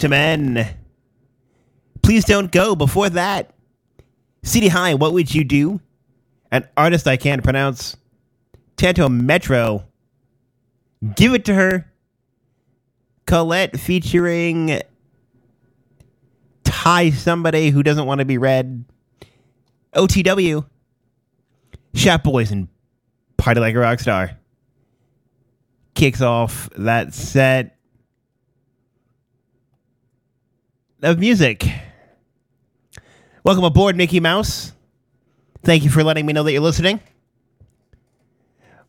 To 0.04 0.10
Men. 0.10 0.68
Please 2.02 2.26
don't 2.26 2.52
go. 2.52 2.76
Before 2.76 3.08
that, 3.08 3.54
City 4.42 4.68
High, 4.68 4.92
what 4.92 5.14
would 5.14 5.34
you 5.34 5.44
do? 5.44 5.80
An 6.52 6.68
artist 6.76 7.08
I 7.08 7.16
can't 7.16 7.42
pronounce. 7.42 7.96
Tanto 8.76 9.08
Metro. 9.08 9.86
Give 11.16 11.32
it 11.32 11.46
to 11.46 11.54
her. 11.54 11.90
Colette 13.24 13.80
featuring 13.80 14.82
Ty 16.64 17.08
somebody 17.12 17.70
who 17.70 17.82
doesn't 17.82 18.04
want 18.04 18.18
to 18.18 18.26
be 18.26 18.36
read. 18.36 18.84
OTW. 19.94 20.66
Shop 21.94 22.22
Boyz 22.22 22.50
and 22.50 22.68
Party 23.38 23.58
Like 23.58 23.74
a 23.74 23.78
Rock 23.78 24.00
Star. 24.00 24.32
Kicks 25.94 26.20
off 26.20 26.68
that 26.76 27.14
set 27.14 27.73
of 31.04 31.18
music. 31.18 31.68
Welcome 33.44 33.64
aboard, 33.64 33.94
Mickey 33.94 34.20
Mouse. 34.20 34.72
Thank 35.62 35.84
you 35.84 35.90
for 35.90 36.02
letting 36.02 36.24
me 36.24 36.32
know 36.32 36.42
that 36.42 36.52
you're 36.52 36.62
listening. 36.62 36.98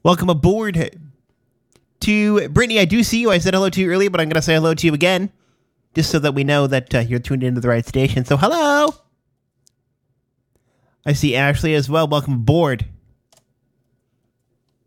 Welcome 0.02 0.30
aboard 0.30 0.98
to 2.00 2.50
Brittany. 2.50 2.80
I 2.80 2.86
do 2.86 3.04
see 3.04 3.20
you. 3.20 3.32
I 3.32 3.40
said 3.40 3.54
hello 3.54 3.70
to 3.70 3.82
you 3.82 3.92
earlier, 3.92 4.10
but 4.10 4.22
I'm 4.22 4.30
going 4.30 4.36
to 4.36 4.42
say 4.42 4.56
hello 4.56 4.74
to 4.74 4.88
you 4.88 4.94
again, 4.94 5.30
just 5.94 6.10
so 6.10 6.20
that 6.20 6.34
we 6.34 6.46
know 6.46 6.68
that 6.68 6.96
uh, 6.96 7.00
you're 7.00 7.20
tuned 7.20 7.44
into 7.44 7.60
the 7.60 7.68
right 7.68 7.86
station. 7.86 8.24
So, 8.24 8.38
hello. 8.38 8.94
I 11.06 11.14
see 11.14 11.36
Ashley 11.36 11.76
as 11.76 11.90
well. 11.90 12.08
Welcome 12.08 12.36
aboard. 12.36 12.86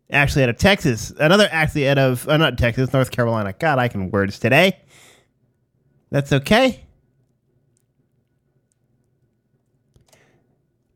Ashley 0.09 0.41
out 0.41 0.49
of 0.49 0.57
Texas. 0.57 1.13
Another 1.19 1.47
Ashley 1.51 1.87
out 1.87 1.99
of, 1.99 2.27
uh, 2.27 2.37
not 2.37 2.57
Texas, 2.57 2.91
North 2.91 3.11
Carolina. 3.11 3.53
God, 3.53 3.77
I 3.77 3.87
can 3.87 4.09
words 4.09 4.39
today. 4.39 4.79
That's 6.09 6.33
okay. 6.33 6.85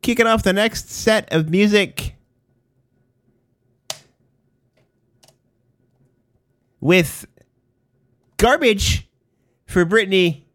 Kicking 0.04 0.28
off 0.28 0.44
the 0.44 0.52
next 0.52 0.92
set 0.92 1.32
of 1.34 1.50
music 1.50 2.16
with 6.82 7.26
garbage 8.36 9.08
for 9.66 9.86
Brittany 9.86 10.46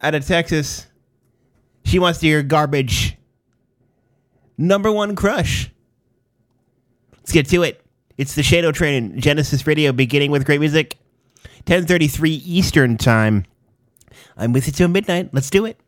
out 0.00 0.14
of 0.14 0.24
Texas. 0.24 0.86
She 1.84 1.98
wants 1.98 2.20
to 2.20 2.26
hear 2.26 2.44
garbage. 2.44 3.16
Number 4.56 4.92
one 4.92 5.16
crush. 5.16 5.72
Let's 7.16 7.32
get 7.32 7.48
to 7.48 7.64
it. 7.64 7.84
It's 8.16 8.36
the 8.36 8.44
Shane 8.44 8.64
O 8.64 8.70
Train, 8.70 9.20
Genesis 9.20 9.66
Radio, 9.66 9.90
beginning 9.90 10.30
with 10.30 10.46
great 10.46 10.60
music. 10.60 10.96
10:33 11.66 12.30
Eastern 12.30 12.96
Time. 12.96 13.44
I'm 14.36 14.52
with 14.52 14.68
you 14.68 14.72
till 14.72 14.86
midnight. 14.86 15.30
Let's 15.32 15.50
do 15.50 15.64
it. 15.64 15.80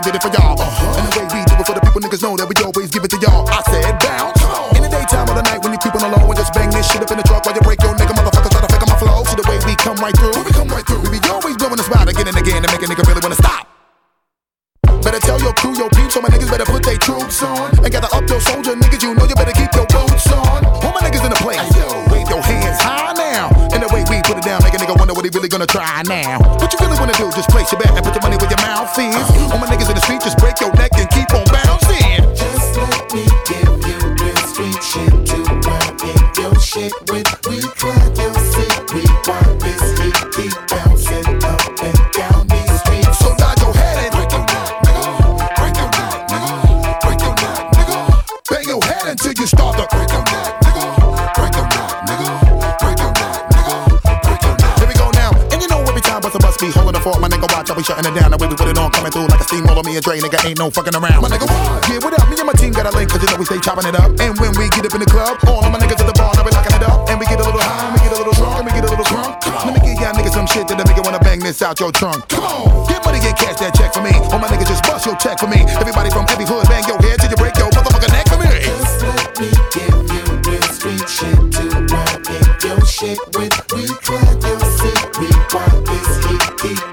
did 0.00 0.14
it 0.14 0.22
for 0.22 0.28
y'all. 0.28 0.59
me 59.90 59.98
a 59.98 60.00
Dre, 60.00 60.22
nigga, 60.22 60.38
ain't 60.46 60.58
no 60.58 60.70
fucking 60.70 60.94
around. 60.94 61.18
My 61.18 61.28
nigga, 61.28 61.50
what? 61.50 61.82
Yeah, 61.90 61.98
what 61.98 62.14
up? 62.14 62.30
Me 62.30 62.38
and 62.38 62.46
my 62.46 62.54
team 62.54 62.70
got 62.70 62.86
a 62.86 62.94
link, 62.94 63.10
cause 63.10 63.18
you 63.18 63.26
know 63.26 63.38
we 63.38 63.44
stay 63.44 63.58
chopping 63.58 63.86
it 63.90 63.98
up. 63.98 64.14
And 64.22 64.38
when 64.38 64.54
we 64.54 64.70
get 64.70 64.86
up 64.86 64.94
in 64.94 65.02
the 65.02 65.10
club, 65.10 65.42
all 65.50 65.66
of 65.66 65.70
my 65.74 65.78
niggas 65.82 65.98
at 65.98 66.06
the 66.06 66.14
bar, 66.14 66.30
I 66.30 66.42
be 66.46 66.54
locking 66.54 66.74
it 66.78 66.84
up. 66.86 67.10
And 67.10 67.18
we 67.18 67.26
get 67.26 67.42
a 67.42 67.44
little 67.44 67.58
high, 67.58 67.90
and 67.90 67.94
we 67.94 68.00
get 68.06 68.14
a 68.14 68.18
little 68.22 68.34
drunk, 68.38 68.62
and 68.62 68.66
we 68.66 68.72
get 68.72 68.86
a 68.86 68.90
little 68.90 69.08
drunk. 69.10 69.42
Let 69.66 69.74
me 69.74 69.80
give 69.82 69.98
y'all 69.98 70.14
niggas 70.14 70.34
some 70.38 70.46
shit 70.46 70.70
that'll 70.70 70.86
make 70.86 70.94
you 70.94 71.02
wanna 71.02 71.18
bang 71.18 71.40
this 71.42 71.62
out 71.62 71.80
your 71.82 71.90
trunk. 71.90 72.28
Come 72.30 72.44
on, 72.46 72.86
get 72.86 73.02
money, 73.02 73.18
get 73.18 73.34
cash, 73.34 73.58
that 73.58 73.74
check 73.74 73.90
for 73.90 74.02
me. 74.02 74.14
All 74.30 74.38
my 74.38 74.46
niggas 74.46 74.70
just 74.70 74.86
bust 74.86 75.06
your 75.06 75.18
check 75.18 75.42
for 75.42 75.50
me. 75.50 75.66
Everybody 75.66 76.10
from 76.14 76.26
every 76.30 76.46
hood, 76.46 76.70
bang 76.70 76.86
your 76.86 77.00
head 77.02 77.18
till 77.18 77.30
you 77.30 77.38
break 77.40 77.58
your 77.58 77.70
motherfucking 77.74 78.14
neck 78.14 78.30
for 78.30 78.38
me. 78.38 78.46
Just 78.62 79.02
let 79.02 79.26
me 79.42 79.50
give 79.74 80.06
you 80.06 80.24
real 80.46 80.66
street 80.70 81.06
shit 81.10 81.34
to 81.34 81.64
ride 81.90 82.22
in 82.30 82.46
your 82.62 82.80
shit 82.86 83.18
with. 83.34 83.58
We 83.74 83.90
try 84.06 84.22
your 84.38 84.62
shit, 84.78 85.00
we 85.18 85.28
want 85.50 85.82
this 85.82 86.10
heat, 86.30 86.46
heat. 86.62 86.89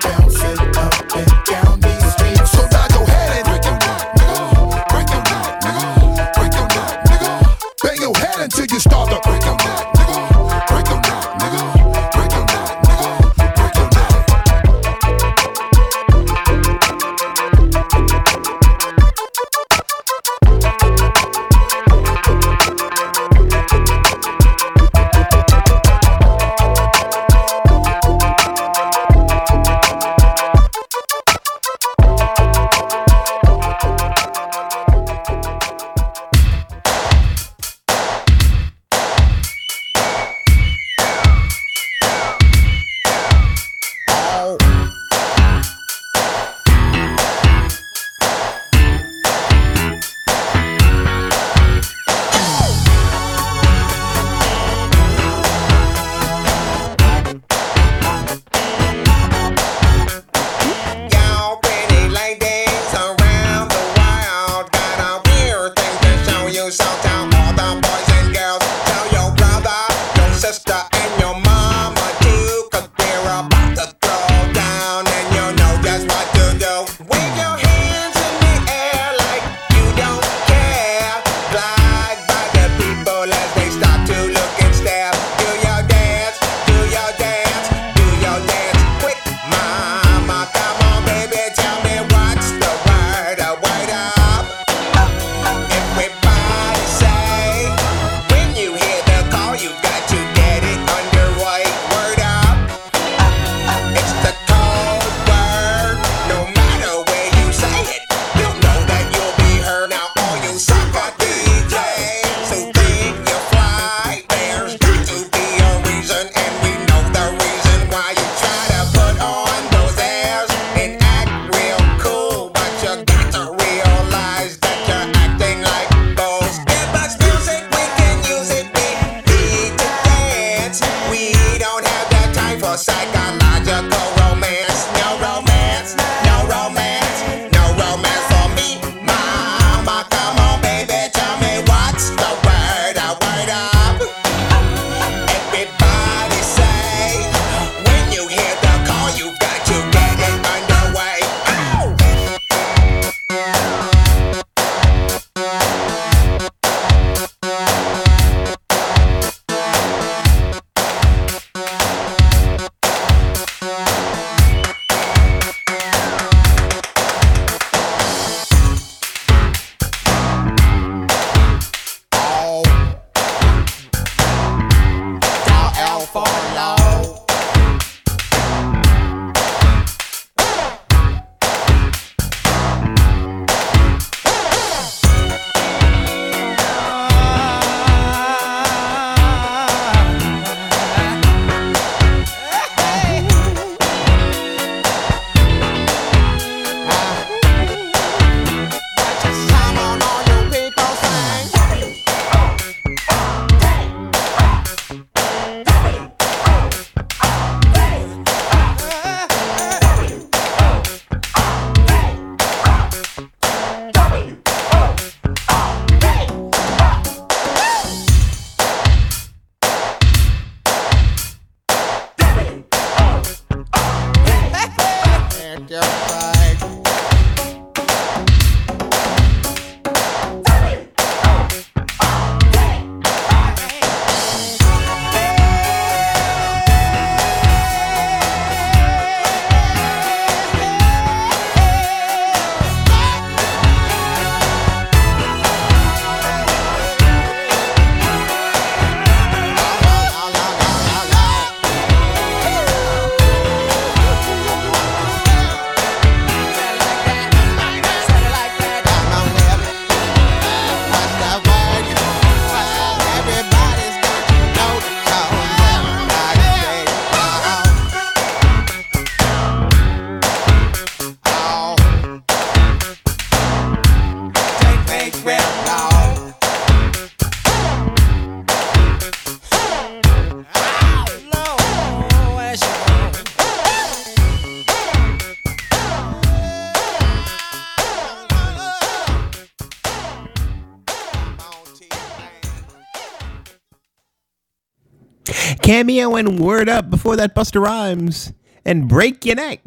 Cameo 295.77 296.15
and 296.15 296.39
Word 296.39 296.69
Up 296.69 296.89
before 296.89 297.15
that 297.17 297.35
Busta 297.35 297.63
Rhymes 297.63 298.33
and 298.65 298.87
Break 298.89 299.23
Your 299.27 299.35
Neck. 299.35 299.61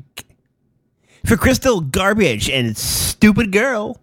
For 1.24 1.36
Crystal 1.36 1.80
Garbage 1.80 2.50
and 2.50 2.76
Stupid 2.76 3.52
Girl. 3.52 3.96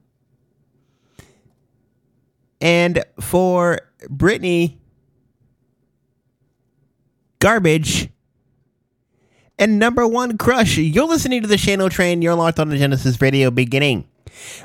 And 2.62 3.04
for 3.20 3.82
Brittany 4.10 4.80
Garbage 7.40 8.10
and 9.60 9.78
Number 9.78 10.08
One 10.08 10.38
Crush. 10.38 10.78
You're 10.78 11.10
listening 11.10 11.42
to 11.42 11.48
the 11.50 11.58
Shane 11.58 11.82
O 11.82 11.90
Train. 11.90 12.22
You're 12.22 12.36
locked 12.36 12.58
on 12.58 12.70
the 12.70 12.78
Genesis 12.78 13.22
Radio 13.22 13.52
beginning 13.52 14.08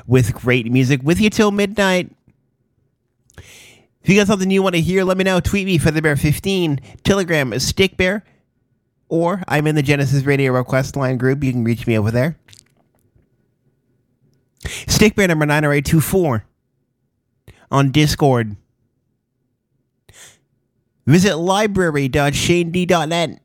with 0.07 0.33
great 0.33 0.71
music 0.71 1.01
with 1.03 1.19
you 1.19 1.29
till 1.29 1.51
midnight. 1.51 2.09
If 4.03 4.09
you 4.09 4.15
got 4.15 4.27
something 4.27 4.51
you 4.51 4.61
want 4.61 4.75
to 4.75 4.81
hear, 4.81 5.05
let 5.05 5.17
me 5.17 5.23
know. 5.23 5.39
Tweet 5.39 5.65
me 5.65 5.79
featherbear15, 5.79 7.03
Telegram 7.03 7.51
stickbear, 7.51 8.21
or 9.07 9.41
I'm 9.47 9.65
in 9.65 9.75
the 9.75 9.81
Genesis 9.81 10.25
Radio 10.25 10.51
Request 10.51 10.97
Line 10.97 11.17
group. 11.17 11.41
You 11.41 11.53
can 11.53 11.63
reach 11.63 11.87
me 11.87 11.97
over 11.97 12.11
there. 12.11 12.37
Stickbear 14.63 15.29
number 15.29 15.45
90824 15.45 16.43
on 17.71 17.91
Discord. 17.91 18.57
Visit 21.05 21.37
library.shandy.net 21.37 23.39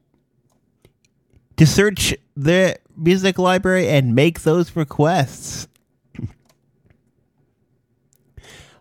to 1.57 1.67
search 1.67 2.15
the 2.37 2.79
music 2.97 3.39
library 3.39 3.89
and 3.89 4.15
make 4.15 4.43
those 4.43 4.77
requests. 4.77 5.67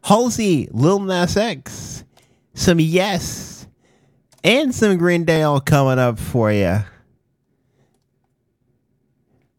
Halsey, 0.07 0.69
Lil 0.71 0.99
Nas 0.99 1.35
X, 1.35 2.05
some 2.53 2.79
Yes, 2.79 3.67
and 4.41 4.73
some 4.73 4.97
Green 4.97 5.25
Day 5.25 5.41
all 5.41 5.59
coming 5.59 5.99
up 5.99 6.17
for 6.17 6.49
you. 6.49 6.77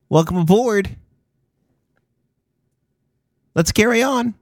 Welcome 0.08 0.38
aboard. 0.38 0.96
Let's 3.54 3.72
carry 3.72 4.02
on. 4.02 4.36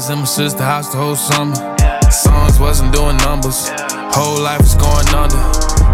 Sister 0.00 0.64
house 0.64 0.88
the 0.88 0.96
whole 0.96 1.16
summer. 1.16 1.54
Songs 2.08 2.58
wasn't 2.58 2.94
doing 2.94 3.16
numbers. 3.28 3.68
Whole 4.16 4.40
life 4.40 4.64
was 4.64 4.74
going 4.74 5.04
under. 5.12 5.36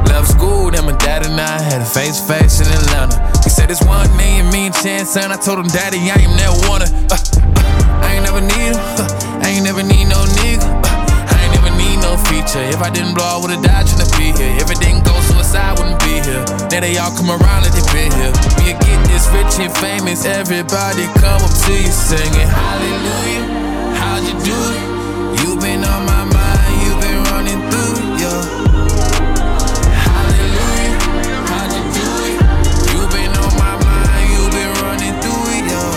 Left 0.06 0.30
school, 0.30 0.70
then 0.70 0.86
my 0.86 0.94
dad 1.02 1.26
and 1.26 1.34
I 1.34 1.58
had 1.58 1.82
a 1.82 1.84
face 1.84 2.22
face 2.22 2.60
in 2.62 2.70
Atlanta. 2.70 3.18
He 3.42 3.50
said 3.50 3.70
it's 3.70 3.82
one 3.82 4.06
million 4.16 4.50
mean 4.54 4.70
chance, 4.70 5.10
son. 5.10 5.32
I 5.32 5.36
told 5.36 5.58
him, 5.58 5.66
Daddy, 5.66 5.98
I 6.14 6.14
ain't 6.14 6.30
never 6.38 6.54
wanna. 6.70 6.86
Uh, 7.10 7.18
uh, 7.18 8.06
I 8.06 8.14
ain't 8.14 8.22
never 8.22 8.38
need 8.38 8.70
him. 8.70 8.78
Uh, 8.78 9.42
I 9.42 9.50
ain't 9.50 9.64
never 9.66 9.82
need 9.82 10.06
no 10.06 10.22
nigga. 10.46 10.62
Uh, 10.62 11.34
I 11.34 11.36
ain't 11.42 11.58
never 11.58 11.74
need 11.74 11.98
no 11.98 12.14
feature. 12.30 12.62
If 12.70 12.78
I 12.78 12.94
didn't 12.94 13.18
blow, 13.18 13.26
I 13.26 13.38
would've 13.42 13.62
died 13.66 13.90
trying 13.90 14.06
to 14.06 14.10
be 14.14 14.30
here. 14.30 14.54
If 14.62 14.70
it 14.70 14.78
didn't 14.78 15.10
go 15.10 15.18
suicide, 15.26 15.74
wouldn't 15.74 15.98
be 16.06 16.22
here. 16.22 16.46
Now 16.70 16.86
they 16.86 16.94
all 17.02 17.10
come 17.18 17.34
around 17.34 17.66
like 17.66 17.74
they 17.74 17.82
been 17.90 18.14
here. 18.14 18.30
We 18.62 18.78
get 18.78 18.98
this 19.10 19.26
rich 19.34 19.58
and 19.58 19.74
famous. 19.82 20.22
Everybody 20.22 21.10
come 21.18 21.42
up 21.42 21.50
to 21.66 21.74
you 21.74 21.90
singing 21.90 22.46
Hallelujah. 22.46 23.57
How'd 24.18 24.26
you 24.26 24.34
do 24.50 24.58
it? 24.74 24.82
You 25.42 25.50
been 25.60 25.82
on 25.84 26.02
my 26.04 26.24
mind. 26.24 26.74
You 26.82 26.92
been 26.98 27.22
running 27.30 27.60
through 27.70 27.94
it, 28.02 28.10
yeah. 28.18 28.42
Hallelujah. 30.10 30.94
How'd 31.46 31.70
you 31.76 31.84
do 31.94 32.06
it? 32.26 32.38
You 32.90 33.00
been 33.14 33.32
on 33.38 33.52
my 33.62 33.74
mind. 33.78 34.24
You 34.34 34.42
been 34.50 34.72
running 34.82 35.14
through 35.22 35.54
it, 35.54 35.62
yeah. 35.70 35.90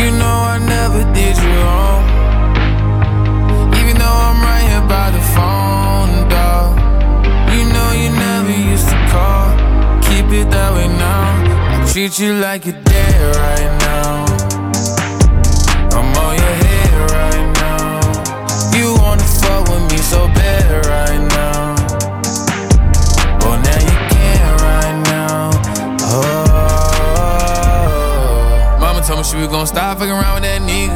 You 0.00 0.08
know 0.16 0.36
I 0.54 0.56
never 0.64 1.04
did 1.12 1.36
you 1.36 1.52
wrong. 1.60 2.02
Even 3.76 3.94
though 4.00 4.18
I'm 4.28 4.40
right 4.40 4.64
here 4.64 4.86
by 4.88 5.08
the 5.12 5.20
phone, 5.36 6.24
dog. 6.32 6.72
You 7.52 7.62
know 7.68 7.90
you 7.92 8.08
never 8.16 8.56
used 8.72 8.88
to 8.88 8.96
call. 9.12 9.52
Keep 10.08 10.32
it 10.40 10.48
that 10.52 10.72
way 10.72 10.88
now. 10.88 11.84
I 11.84 11.84
treat 11.92 12.18
you 12.18 12.32
like 12.32 12.64
you're 12.64 12.82
dead 12.82 13.36
right 13.36 13.66
now. 13.72 13.77
I'm 15.98 16.14
on 16.14 16.34
your 16.38 16.54
head 16.62 16.94
right 17.10 17.46
now. 17.58 17.98
You 18.78 18.94
wanna 19.02 19.26
fuck 19.26 19.66
with 19.68 19.82
me 19.90 19.98
so 19.98 20.28
bad 20.28 20.86
right 20.86 21.18
now. 21.18 21.74
Well, 23.42 23.58
now 23.58 23.80
you 23.82 23.96
can't 24.14 24.60
right 24.62 24.96
now. 25.10 25.50
Oh. 26.06 27.18
Mama 28.80 29.02
told 29.02 29.18
me 29.18 29.24
she 29.24 29.36
was 29.38 29.48
gonna 29.48 29.66
stop 29.66 29.98
fucking 29.98 30.12
around 30.12 30.34
with 30.34 30.44
that 30.44 30.62
nigga. 30.62 30.94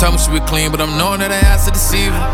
Told 0.00 0.14
me 0.14 0.18
she 0.20 0.30
was 0.30 0.40
clean, 0.48 0.70
but 0.70 0.80
I'm 0.80 0.96
knowing 0.96 1.20
that 1.20 1.30
I 1.30 1.36
has 1.36 1.66
to 1.66 1.70
deceive 1.70 2.12
her. 2.12 2.28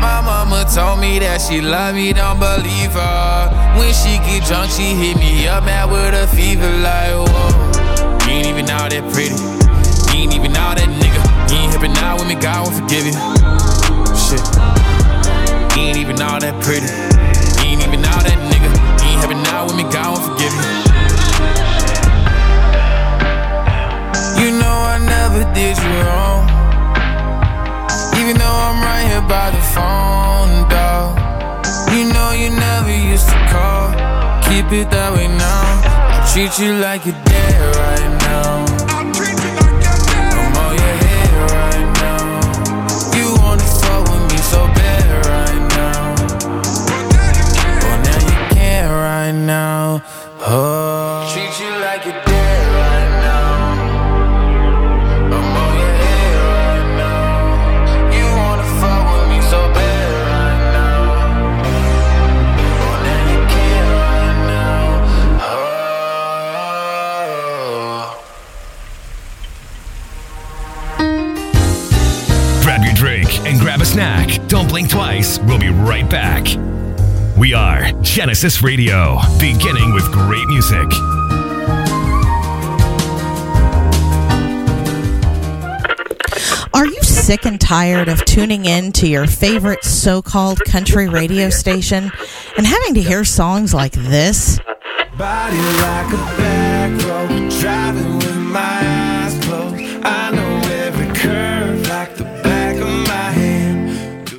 My 0.00 0.22
mama 0.22 0.64
told 0.72 1.00
me 1.00 1.18
that 1.18 1.40
she 1.40 1.60
love 1.60 1.96
me, 1.96 2.12
don't 2.12 2.38
believe 2.38 2.92
her. 2.92 3.50
When 3.76 3.92
she 3.92 4.18
get 4.22 4.46
drunk, 4.46 4.70
she 4.70 4.94
hit 4.94 5.16
me 5.18 5.48
up, 5.48 5.64
mad 5.64 5.90
with 5.90 6.14
a 6.14 6.28
fever, 6.28 6.70
like, 6.78 7.10
whoa. 7.26 7.50
You 8.24 8.34
ain't 8.38 8.46
even 8.46 8.70
all 8.70 8.88
that 8.88 9.02
pretty. 9.12 9.57
Ain't 10.18 10.34
even 10.34 10.50
all 10.56 10.74
that 10.74 10.90
nigga. 10.98 11.22
You 11.46 11.62
ain't 11.62 11.72
hippin' 11.72 11.94
now 11.94 12.18
with 12.18 12.26
me, 12.26 12.34
God 12.34 12.66
will 12.66 12.74
forgive 12.74 13.06
you. 13.06 13.14
Shit. 14.18 14.42
You 15.78 15.94
ain't 15.94 15.96
even 15.96 16.18
all 16.18 16.42
that 16.42 16.58
pretty. 16.58 16.90
You 17.62 17.78
ain't 17.78 17.86
even 17.86 18.02
all 18.02 18.22
that 18.26 18.34
nigga. 18.50 18.66
You 18.98 19.14
ain't 19.14 19.22
hippin' 19.22 19.42
now 19.46 19.70
with 19.70 19.78
me, 19.78 19.86
God 19.86 20.18
will 20.18 20.24
forgive 20.26 20.50
you. 20.50 20.66
You 24.42 24.58
know 24.58 24.76
I 24.90 24.98
never 24.98 25.46
did 25.54 25.78
you 25.78 25.92
wrong. 26.02 26.50
Even 28.18 28.42
though 28.42 28.58
I'm 28.66 28.82
right 28.82 29.06
here 29.06 29.22
by 29.22 29.54
the 29.54 29.62
phone, 29.70 30.66
dog. 30.66 31.14
You 31.94 32.10
know 32.10 32.34
you 32.34 32.50
never 32.50 32.90
used 32.90 33.30
to 33.30 33.38
call. 33.54 33.94
Keep 34.50 34.82
it 34.82 34.90
that 34.90 35.14
way 35.14 35.30
now. 35.30 35.78
I 36.10 36.26
treat 36.34 36.58
you 36.58 36.74
like 36.82 37.06
you're 37.06 37.14
dead 37.22 37.54
right 37.78 38.02
now. 38.10 38.17
Blink 74.78 74.90
twice. 74.92 75.40
We'll 75.40 75.58
be 75.58 75.70
right 75.70 76.08
back. 76.08 76.46
We 77.36 77.52
are 77.52 77.90
Genesis 78.00 78.62
Radio, 78.62 79.18
beginning 79.40 79.92
with 79.92 80.04
great 80.12 80.46
music. 80.46 80.86
Are 86.72 86.86
you 86.86 87.02
sick 87.02 87.44
and 87.44 87.60
tired 87.60 88.08
of 88.08 88.24
tuning 88.24 88.66
in 88.66 88.92
to 88.92 89.08
your 89.08 89.26
favorite 89.26 89.82
so 89.82 90.22
called 90.22 90.60
country 90.64 91.08
radio 91.08 91.50
station 91.50 92.12
and 92.56 92.64
having 92.64 92.94
to 92.94 93.02
hear 93.02 93.24
songs 93.24 93.74
like 93.74 93.94
this? 93.94 94.60
Body 95.16 95.56
like 95.56 96.12
a 96.12 96.36
back 96.38 97.04
road, 97.04 97.50
driving 97.60 98.14
with 98.18 98.36
my 98.36 98.60
eyes 98.62 99.44
closed. 99.44 100.04
I 100.04 100.30
know 100.30 100.47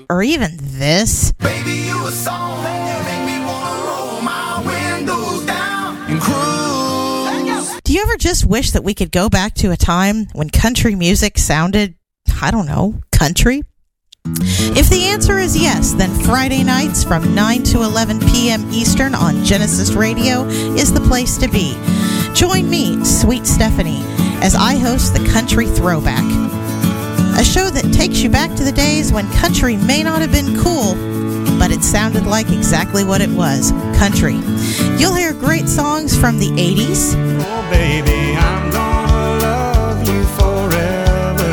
Or 0.10 0.24
even 0.24 0.58
this? 0.60 1.32
Baby, 1.34 1.72
you 1.86 2.08
a 2.08 2.12
song 2.12 2.64
that 2.64 3.06
make 3.06 3.26
me 3.30 3.46
wanna 3.46 3.86
roll 3.86 4.22
my 4.22 4.64
windows 4.66 5.46
down 5.46 5.98
and 6.10 6.20
cruise. 6.20 7.80
Do 7.84 7.94
you 7.94 8.02
ever 8.02 8.18
just 8.18 8.44
wish 8.46 8.72
that 8.72 8.84
we 8.84 8.96
could 8.96 9.12
go 9.12 9.30
back 9.30 9.54
to 9.56 9.72
a 9.72 9.78
time 9.78 10.26
when 10.34 10.50
country 10.50 10.96
music 10.96 11.38
sounded, 11.38 11.94
I 12.42 12.50
don't 12.50 12.66
know, 12.66 12.96
country? 13.12 13.62
If 14.26 14.90
the 14.90 15.06
answer 15.06 15.38
is 15.38 15.56
yes, 15.56 15.94
then 15.94 16.10
Friday 16.24 16.64
nights 16.64 17.04
from 17.04 17.36
9 17.36 17.64
to 17.64 17.84
11 17.84 18.20
p.m. 18.32 18.68
Eastern 18.72 19.14
on 19.14 19.44
Genesis 19.44 19.92
Radio 19.92 20.46
is 20.76 20.92
the 20.92 21.02
place 21.02 21.38
to 21.38 21.48
be. 21.48 21.78
Join 22.34 22.70
me, 22.70 23.04
Sweet 23.06 23.46
Stephanie, 23.46 24.02
as 24.42 24.56
I 24.56 24.76
host 24.76 25.14
the 25.14 25.28
Country 25.30 25.68
Throwback, 25.68 26.24
a 27.40 27.44
show 27.44 27.70
that 27.70 27.94
takes 27.94 28.20
you 28.20 28.30
back 28.30 28.54
to 28.58 28.66
the 28.66 28.72
days 28.72 29.14
when 29.14 29.26
country 29.32 29.78
may 29.78 30.04
not 30.04 30.20
have 30.20 30.32
been 30.32 30.60
cool, 30.60 30.94
but 31.58 31.72
it 31.72 31.82
sounded 31.82 32.26
like 32.26 32.50
exactly 32.50 33.06
what 33.06 33.22
it 33.22 33.30
was 33.30 33.72
country. 33.98 34.36
You'll 35.00 35.16
hear 35.16 35.32
great 35.32 35.70
songs 35.70 36.18
from 36.20 36.38
the 36.38 36.50
80s, 36.50 37.14
Oh, 37.42 37.70
baby, 37.72 38.36
I'm 38.36 38.70
gonna 38.72 39.40
love 39.42 40.00
you 40.06 40.22
forever. 40.36 41.52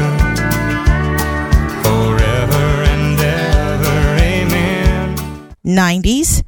Forever 1.85 2.65
and 2.93 3.21
ever, 3.21 4.17
amen. 4.21 5.17
90s, 5.65 6.43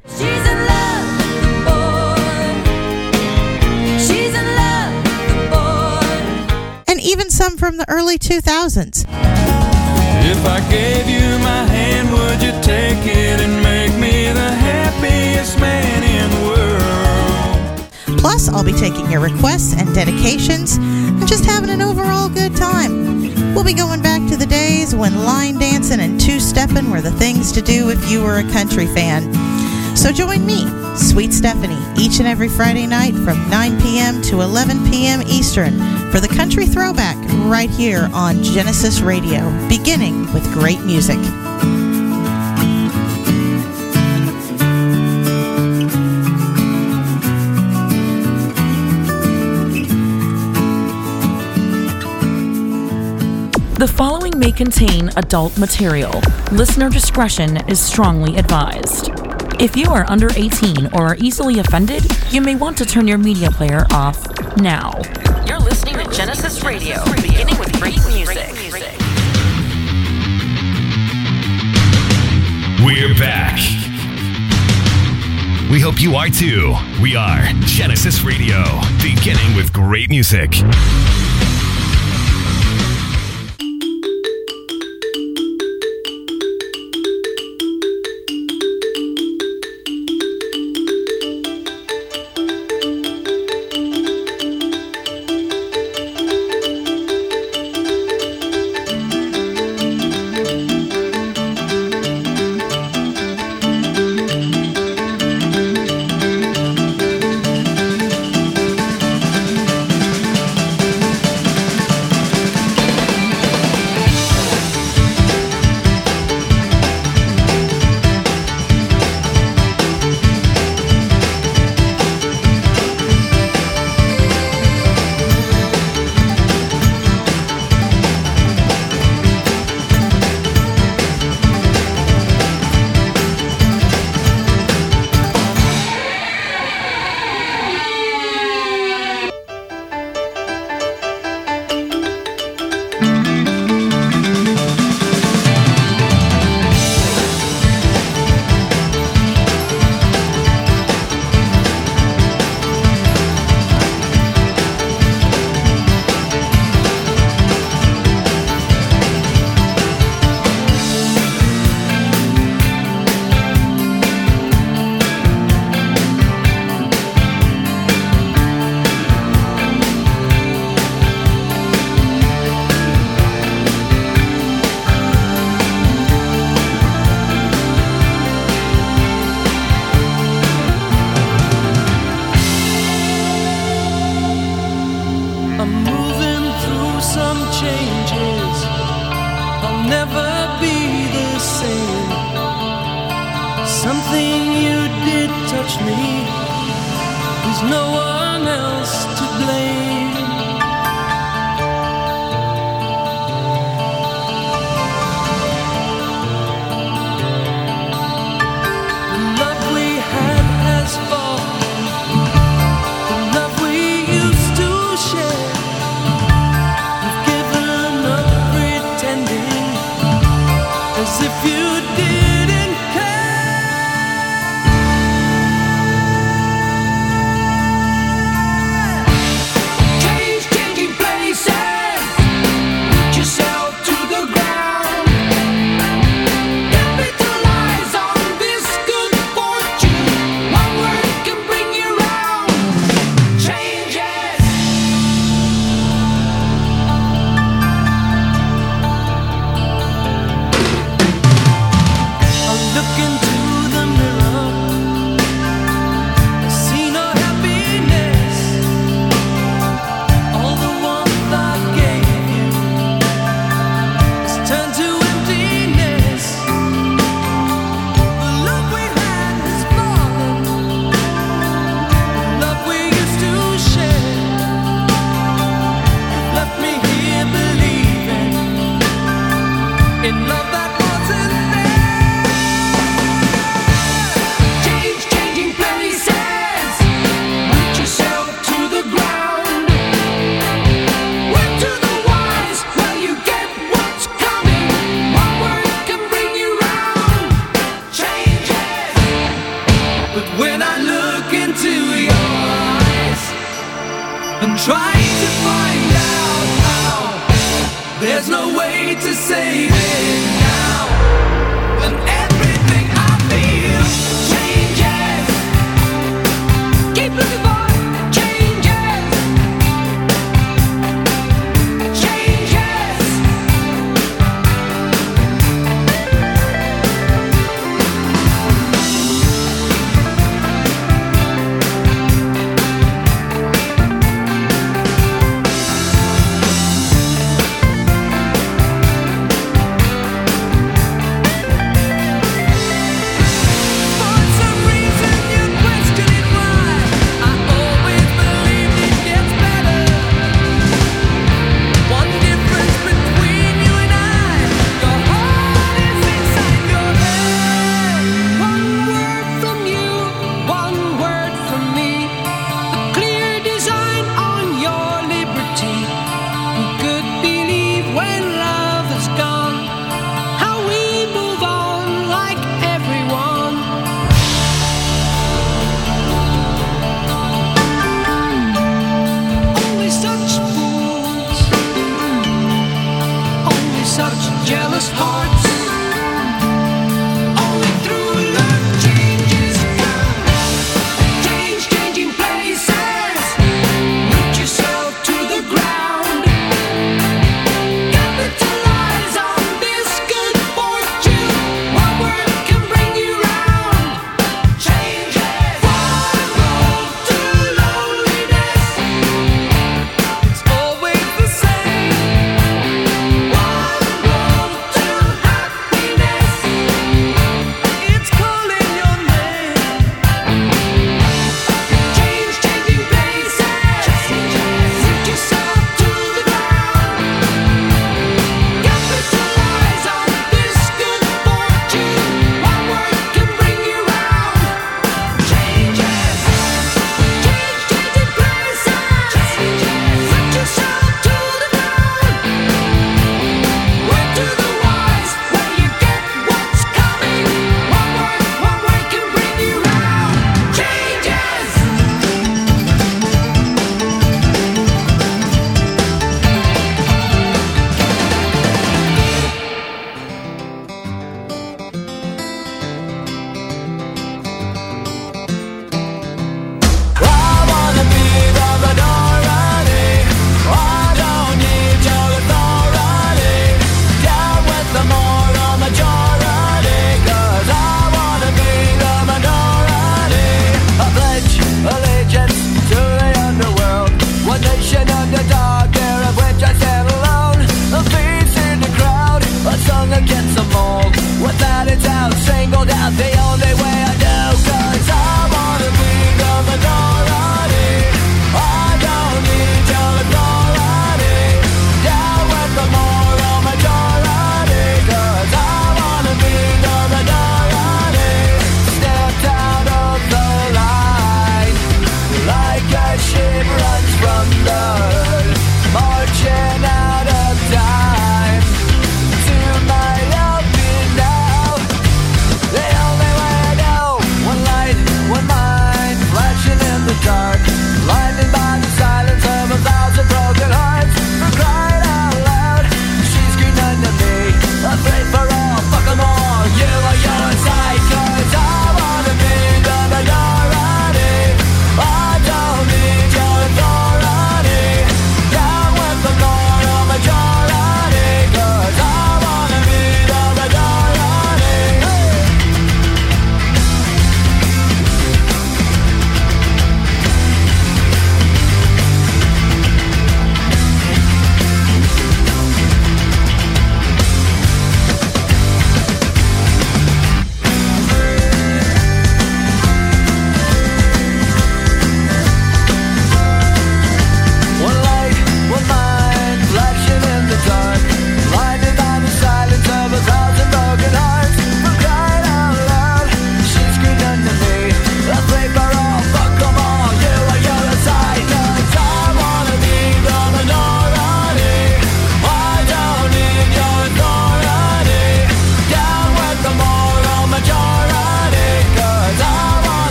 some 7.39 7.55
from 7.55 7.77
the 7.77 7.85
early 7.87 8.19
2000s. 8.19 9.05
If 9.07 10.45
I 10.45 10.59
gave 10.69 11.07
you 11.07 11.39
my 11.39 11.63
hand, 11.63 12.11
would 12.11 12.43
you 12.43 12.51
take 12.61 12.99
it 13.07 13.39
and 13.39 13.63
make 13.63 13.93
me 13.97 14.27
the 14.33 14.51
happiest 14.67 15.57
man 15.57 16.03
in 16.03 16.27
the 16.35 16.41
world? 16.49 18.19
Plus, 18.19 18.49
I'll 18.49 18.65
be 18.65 18.73
taking 18.73 19.09
your 19.09 19.21
requests 19.21 19.73
and 19.73 19.87
dedications 19.95 20.75
and 20.75 21.25
just 21.29 21.45
having 21.45 21.69
an 21.69 21.81
overall 21.81 22.27
good 22.27 22.57
time. 22.57 23.55
We'll 23.55 23.63
be 23.63 23.73
going 23.73 24.01
back 24.01 24.29
to 24.31 24.35
the 24.35 24.45
days 24.45 24.93
when 24.93 25.23
line 25.23 25.57
dancing 25.59 26.01
and 26.01 26.19
two 26.19 26.41
stepping 26.41 26.91
were 26.91 26.99
the 26.99 27.11
things 27.23 27.53
to 27.53 27.61
do 27.61 27.89
if 27.89 28.11
you 28.11 28.21
were 28.21 28.39
a 28.39 28.51
country 28.51 28.85
fan. 28.87 29.23
So 29.99 30.13
join 30.13 30.45
me, 30.45 30.65
Sweet 30.95 31.33
Stephanie, 31.33 31.77
each 32.01 32.19
and 32.19 32.27
every 32.27 32.47
Friday 32.47 32.87
night 32.87 33.13
from 33.15 33.49
9 33.49 33.81
p.m. 33.81 34.21
to 34.21 34.39
11 34.39 34.89
p.m. 34.89 35.21
Eastern 35.23 35.77
for 36.09 36.21
the 36.21 36.27
Country 36.29 36.65
Throwback 36.65 37.17
right 37.49 37.69
here 37.69 38.09
on 38.13 38.41
Genesis 38.41 39.01
Radio, 39.01 39.51
beginning 39.67 40.21
with 40.33 40.45
great 40.53 40.79
music. 40.85 41.17
The 53.77 53.93
following 53.97 54.39
may 54.39 54.53
contain 54.53 55.09
adult 55.17 55.57
material. 55.57 56.21
Listener 56.53 56.89
discretion 56.89 57.57
is 57.69 57.81
strongly 57.81 58.37
advised. 58.37 59.18
If 59.59 59.75
you 59.75 59.91
are 59.91 60.09
under 60.09 60.29
18 60.37 60.87
or 60.93 61.07
are 61.07 61.15
easily 61.17 61.59
offended, 61.59 62.05
you 62.31 62.39
may 62.39 62.55
want 62.55 62.77
to 62.77 62.85
turn 62.85 63.09
your 63.09 63.17
media 63.17 63.51
player 63.51 63.85
off 63.91 64.25
now. 64.55 64.93
You're 65.45 65.59
listening 65.59 65.97
to 65.97 66.09
Genesis 66.15 66.63
Radio, 66.63 67.03
beginning 67.15 67.59
with 67.59 67.73
great 67.73 67.99
music. 68.07 68.53
We're 72.81 73.13
back. 73.19 73.59
We 75.69 75.81
hope 75.81 76.01
you 76.01 76.15
are 76.15 76.29
too. 76.29 76.73
We 77.01 77.17
are 77.17 77.41
Genesis 77.65 78.23
Radio, 78.23 78.63
beginning 79.03 79.57
with 79.57 79.73
great 79.73 80.09
music. 80.09 80.53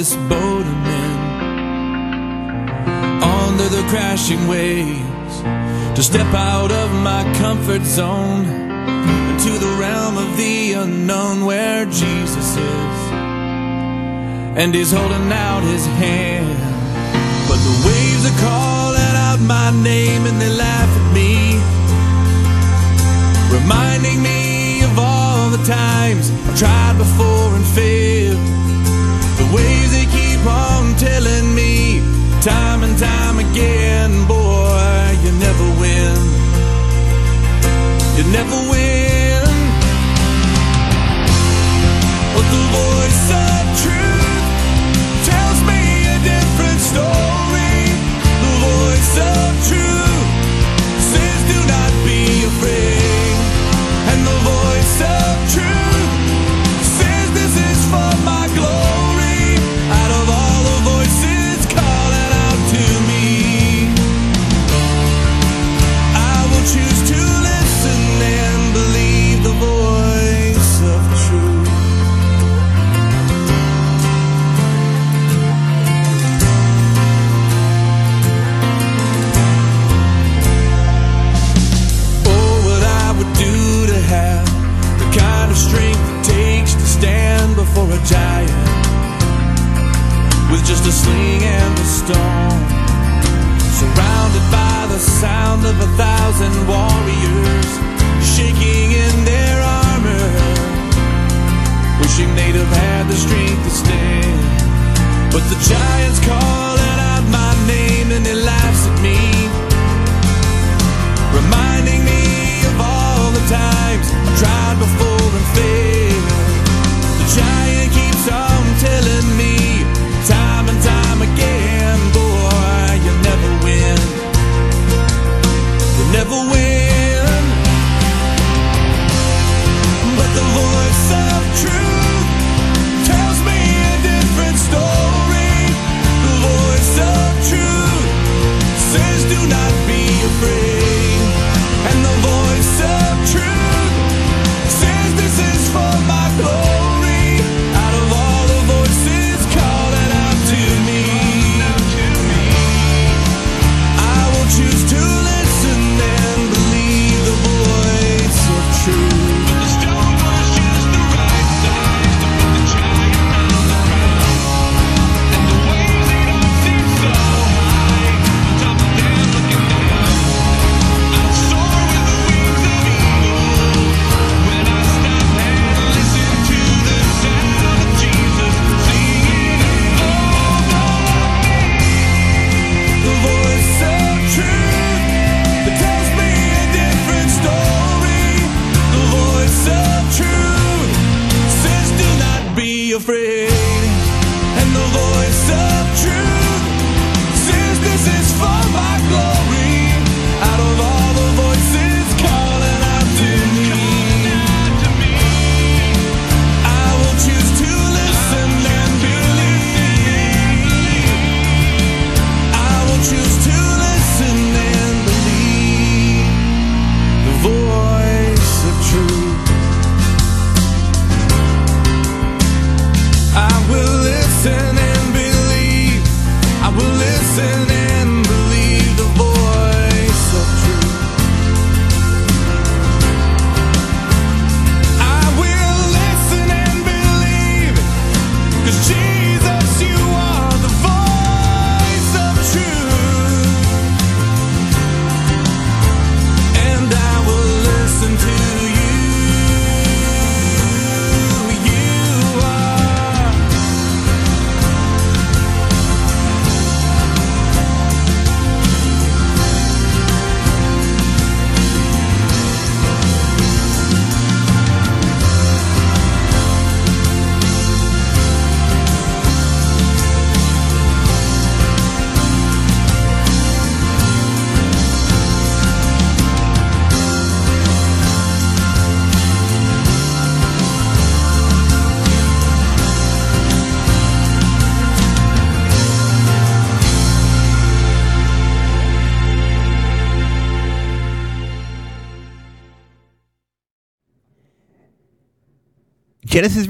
This 0.00 0.16
boat 0.30 0.39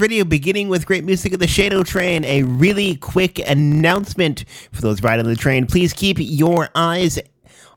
Radio, 0.01 0.23
beginning 0.23 0.67
with 0.67 0.87
great 0.87 1.03
music 1.03 1.31
of 1.31 1.39
the 1.39 1.45
Shane 1.45 1.73
O 1.73 1.83
Train. 1.83 2.25
A 2.25 2.41
really 2.41 2.95
quick 2.95 3.37
announcement 3.47 4.45
for 4.71 4.81
those 4.81 5.03
riding 5.03 5.27
the 5.27 5.35
train. 5.35 5.67
Please 5.67 5.93
keep 5.93 6.17
your 6.19 6.69
eyes 6.73 7.19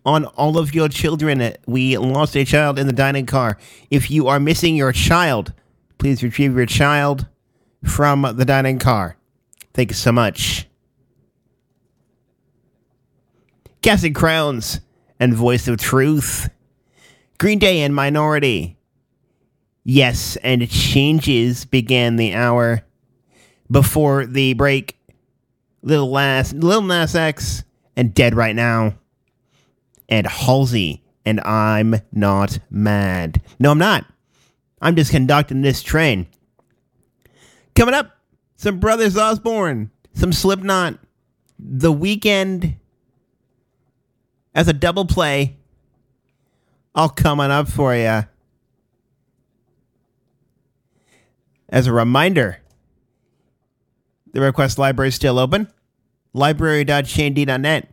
on 0.07 0.25
all 0.25 0.57
of 0.57 0.75
your 0.75 0.89
children. 0.89 1.55
We 1.67 1.99
lost 1.99 2.35
a 2.35 2.47
child 2.47 2.79
in 2.79 2.87
the 2.87 2.95
dining 2.95 3.27
car. 3.27 3.59
If 3.91 4.11
you 4.11 4.27
are 4.29 4.41
missing 4.41 4.75
your 4.75 4.91
child, 4.91 5.53
please 5.99 6.23
retrieve 6.23 6.57
your 6.57 6.65
child 6.65 7.27
from 7.85 8.23
the 8.23 8.47
dining 8.47 8.79
car. 8.79 9.19
Thank 9.75 9.91
you 9.91 9.97
so 9.97 10.11
much. 10.11 10.67
Casting 13.83 14.15
Crowns 14.15 14.81
and 15.21 15.35
Voice 15.35 15.69
of 15.69 15.79
Truth. 15.79 16.49
Green 17.37 17.59
Day 17.59 17.83
and 17.83 17.95
Minority. 17.95 18.79
Yes, 19.85 20.37
and 20.37 20.69
changes 20.71 21.67
began 21.67 22.17
the 22.17 22.35
hour 22.35 22.83
before 23.71 24.25
the 24.27 24.55
break. 24.55 24.99
Little 25.83 26.11
Last, 26.11 26.55
Lil 26.55 26.81
Nas 26.81 27.15
X, 27.15 27.63
and 27.95 28.15
Dead 28.15 28.35
Right 28.35 28.57
Now, 28.57 28.95
and 30.09 30.27
Halsey, 30.27 31.03
and 31.27 31.41
I'm 31.41 31.97
not 32.11 32.59
mad. 32.71 33.43
No, 33.59 33.71
I'm 33.71 33.79
not. 33.79 34.07
I'm 34.81 34.97
just 34.97 35.11
conducting 35.11 35.61
this 35.61 35.83
train. 35.83 36.27
Coming 37.75 37.95
up, 37.95 38.17
some 38.57 38.81
Brothers 38.81 39.19
Osborne, 39.19 39.91
some 40.15 40.33
Slipknot, 40.33 40.99
The 41.59 41.93
Weeknd 41.93 42.77
as 44.55 44.69
a 44.69 44.73
double 44.73 45.05
play. 45.05 45.57
All 46.95 47.09
coming 47.09 47.51
up 47.51 47.69
for 47.69 47.95
you. 47.95 48.23
As 51.75 51.89
a 51.89 51.93
reminder, 51.93 52.59
the 54.33 54.41
request 54.41 54.79
library 54.79 55.09
is 55.09 55.17
still 55.17 55.41
open. 55.41 55.67
Library.shandy.net. 56.33 57.89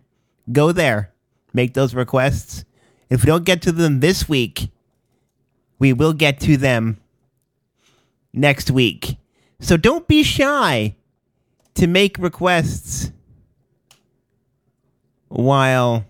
Go 0.51 0.71
there, 0.71 1.11
make 1.51 1.73
those 1.73 1.95
requests. 1.95 2.63
If 3.09 3.23
we 3.23 3.25
don't 3.25 3.43
get 3.43 3.63
to 3.63 3.71
them 3.71 3.99
this 3.99 4.29
week, 4.29 4.69
we 5.79 5.93
will 5.93 6.13
get 6.13 6.39
to 6.41 6.57
them 6.57 7.01
next 8.33 8.69
week. 8.69 9.17
So 9.59 9.77
don't 9.77 10.07
be 10.07 10.21
shy 10.21 10.95
to 11.73 11.87
make 11.87 12.19
requests 12.19 13.11
while 15.27 16.05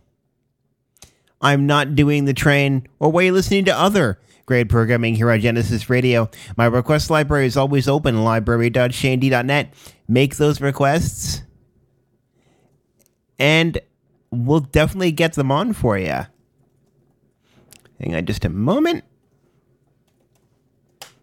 I'm 1.39 1.67
not 1.67 1.95
doing 1.95 2.25
the 2.25 2.33
train 2.33 2.89
or 2.99 3.09
while 3.13 3.23
you're 3.23 3.33
listening 3.33 3.63
to 3.63 3.79
other 3.79 4.19
programming 4.69 5.15
here 5.15 5.31
on 5.31 5.39
Genesis 5.39 5.89
Radio. 5.89 6.29
My 6.57 6.65
request 6.65 7.09
library 7.09 7.45
is 7.45 7.57
always 7.57 7.87
open, 7.87 8.23
library.shandy.net. 8.23 9.73
Make 10.07 10.35
those 10.37 10.61
requests 10.61 11.43
and 13.41 13.79
we'll 14.29 14.59
definitely 14.59 15.11
get 15.11 15.33
them 15.33 15.51
on 15.51 15.73
for 15.73 15.97
you. 15.97 16.27
Hang 17.99 18.15
on 18.15 18.25
just 18.25 18.45
a 18.45 18.49
moment. 18.49 19.03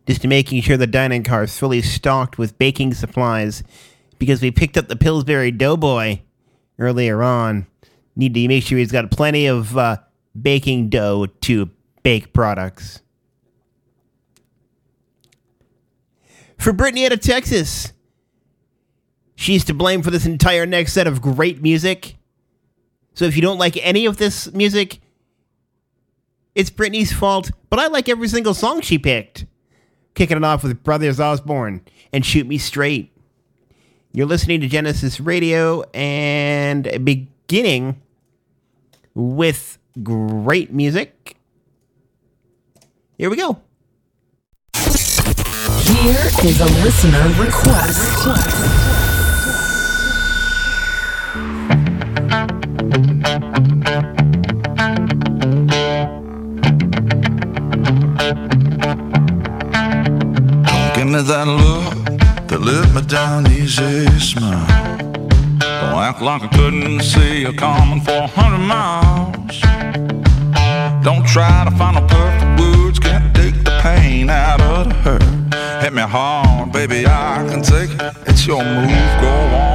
Just 0.04 0.26
making 0.26 0.62
sure 0.62 0.76
the 0.76 0.88
dining 0.88 1.22
car 1.22 1.44
is 1.44 1.56
fully 1.56 1.80
stocked 1.80 2.38
with 2.38 2.58
baking 2.58 2.94
supplies 2.94 3.62
because 4.18 4.42
we 4.42 4.50
picked 4.50 4.76
up 4.76 4.88
the 4.88 4.96
Pillsbury 4.96 5.52
Doughboy 5.52 6.20
earlier 6.78 7.22
on. 7.22 7.68
Need 8.16 8.34
to 8.34 8.48
make 8.48 8.64
sure 8.64 8.78
he's 8.78 8.90
got 8.90 9.10
plenty 9.12 9.46
of 9.46 9.76
uh, 9.78 9.98
baking 10.40 10.88
dough 10.88 11.26
to 11.42 11.70
bake 12.02 12.32
products. 12.32 13.00
For 16.58 16.72
Brittany 16.72 17.06
out 17.06 17.12
of 17.12 17.20
Texas, 17.20 17.92
she's 19.36 19.64
to 19.66 19.74
blame 19.74 20.02
for 20.02 20.10
this 20.10 20.26
entire 20.26 20.66
next 20.66 20.92
set 20.92 21.06
of 21.06 21.22
great 21.22 21.62
music. 21.62 22.16
So 23.14 23.24
if 23.24 23.36
you 23.36 23.42
don't 23.42 23.58
like 23.58 23.76
any 23.78 24.06
of 24.06 24.16
this 24.16 24.52
music, 24.52 25.00
it's 26.54 26.70
Britney's 26.70 27.12
fault, 27.12 27.52
but 27.70 27.78
I 27.78 27.86
like 27.86 28.08
every 28.08 28.28
single 28.28 28.54
song 28.54 28.80
she 28.80 28.98
picked. 28.98 29.46
Kicking 30.14 30.36
it 30.36 30.44
off 30.44 30.64
with 30.64 30.82
Brothers 30.82 31.20
Osborne 31.20 31.80
and 32.12 32.26
Shoot 32.26 32.46
Me 32.46 32.58
Straight. 32.58 33.12
You're 34.12 34.26
listening 34.26 34.60
to 34.62 34.68
Genesis 34.68 35.20
Radio 35.20 35.82
and 35.94 37.04
beginning 37.04 38.02
with 39.14 39.78
great 40.02 40.72
music. 40.72 41.36
Here 43.16 43.30
we 43.30 43.36
go. 43.36 43.62
Here 45.88 46.28
is 46.44 46.60
a 46.60 46.66
listener 46.84 47.28
request. 47.42 48.26
Give 60.94 61.06
me 61.06 61.22
that 61.22 61.46
look 61.46 62.48
that 62.48 62.60
lit 62.60 62.94
me 62.94 63.02
down 63.02 63.46
easy 63.50 64.06
smile. 64.18 64.66
Don't 65.58 66.02
act 66.04 66.20
like 66.20 66.42
I 66.42 66.48
couldn't 66.48 67.00
see 67.00 67.40
you 67.40 67.52
coming 67.54 68.02
for 68.02 68.12
a 68.12 68.26
hundred 68.26 68.58
miles. 68.58 69.60
Don't 71.02 71.26
try 71.26 71.64
to 71.64 71.70
find 71.78 71.96
no 71.96 72.06
perfect 72.06 72.60
words, 72.60 72.98
can't 72.98 73.34
take 73.34 73.64
the 73.64 73.78
pain 73.82 74.28
out 74.28 74.60
of 74.60 74.88
the 74.88 74.94
hurt. 74.94 75.57
Hit 75.80 75.92
me 75.92 76.02
hard, 76.02 76.72
baby, 76.72 77.06
I 77.06 77.46
can 77.48 77.62
take 77.62 77.90
it. 77.90 78.14
It's 78.26 78.46
your 78.46 78.64
move, 78.64 79.20
go 79.20 79.28
on 79.28 79.67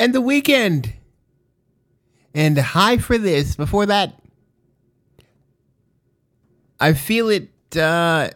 and 0.00 0.14
the 0.14 0.22
Weeknd. 0.22 0.94
And 2.34 2.56
high 2.56 2.96
for 2.96 3.18
this. 3.18 3.54
Before 3.54 3.86
that, 3.86 4.18
I 6.80 6.94
feel 6.94 7.28
it. 7.28 7.50
Uh, 7.76 8.30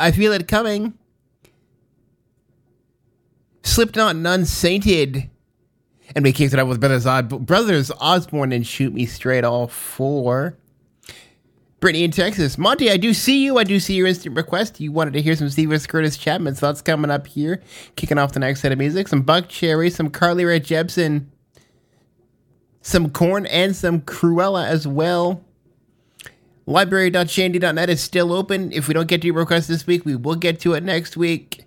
I 0.00 0.10
feel 0.10 0.32
it 0.32 0.48
coming. 0.48 0.98
Slipknot 3.62 4.16
and 4.16 4.26
Unsainted. 4.26 5.30
And 6.14 6.24
we 6.24 6.32
kicked 6.32 6.54
it 6.54 6.58
up 6.58 6.66
with 6.66 6.80
Brothers 6.80 7.06
Odd 7.06 7.46
Brothers 7.46 7.92
Osborne 8.00 8.52
and 8.52 8.66
Shoot 8.66 8.92
Me 8.92 9.06
Straight 9.06 9.44
all 9.44 9.68
four. 9.68 10.58
Brittany 11.82 12.04
in 12.04 12.12
Texas. 12.12 12.56
Monty, 12.56 12.90
I 12.90 12.96
do 12.96 13.12
see 13.12 13.44
you. 13.44 13.58
I 13.58 13.64
do 13.64 13.80
see 13.80 13.94
your 13.94 14.06
instant 14.06 14.36
request. 14.36 14.80
You 14.80 14.92
wanted 14.92 15.14
to 15.14 15.20
hear 15.20 15.34
some 15.34 15.50
Steve 15.50 15.68
Curtis 15.88 16.16
Chapman, 16.16 16.54
so 16.54 16.66
that's 16.66 16.80
coming 16.80 17.10
up 17.10 17.26
here. 17.26 17.60
Kicking 17.96 18.18
off 18.18 18.32
the 18.32 18.38
next 18.38 18.60
set 18.60 18.70
of 18.70 18.78
music. 18.78 19.08
Some 19.08 19.24
Buckcherry, 19.24 19.92
some 19.92 20.08
Carly 20.08 20.44
Rae 20.44 20.60
Jepsen, 20.60 21.26
some 22.82 23.10
Korn, 23.10 23.46
and 23.46 23.74
some 23.74 24.00
Cruella 24.00 24.64
as 24.64 24.86
well. 24.86 25.44
Library.shandy.net 26.66 27.90
is 27.90 28.00
still 28.00 28.32
open. 28.32 28.70
If 28.70 28.86
we 28.86 28.94
don't 28.94 29.08
get 29.08 29.20
to 29.22 29.26
your 29.26 29.36
request 29.36 29.66
this 29.66 29.84
week, 29.84 30.06
we 30.06 30.14
will 30.14 30.36
get 30.36 30.60
to 30.60 30.74
it 30.74 30.84
next 30.84 31.16
week. 31.16 31.64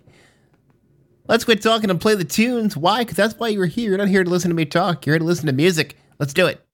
Let's 1.28 1.44
quit 1.44 1.60
talking 1.60 1.90
and 1.90 2.00
play 2.00 2.14
the 2.14 2.24
tunes. 2.24 2.74
Why? 2.74 3.02
Because 3.02 3.18
that's 3.18 3.34
why 3.34 3.48
you're 3.48 3.66
here. 3.66 3.90
You're 3.90 3.98
not 3.98 4.08
here 4.08 4.24
to 4.24 4.30
listen 4.30 4.48
to 4.48 4.54
me 4.54 4.64
talk. 4.64 5.04
You're 5.04 5.14
here 5.14 5.18
to 5.18 5.26
listen 5.26 5.44
to 5.46 5.52
music. 5.52 5.94
Let's 6.18 6.32
do 6.32 6.46
it. 6.46 6.65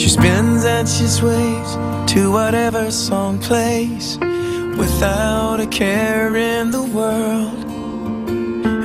She 0.00 0.08
spins 0.08 0.64
and 0.64 0.88
she 0.88 1.06
sways 1.06 1.76
to 2.14 2.32
whatever 2.32 2.90
song 2.90 3.38
plays 3.38 4.16
without 4.78 5.60
a 5.60 5.66
care 5.66 6.34
in 6.34 6.70
the 6.70 6.82
world. 6.82 7.66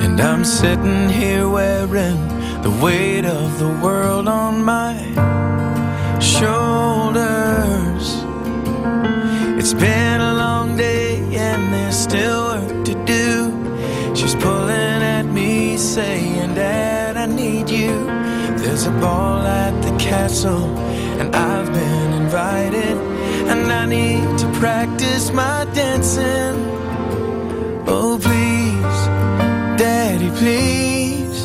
And 0.04 0.20
I'm 0.20 0.44
sitting 0.44 1.08
here 1.08 1.48
wearing 1.48 2.20
the 2.60 2.78
weight 2.82 3.24
of 3.24 3.58
the 3.58 3.80
world 3.82 4.28
on 4.28 4.62
my 4.62 4.94
shoulders. 6.20 8.06
It's 9.58 9.72
been 9.72 10.20
a 10.20 10.34
long 10.34 10.76
day 10.76 11.16
and 11.34 11.72
there's 11.72 11.96
still 11.96 12.48
work 12.48 12.84
to 12.84 12.94
do. 13.06 14.14
She's 14.14 14.34
pulling 14.34 15.00
at 15.16 15.24
me, 15.24 15.78
saying, 15.78 16.35
There's 18.76 18.88
a 18.88 19.00
ball 19.00 19.40
at 19.40 19.72
the 19.80 19.96
castle, 19.96 20.66
and 21.18 21.34
I've 21.34 21.72
been 21.72 22.12
invited. 22.12 22.98
And 23.48 23.72
I 23.72 23.86
need 23.86 24.38
to 24.40 24.46
practice 24.60 25.32
my 25.32 25.64
dancing. 25.72 26.56
Oh, 27.88 28.18
please, 28.20 28.98
Daddy, 29.80 30.28
please. 30.28 31.38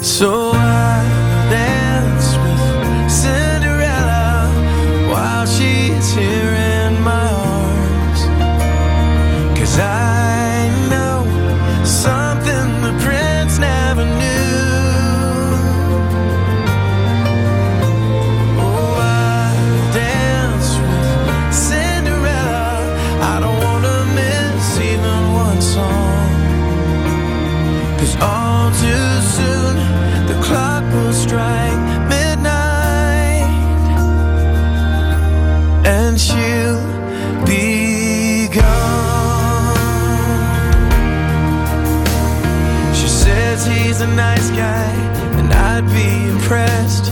So 0.00 0.52
I 0.54 1.04
dance 1.50 2.28
with 2.38 3.12
Cinderella 3.12 4.48
while 5.12 5.44
she's 5.44 6.14
here 6.14 6.59
guy 44.56 44.90
and 45.38 45.52
I'd 45.52 45.86
be 45.94 46.32
impressed. 46.32 47.06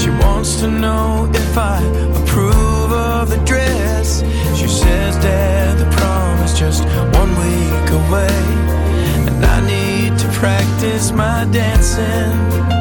She 0.00 0.10
wants 0.10 0.56
to 0.60 0.70
know 0.70 1.30
if 1.32 1.58
I 1.58 1.82
approve 2.22 2.92
of 2.92 3.30
the 3.30 3.42
dress. 3.44 4.20
She 4.58 4.68
says, 4.68 5.16
Dad, 5.16 5.78
the 5.78 5.90
prom 5.96 6.38
is 6.44 6.58
just 6.58 6.84
one 7.18 7.30
week 7.44 7.90
away. 8.02 8.38
And 9.28 9.44
I 9.44 9.58
need 9.66 10.18
to 10.18 10.28
practice 10.28 11.10
my 11.12 11.46
dancing. 11.50 12.77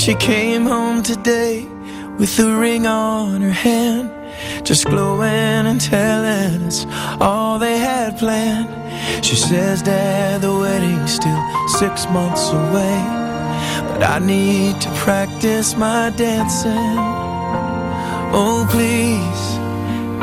She 0.00 0.14
came 0.14 0.64
home 0.64 1.02
today 1.02 1.66
with 2.18 2.38
a 2.38 2.56
ring 2.56 2.86
on 2.86 3.42
her 3.42 3.52
hand, 3.52 4.10
just 4.64 4.86
glowing 4.86 5.66
and 5.70 5.78
telling 5.78 6.62
us 6.62 6.86
all 7.20 7.58
they 7.58 7.76
had 7.76 8.16
planned. 8.16 8.70
She 9.22 9.36
says 9.36 9.82
that 9.82 10.40
the 10.40 10.52
wedding's 10.52 11.12
still 11.12 11.42
six 11.78 12.06
months 12.08 12.48
away, 12.48 12.96
but 13.88 14.02
I 14.02 14.20
need 14.20 14.80
to 14.80 14.90
practice 15.04 15.76
my 15.76 16.08
dancing. 16.16 16.96
Oh, 18.32 18.66
please, 18.70 19.42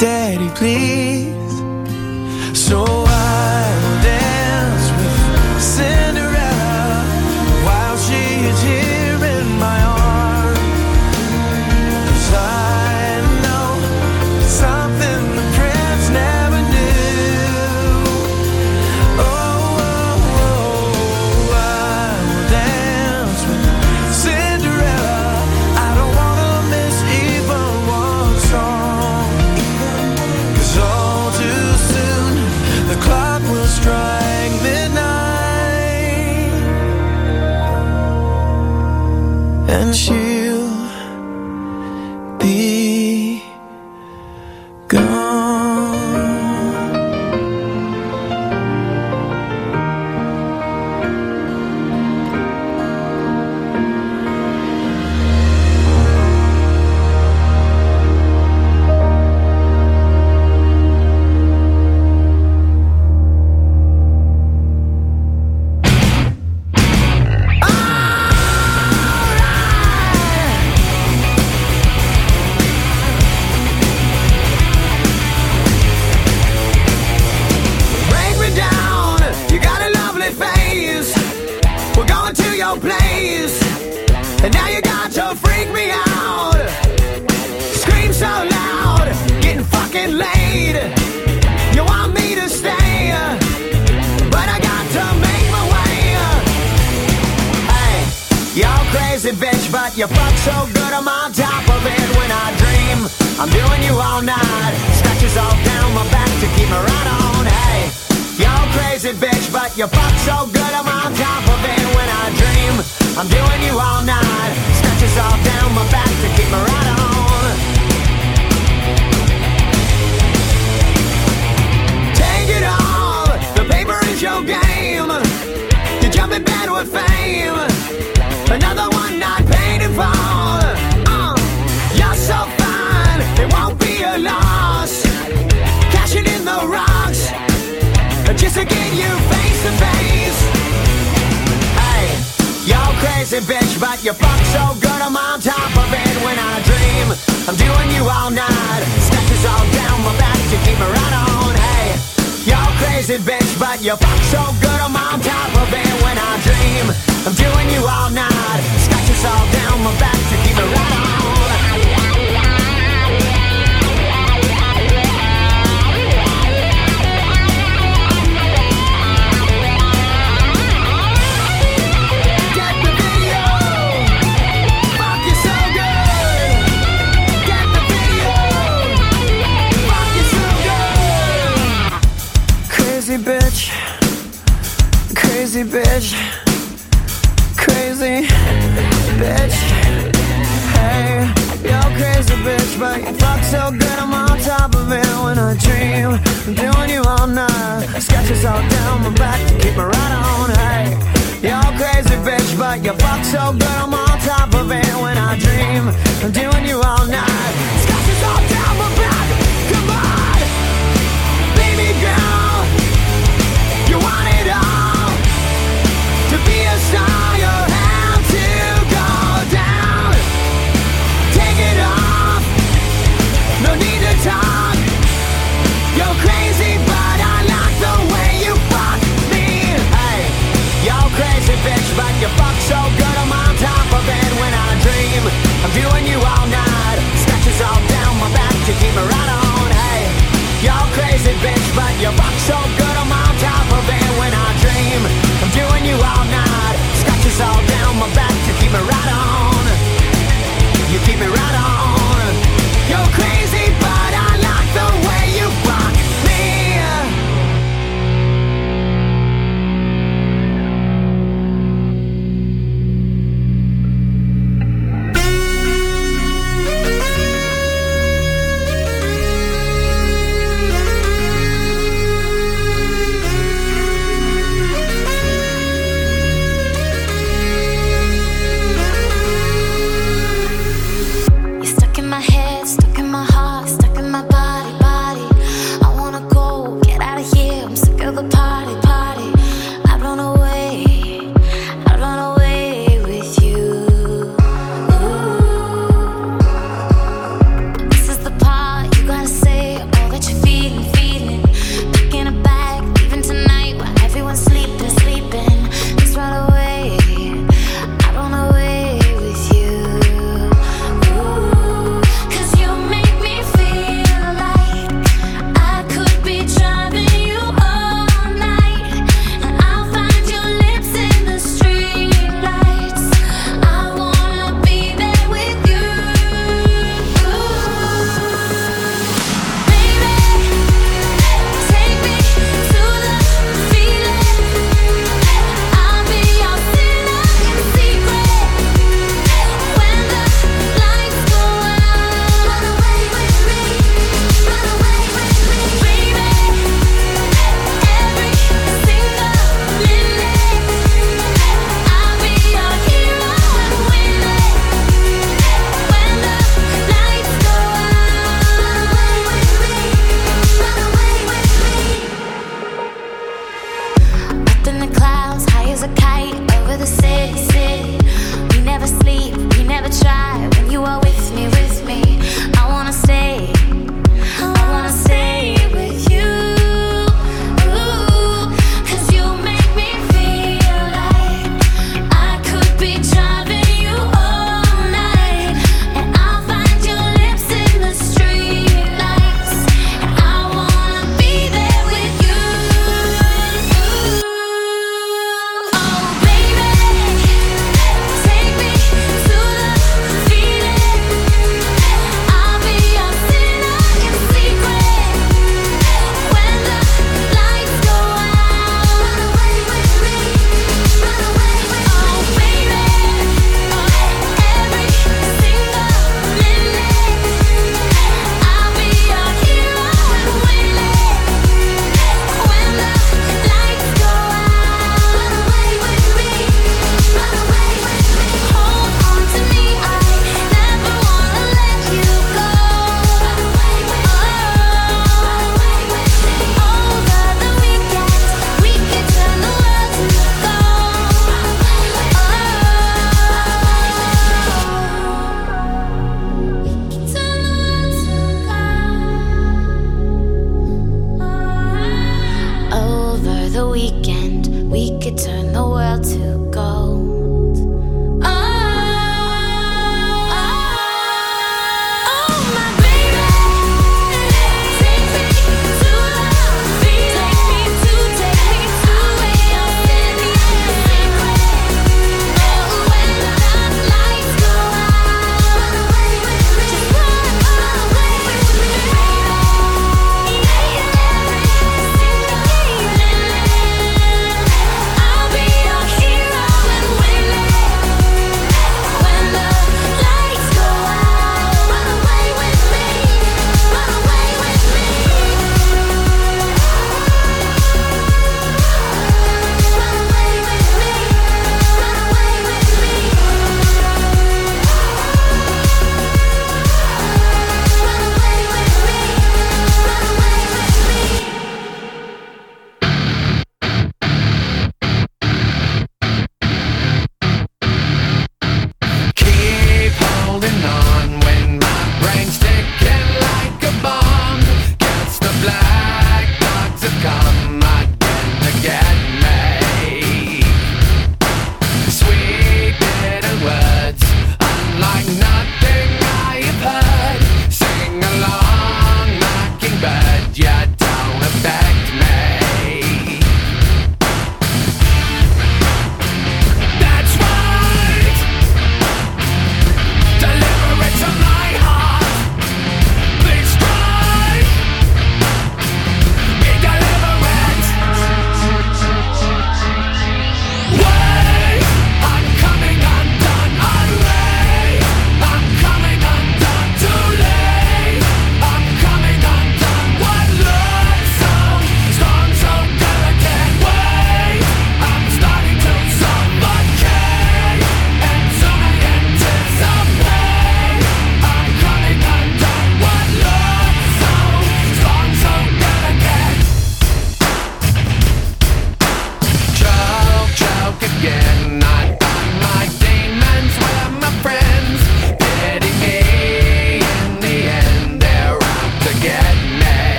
Daddy, 0.00 0.50
please. 0.50 1.34
So 2.56 2.84
I 2.86 3.23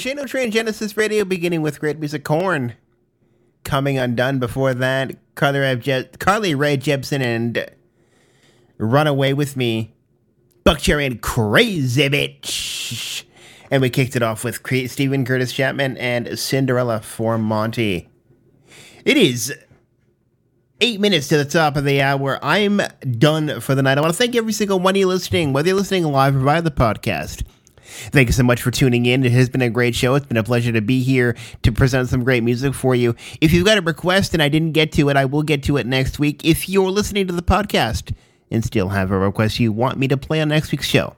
Shane 0.00 0.24
Train 0.26 0.50
Genesis 0.50 0.96
Radio 0.96 1.24
beginning 1.24 1.60
with 1.60 1.78
great 1.78 1.98
music 1.98 2.24
Korn. 2.24 2.74
Coming 3.64 3.98
Undone 3.98 4.38
before 4.38 4.72
that, 4.72 5.16
Carly 5.34 6.06
Carly 6.18 6.54
Rae 6.54 6.78
Jepsen 6.78 7.20
and 7.20 7.66
Run 8.78 9.06
Away 9.06 9.34
With 9.34 9.58
Me. 9.58 9.92
Buckcherry 10.64 11.04
and 11.04 11.20
Crazy 11.20 12.08
Bitch. 12.08 13.24
And 13.70 13.82
we 13.82 13.90
kicked 13.90 14.16
it 14.16 14.22
off 14.22 14.42
with 14.42 14.66
Steven 14.90 15.26
Curtis 15.26 15.52
Chapman 15.52 15.98
and 15.98 16.38
Cinderella 16.38 17.00
for 17.00 17.36
Monty. 17.36 18.08
It 19.04 19.18
is 19.18 19.54
eight 20.80 20.98
minutes 20.98 21.28
to 21.28 21.36
the 21.36 21.44
top 21.44 21.76
of 21.76 21.84
the 21.84 22.00
hour. 22.00 22.38
I'm 22.42 22.80
done 23.18 23.60
for 23.60 23.74
the 23.74 23.82
night. 23.82 23.98
I 23.98 24.00
want 24.00 24.14
to 24.14 24.18
thank 24.18 24.34
every 24.34 24.54
single 24.54 24.80
one 24.80 24.94
of 24.94 24.98
you 24.98 25.06
listening, 25.06 25.52
whether 25.52 25.68
you're 25.68 25.76
listening 25.76 26.04
live 26.04 26.34
or 26.34 26.40
via 26.40 26.62
the 26.62 26.70
podcast. 26.70 27.44
Thank 28.12 28.28
you 28.28 28.32
so 28.32 28.42
much 28.42 28.62
for 28.62 28.70
tuning 28.70 29.06
in. 29.06 29.24
It 29.24 29.32
has 29.32 29.48
been 29.48 29.62
a 29.62 29.70
great 29.70 29.94
show. 29.94 30.14
It's 30.14 30.26
been 30.26 30.36
a 30.36 30.42
pleasure 30.42 30.72
to 30.72 30.80
be 30.80 31.02
here 31.02 31.36
to 31.62 31.72
present 31.72 32.08
some 32.08 32.24
great 32.24 32.42
music 32.42 32.74
for 32.74 32.94
you. 32.94 33.14
If 33.40 33.52
you've 33.52 33.64
got 33.64 33.78
a 33.78 33.82
request 33.82 34.34
and 34.34 34.42
I 34.42 34.48
didn't 34.48 34.72
get 34.72 34.92
to 34.92 35.08
it, 35.08 35.16
I 35.16 35.24
will 35.24 35.42
get 35.42 35.62
to 35.64 35.76
it 35.76 35.86
next 35.86 36.18
week. 36.18 36.44
If 36.44 36.68
you're 36.68 36.90
listening 36.90 37.26
to 37.26 37.32
the 37.32 37.42
podcast 37.42 38.14
and 38.50 38.64
still 38.64 38.88
have 38.88 39.10
a 39.10 39.18
request 39.18 39.60
you 39.60 39.72
want 39.72 39.98
me 39.98 40.08
to 40.08 40.16
play 40.16 40.40
on 40.40 40.48
next 40.48 40.72
week's 40.72 40.86
show, 40.86 41.14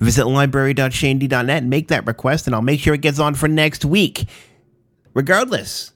visit 0.00 0.26
library.shandy.net 0.26 1.48
and 1.48 1.70
make 1.70 1.88
that 1.88 2.06
request, 2.06 2.46
and 2.46 2.54
I'll 2.54 2.62
make 2.62 2.80
sure 2.80 2.94
it 2.94 3.00
gets 3.00 3.18
on 3.18 3.34
for 3.34 3.48
next 3.48 3.84
week. 3.84 4.28
Regardless, 5.14 5.92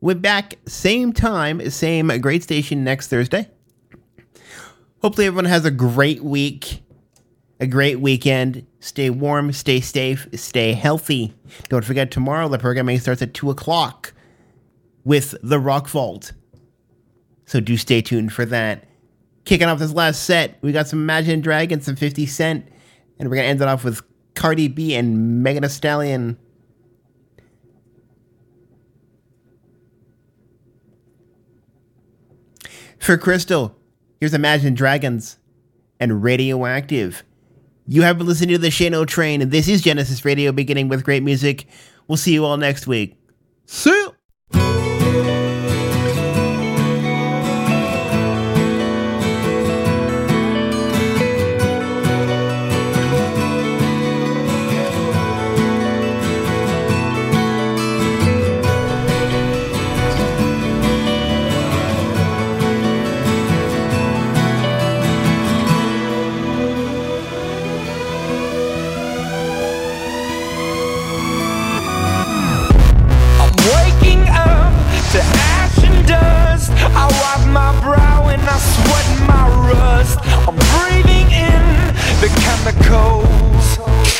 we're 0.00 0.14
back 0.14 0.54
same 0.66 1.12
time, 1.12 1.70
same 1.70 2.08
great 2.20 2.42
station 2.42 2.84
next 2.84 3.08
Thursday. 3.08 3.48
Hopefully, 5.02 5.26
everyone 5.26 5.44
has 5.44 5.64
a 5.64 5.70
great 5.70 6.22
week, 6.22 6.82
a 7.60 7.66
great 7.66 8.00
weekend. 8.00 8.66
Stay 8.80 9.10
warm, 9.10 9.52
stay 9.52 9.80
safe, 9.80 10.28
stay 10.34 10.72
healthy. 10.72 11.34
Don't 11.68 11.84
forget, 11.84 12.10
tomorrow 12.10 12.48
the 12.48 12.58
programming 12.58 12.98
starts 12.98 13.22
at 13.22 13.34
2 13.34 13.50
o'clock 13.50 14.12
with 15.04 15.34
The 15.42 15.58
Rock 15.58 15.88
Vault. 15.88 16.32
So 17.46 17.60
do 17.60 17.76
stay 17.76 18.02
tuned 18.02 18.32
for 18.32 18.44
that. 18.46 18.84
Kicking 19.44 19.66
off 19.66 19.78
this 19.78 19.92
last 19.92 20.24
set, 20.24 20.58
we 20.60 20.72
got 20.72 20.86
some 20.86 20.98
Imagine 21.00 21.40
Dragons, 21.40 21.86
some 21.86 21.96
50 21.96 22.26
Cent, 22.26 22.68
and 23.18 23.28
we're 23.28 23.36
going 23.36 23.46
to 23.46 23.50
end 23.50 23.62
it 23.62 23.68
off 23.68 23.84
with 23.84 24.02
Cardi 24.34 24.68
B 24.68 24.94
and 24.94 25.42
Megan 25.42 25.62
Thee 25.62 25.68
Stallion. 25.68 26.38
For 32.98 33.16
Crystal, 33.16 33.74
here's 34.20 34.34
Imagine 34.34 34.74
Dragons 34.74 35.38
and 35.98 36.22
Radioactive. 36.22 37.24
You 37.90 38.02
have 38.02 38.18
been 38.18 38.26
listening 38.26 38.50
to 38.50 38.58
the 38.58 38.70
Shane 38.70 38.92
O 38.92 39.06
Train, 39.06 39.40
and 39.40 39.50
this 39.50 39.66
is 39.66 39.80
Genesis 39.80 40.22
Radio, 40.22 40.52
beginning 40.52 40.88
with 40.88 41.04
great 41.04 41.22
music. 41.22 41.66
We'll 42.06 42.18
see 42.18 42.34
you 42.34 42.44
all 42.44 42.58
next 42.58 42.86
week. 42.86 43.16
See 43.64 43.88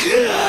yeah. 0.06 0.47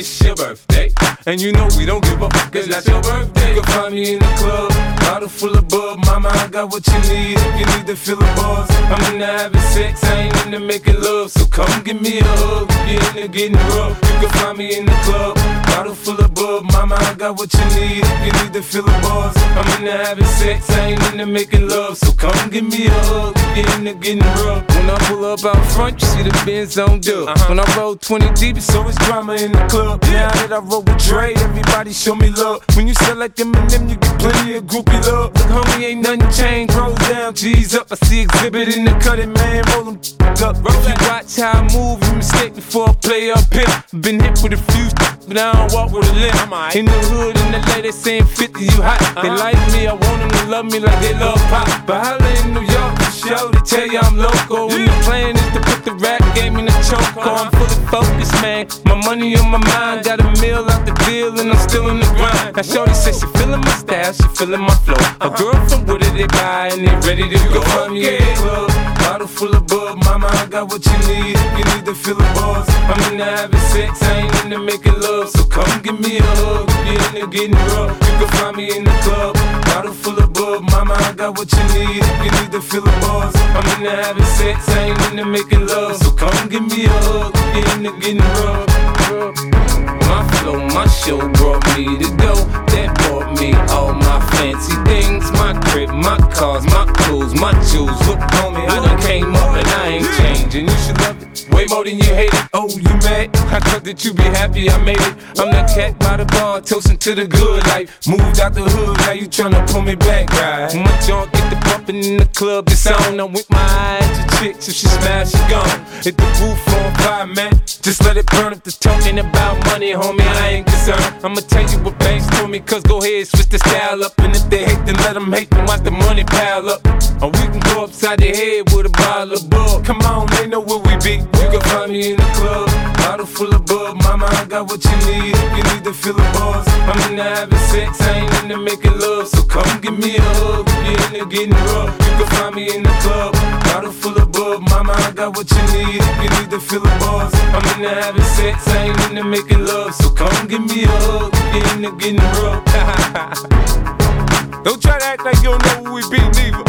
It's 0.00 0.22
your 0.22 0.34
birthday. 0.34 0.90
And 1.26 1.40
you 1.40 1.52
know 1.52 1.68
we 1.76 1.84
don't 1.84 2.02
give 2.02 2.20
a 2.22 2.30
fuck, 2.30 2.52
cause 2.52 2.66
that's 2.66 2.86
your 2.88 3.02
birthday. 3.02 3.54
You 3.54 3.60
can 3.60 3.72
find 3.72 3.94
me 3.94 4.14
in 4.14 4.18
the 4.18 4.32
club, 4.40 4.70
bottle 5.00 5.28
full 5.28 5.56
of 5.56 5.68
bub. 5.68 5.98
Mama, 6.06 6.30
I 6.32 6.48
got 6.48 6.72
what 6.72 6.86
you 6.86 6.98
need 7.12 7.36
if 7.36 7.60
you 7.60 7.66
need 7.76 7.86
to 7.86 7.96
feel 7.96 8.16
the 8.16 8.30
buzz. 8.36 8.68
I'm 8.70 9.14
into 9.14 9.26
having 9.26 9.60
sex, 9.60 10.02
I 10.04 10.22
ain't 10.22 10.46
into 10.46 10.60
making 10.60 11.00
love. 11.02 11.30
So 11.30 11.44
come 11.46 11.82
give 11.84 12.00
me 12.00 12.20
a 12.20 12.24
hug 12.24 12.68
if 12.70 13.14
you're 13.14 13.24
into 13.24 13.28
getting 13.28 13.56
rough. 13.76 13.96
You 14.10 14.16
can 14.20 14.30
find 14.40 14.58
me 14.58 14.78
in 14.78 14.86
the 14.86 14.98
club, 15.04 15.36
bottle 15.66 15.94
full 15.94 16.18
of 16.18 16.29
Mama, 16.40 16.96
I 16.96 17.14
got 17.14 17.36
what 17.36 17.52
you 17.52 17.64
need 17.76 18.00
if 18.02 18.24
you 18.24 18.32
need 18.42 18.52
to 18.54 18.62
feel 18.62 18.82
the 18.82 18.92
buzz. 19.02 19.36
I'm 19.36 19.68
into 19.76 19.92
having 19.92 20.24
sex, 20.24 20.70
I 20.70 20.92
ain't 20.92 21.12
into 21.12 21.26
making 21.26 21.68
love. 21.68 21.98
So 21.98 22.12
come 22.12 22.48
give 22.48 22.64
me 22.64 22.86
a 22.86 22.90
hug 22.90 23.34
if 23.36 23.56
you're 23.58 23.76
into 23.76 23.94
getting 24.00 24.20
rough. 24.20 24.66
When 24.74 24.88
I 24.88 24.96
pull 25.04 25.24
up 25.26 25.44
out 25.44 25.62
front, 25.72 26.00
you 26.00 26.08
see 26.08 26.22
the 26.22 26.42
Benz 26.46 26.78
on 26.78 27.00
dub. 27.00 27.28
Uh-huh. 27.28 27.48
When 27.50 27.60
I 27.60 27.76
roll 27.76 27.94
20 27.94 28.32
deep, 28.40 28.56
it's 28.56 28.74
always 28.74 28.96
drama 28.96 29.34
in 29.34 29.52
the 29.52 29.66
club. 29.68 30.02
Now 30.04 30.30
that 30.32 30.50
I 30.50 30.58
roll 30.60 30.82
with 30.82 30.96
Dre, 31.04 31.34
everybody 31.34 31.92
show 31.92 32.14
me 32.14 32.30
love. 32.30 32.64
When 32.74 32.88
you 32.88 32.94
sell 32.94 33.16
like 33.16 33.34
them, 33.34 33.52
you 33.68 33.96
get 33.96 34.18
plenty 34.18 34.56
of 34.56 34.64
groupie 34.64 35.04
love. 35.04 35.34
Look, 35.34 35.66
homie, 35.66 35.84
ain't 35.84 36.00
nothing 36.00 36.30
changed. 36.32 36.74
Roll 36.74 36.94
down, 36.94 37.34
G's 37.34 37.74
up. 37.74 37.92
I 37.92 37.96
see 38.06 38.22
exhibit 38.22 38.74
in 38.74 38.86
the 38.86 38.92
cutting, 38.92 39.34
man. 39.34 39.62
Roll 39.74 39.92
them 39.92 40.00
up. 40.40 40.56
If 40.56 40.88
you 40.88 40.94
watch 41.06 41.36
how 41.36 41.60
I 41.60 41.62
move, 41.74 42.02
you 42.08 42.16
mistake 42.16 42.54
before 42.54 42.88
I 42.88 42.92
play 42.94 43.30
up 43.30 43.52
here. 43.52 44.00
Been 44.00 44.20
hit 44.20 44.40
with 44.42 44.54
a 44.54 44.62
few, 44.72 44.88
but 45.30 45.38
I 45.38 45.54
don't 45.54 45.72
walk 45.72 45.92
with 45.92 46.10
a 46.10 46.14
limp. 46.18 46.74
In 46.74 46.86
the 46.86 47.00
hood, 47.14 47.38
in 47.38 47.52
the 47.54 47.62
lady 47.70 47.92
saying 47.92 48.26
50, 48.26 48.66
you 48.66 48.82
hot. 48.82 48.98
They 49.22 49.30
like 49.30 49.54
me, 49.70 49.86
I 49.86 49.94
want 49.94 50.18
them 50.18 50.30
to 50.30 50.42
love 50.50 50.66
me 50.66 50.80
like 50.80 50.98
they 50.98 51.14
love 51.14 51.38
pop. 51.46 51.70
But 51.86 52.02
holla 52.02 52.30
in 52.42 52.50
New 52.50 52.66
York, 52.66 52.98
sure, 53.14 53.46
they 53.54 53.62
tell 53.62 53.86
you 53.86 54.02
I'm 54.02 54.18
local. 54.18 54.66
When 54.66 54.90
the 54.90 54.96
plan 55.06 55.38
is 55.38 55.50
to 55.54 55.60
put 55.62 55.86
the 55.86 55.94
rap 56.02 56.18
game 56.34 56.58
in 56.58 56.66
the 56.66 56.74
choke. 56.82 57.14
I'm 57.22 57.46
fully 57.54 57.78
focused, 57.86 58.34
man. 58.42 58.66
My 58.90 58.98
money 59.06 59.38
on 59.38 59.54
my 59.54 59.62
mind, 59.70 60.02
got 60.02 60.18
a 60.18 60.26
meal 60.42 60.66
out 60.66 60.82
the 60.82 60.98
deal, 61.06 61.30
and 61.38 61.54
I'm 61.54 61.62
still 61.62 61.86
in 61.94 62.02
the 62.02 62.10
grind. 62.18 62.56
Now, 62.56 62.66
Shorty 62.66 62.94
says 62.94 63.22
she 63.22 63.26
feeling 63.38 63.62
my 63.62 63.74
style, 63.78 64.12
she 64.12 64.26
feeling 64.34 64.66
my 64.66 64.74
flow. 64.82 64.98
A 65.22 65.30
girl 65.30 65.54
from 65.70 65.86
Wooded, 65.86 66.10
they 66.18 66.26
buy, 66.26 66.74
and 66.74 66.82
they 66.82 66.94
ready 67.06 67.30
to 67.30 67.38
go. 67.54 67.62
Find 67.70 67.94
me 67.94 68.02
in 68.02 68.18
the 68.18 68.34
club, 68.42 68.89
bottle 69.10 69.26
full 69.26 69.52
of 69.56 69.66
bub. 69.66 69.98
Mama, 70.04 70.28
I 70.30 70.46
got 70.46 70.70
what 70.70 70.86
you 70.86 70.98
need 71.10 71.34
if 71.34 71.58
you 71.58 71.64
need 71.72 71.84
to 71.84 71.94
feel 71.94 72.14
the 72.14 72.28
buzz. 72.38 72.66
I'm 72.90 73.12
into 73.12 73.24
having 73.24 73.66
sex, 73.74 74.02
I 74.02 74.20
ain't 74.22 74.44
into 74.44 74.58
making 74.60 75.00
love. 75.00 75.28
So 75.30 75.42
come 75.46 75.82
give 75.82 75.98
me 75.98 76.18
a 76.18 76.22
hug 76.22 76.70
if 76.70 76.86
you're 76.86 77.22
into 77.22 77.26
getting 77.34 77.58
rough. 77.70 77.90
You 78.06 78.14
can 78.20 78.28
find 78.38 78.56
me 78.56 78.66
in 78.76 78.84
the 78.84 78.94
club, 79.02 79.34
bottle 79.66 79.94
full 79.94 80.18
of 80.18 80.32
bub. 80.32 80.62
Mama, 80.70 80.94
I 80.94 81.12
got 81.12 81.36
what 81.36 81.50
you 81.52 81.64
need 81.74 82.02
if 82.12 82.18
you 82.24 82.30
need 82.38 82.52
to 82.52 82.60
feel 82.60 82.82
the 82.82 82.94
buzz. 83.02 83.34
I'm 83.56 83.66
into 83.74 83.90
having 83.90 84.30
sex, 84.38 84.68
I 84.68 84.78
ain't 84.90 85.02
into 85.10 85.24
making 85.24 85.66
love. 85.66 85.96
So 85.96 86.12
come 86.12 86.48
give 86.48 86.66
me 86.70 86.84
a 86.84 86.90
hug 86.90 87.32
if 87.34 87.66
you're 87.66 87.76
into 87.78 87.92
getting 87.98 88.22
rough. 88.38 89.89
My 90.10 90.26
flow, 90.38 90.58
my 90.74 90.86
show 90.88 91.20
brought 91.38 91.62
me 91.72 91.84
to 92.02 92.10
go. 92.16 92.34
That 92.72 92.90
brought 93.02 93.38
me 93.40 93.54
all 93.74 93.94
my 93.94 94.18
fancy 94.32 94.74
things. 94.90 95.30
My 95.32 95.52
crib, 95.70 95.90
my 95.90 96.18
cars, 96.34 96.64
my 96.66 96.84
clothes, 96.98 97.34
my 97.34 97.52
jewels. 97.70 97.98
Look, 98.08 98.18
homie, 98.34 98.66
I 98.68 98.76
done 98.84 99.00
came 99.00 99.34
up 99.34 99.54
and 99.54 99.68
I 99.68 99.86
ain't 99.96 100.10
changing. 100.18 100.68
You 100.68 100.78
should 100.84 100.98
love 101.00 101.22
it 101.22 101.30
way 101.60 101.66
more 101.66 101.84
than 101.84 101.98
you 101.98 102.14
hate 102.14 102.32
it. 102.32 102.48
Oh, 102.52 102.68
you 102.68 102.94
mad? 103.06 103.36
I 103.54 103.60
thought 103.60 103.84
that 103.84 104.04
you 104.04 104.12
be 104.14 104.22
happy 104.22 104.70
I 104.70 104.78
made 104.82 105.00
it. 105.00 105.14
I'm 105.38 105.50
that 105.52 105.70
cat 105.74 105.98
by 105.98 106.16
the 106.16 106.24
bar, 106.26 106.60
toasting 106.60 106.98
to 106.98 107.14
the 107.14 107.26
good 107.26 107.66
life. 107.68 108.06
Moved 108.06 108.40
out 108.40 108.54
the 108.54 108.62
hood, 108.62 108.96
now 108.98 109.12
you 109.12 109.28
tryna 109.28 109.60
pull 109.70 109.82
me 109.82 109.94
back, 109.94 110.30
right? 110.32 110.74
My 110.74 111.00
junk 111.06 111.32
get 111.32 111.50
the 111.50 111.56
bumping 111.66 112.02
in 112.04 112.16
the 112.18 112.26
club, 112.26 112.68
it's 112.68 112.86
on. 112.86 113.20
I'm 113.20 113.32
with 113.32 113.48
my 113.50 113.58
eyes 113.60 114.08
to 114.18 114.36
chicks, 114.38 114.68
if 114.68 114.74
she 114.74 114.86
smash, 114.86 115.30
she 115.30 115.42
gone. 115.50 115.80
Hit 116.02 116.16
the 116.16 116.28
roof 116.40 116.68
on 116.74 116.94
fire, 117.02 117.26
man. 117.26 117.52
Just 117.66 118.04
let 118.04 118.16
it 118.16 118.26
burn 118.26 118.52
up. 118.52 118.62
the 118.64 118.72
talking 118.72 119.18
about 119.18 119.56
money, 119.66 119.92
homie. 120.00 120.26
I 120.44 120.48
ain't 120.56 120.66
concerned. 120.66 121.24
I'ma 121.24 121.40
tell 121.52 121.62
you 121.70 121.78
what 121.84 121.98
banks 121.98 122.26
told 122.36 122.50
me, 122.50 122.60
cause 122.60 122.82
go 122.82 122.98
ahead, 122.98 123.28
switch 123.28 123.48
the 123.48 123.58
style 123.58 124.02
up. 124.04 124.18
And 124.18 124.34
if 124.34 124.48
they 124.48 124.64
hate, 124.64 124.84
then 124.86 124.96
let 125.04 125.14
them 125.14 125.32
hate, 125.32 125.50
then 125.50 125.66
watch 125.66 125.82
the 125.82 125.90
money 125.90 126.24
pile 126.24 126.68
up. 126.68 126.80
Or 127.22 127.28
we 127.28 127.44
can 127.52 127.60
go 127.60 127.84
upside 127.84 128.18
the 128.18 128.30
head 128.32 128.72
with 128.72 128.86
a 128.86 128.90
bottle 128.90 129.34
of 129.34 129.50
bug. 129.50 129.84
Come 129.84 130.00
on, 130.02 130.26
they 130.34 130.46
know 130.46 130.60
where 130.60 130.78
we 130.78 130.96
be. 131.04 131.16
You 131.20 131.48
can 131.52 131.60
find 131.60 131.92
me 131.92 132.12
in 132.12 132.16
the 132.16 132.30
club, 132.40 132.68
bottle 132.96 133.26
full 133.26 133.54
of 133.54 133.66
bug. 133.66 134.02
Mama, 134.02 134.26
I 134.26 134.44
got 134.46 134.68
what 134.68 134.82
you 134.82 134.96
need 135.08 135.36
if 135.36 135.50
you 135.56 135.64
need 135.74 135.84
to 135.84 135.92
feel 135.92 136.14
the 136.14 136.24
buzz. 136.32 136.66
I'm 136.88 137.10
into 137.10 137.22
having 137.22 137.58
sex, 137.68 138.00
I 138.00 138.20
ain't 138.20 138.34
into 138.42 138.56
making 138.56 138.98
love. 138.98 139.28
So 139.28 139.42
come 139.44 139.80
give 139.80 139.98
me 139.98 140.16
a 140.16 140.22
hug 140.22 140.64
if 140.68 140.80
you're 140.86 141.20
into 141.20 141.26
getting 141.28 141.60
rough. 141.68 141.92
You 142.00 142.12
can 142.18 142.28
find 142.36 142.54
me 142.54 142.74
in 142.74 142.82
the 142.82 142.94
club, 143.04 143.34
bottle 143.68 143.92
full 143.92 144.16
of 144.16 144.32
bug. 144.32 144.62
Mama, 144.70 144.94
I 144.96 145.12
got 145.12 145.36
what 145.36 145.50
you 145.50 145.62
need 145.76 146.00
if 146.00 146.16
you 146.24 146.30
need 146.40 146.50
to 146.50 146.60
feel 146.60 146.80
the 146.80 146.94
buzz. 147.04 147.34
I'm 147.52 147.64
into 147.76 147.90
having 148.00 148.28
sex, 148.38 148.66
I 148.68 148.88
ain't 148.88 149.00
into 149.10 149.24
making 149.24 149.64
love. 149.66 149.89
So 149.92 150.08
come 150.10 150.46
give 150.46 150.62
me 150.62 150.84
a 150.84 150.88
hug 150.88 151.32
if 151.34 151.80
you're 151.80 151.90
getting 151.96 152.18
rough. 152.38 152.64
Don't 154.64 154.80
try 154.80 154.98
to 154.98 155.04
act 155.04 155.24
like 155.24 155.36
you 155.38 155.50
don't 155.50 155.64
know 155.64 155.84
who 155.84 155.94
we 155.94 156.02
be, 156.10 156.18
neither. 156.18 156.62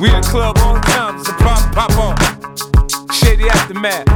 We 0.00 0.10
in 0.14 0.20
the 0.20 0.28
club 0.30 0.56
the 0.56 0.80
time, 0.82 1.18
a 1.18 1.32
pop, 1.42 1.74
pop 1.74 1.90
on. 1.98 2.16
Shady 3.10 3.48
aftermath. 3.48 4.06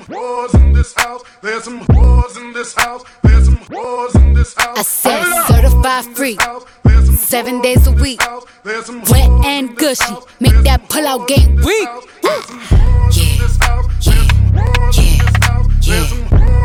whores 0.06 0.54
in 0.54 0.72
this 0.72 0.94
house. 0.94 1.22
There's 1.42 1.64
some 1.64 1.80
whores 1.80 2.36
in 2.36 2.52
this 2.52 2.74
house. 2.74 3.02
There's 3.22 3.46
some 3.46 3.56
whores 3.58 4.14
in 4.16 4.34
this 4.34 4.54
house. 4.54 4.78
I 4.78 4.82
said 4.82 5.24
certified 5.46 6.04
freak, 6.16 6.40
seven 7.16 7.60
days 7.60 7.86
a 7.86 7.92
week, 7.92 8.20
wet 8.64 9.28
and 9.44 9.76
gushy, 9.76 10.14
make 10.40 10.62
that 10.64 10.88
pull 10.88 11.06
out 11.06 11.28
game 11.28 11.56
weak. 11.56 11.88
Yeah, 12.22 12.42
yeah, 13.12 13.48
yeah, 14.00 14.28
yeah, 15.82 16.12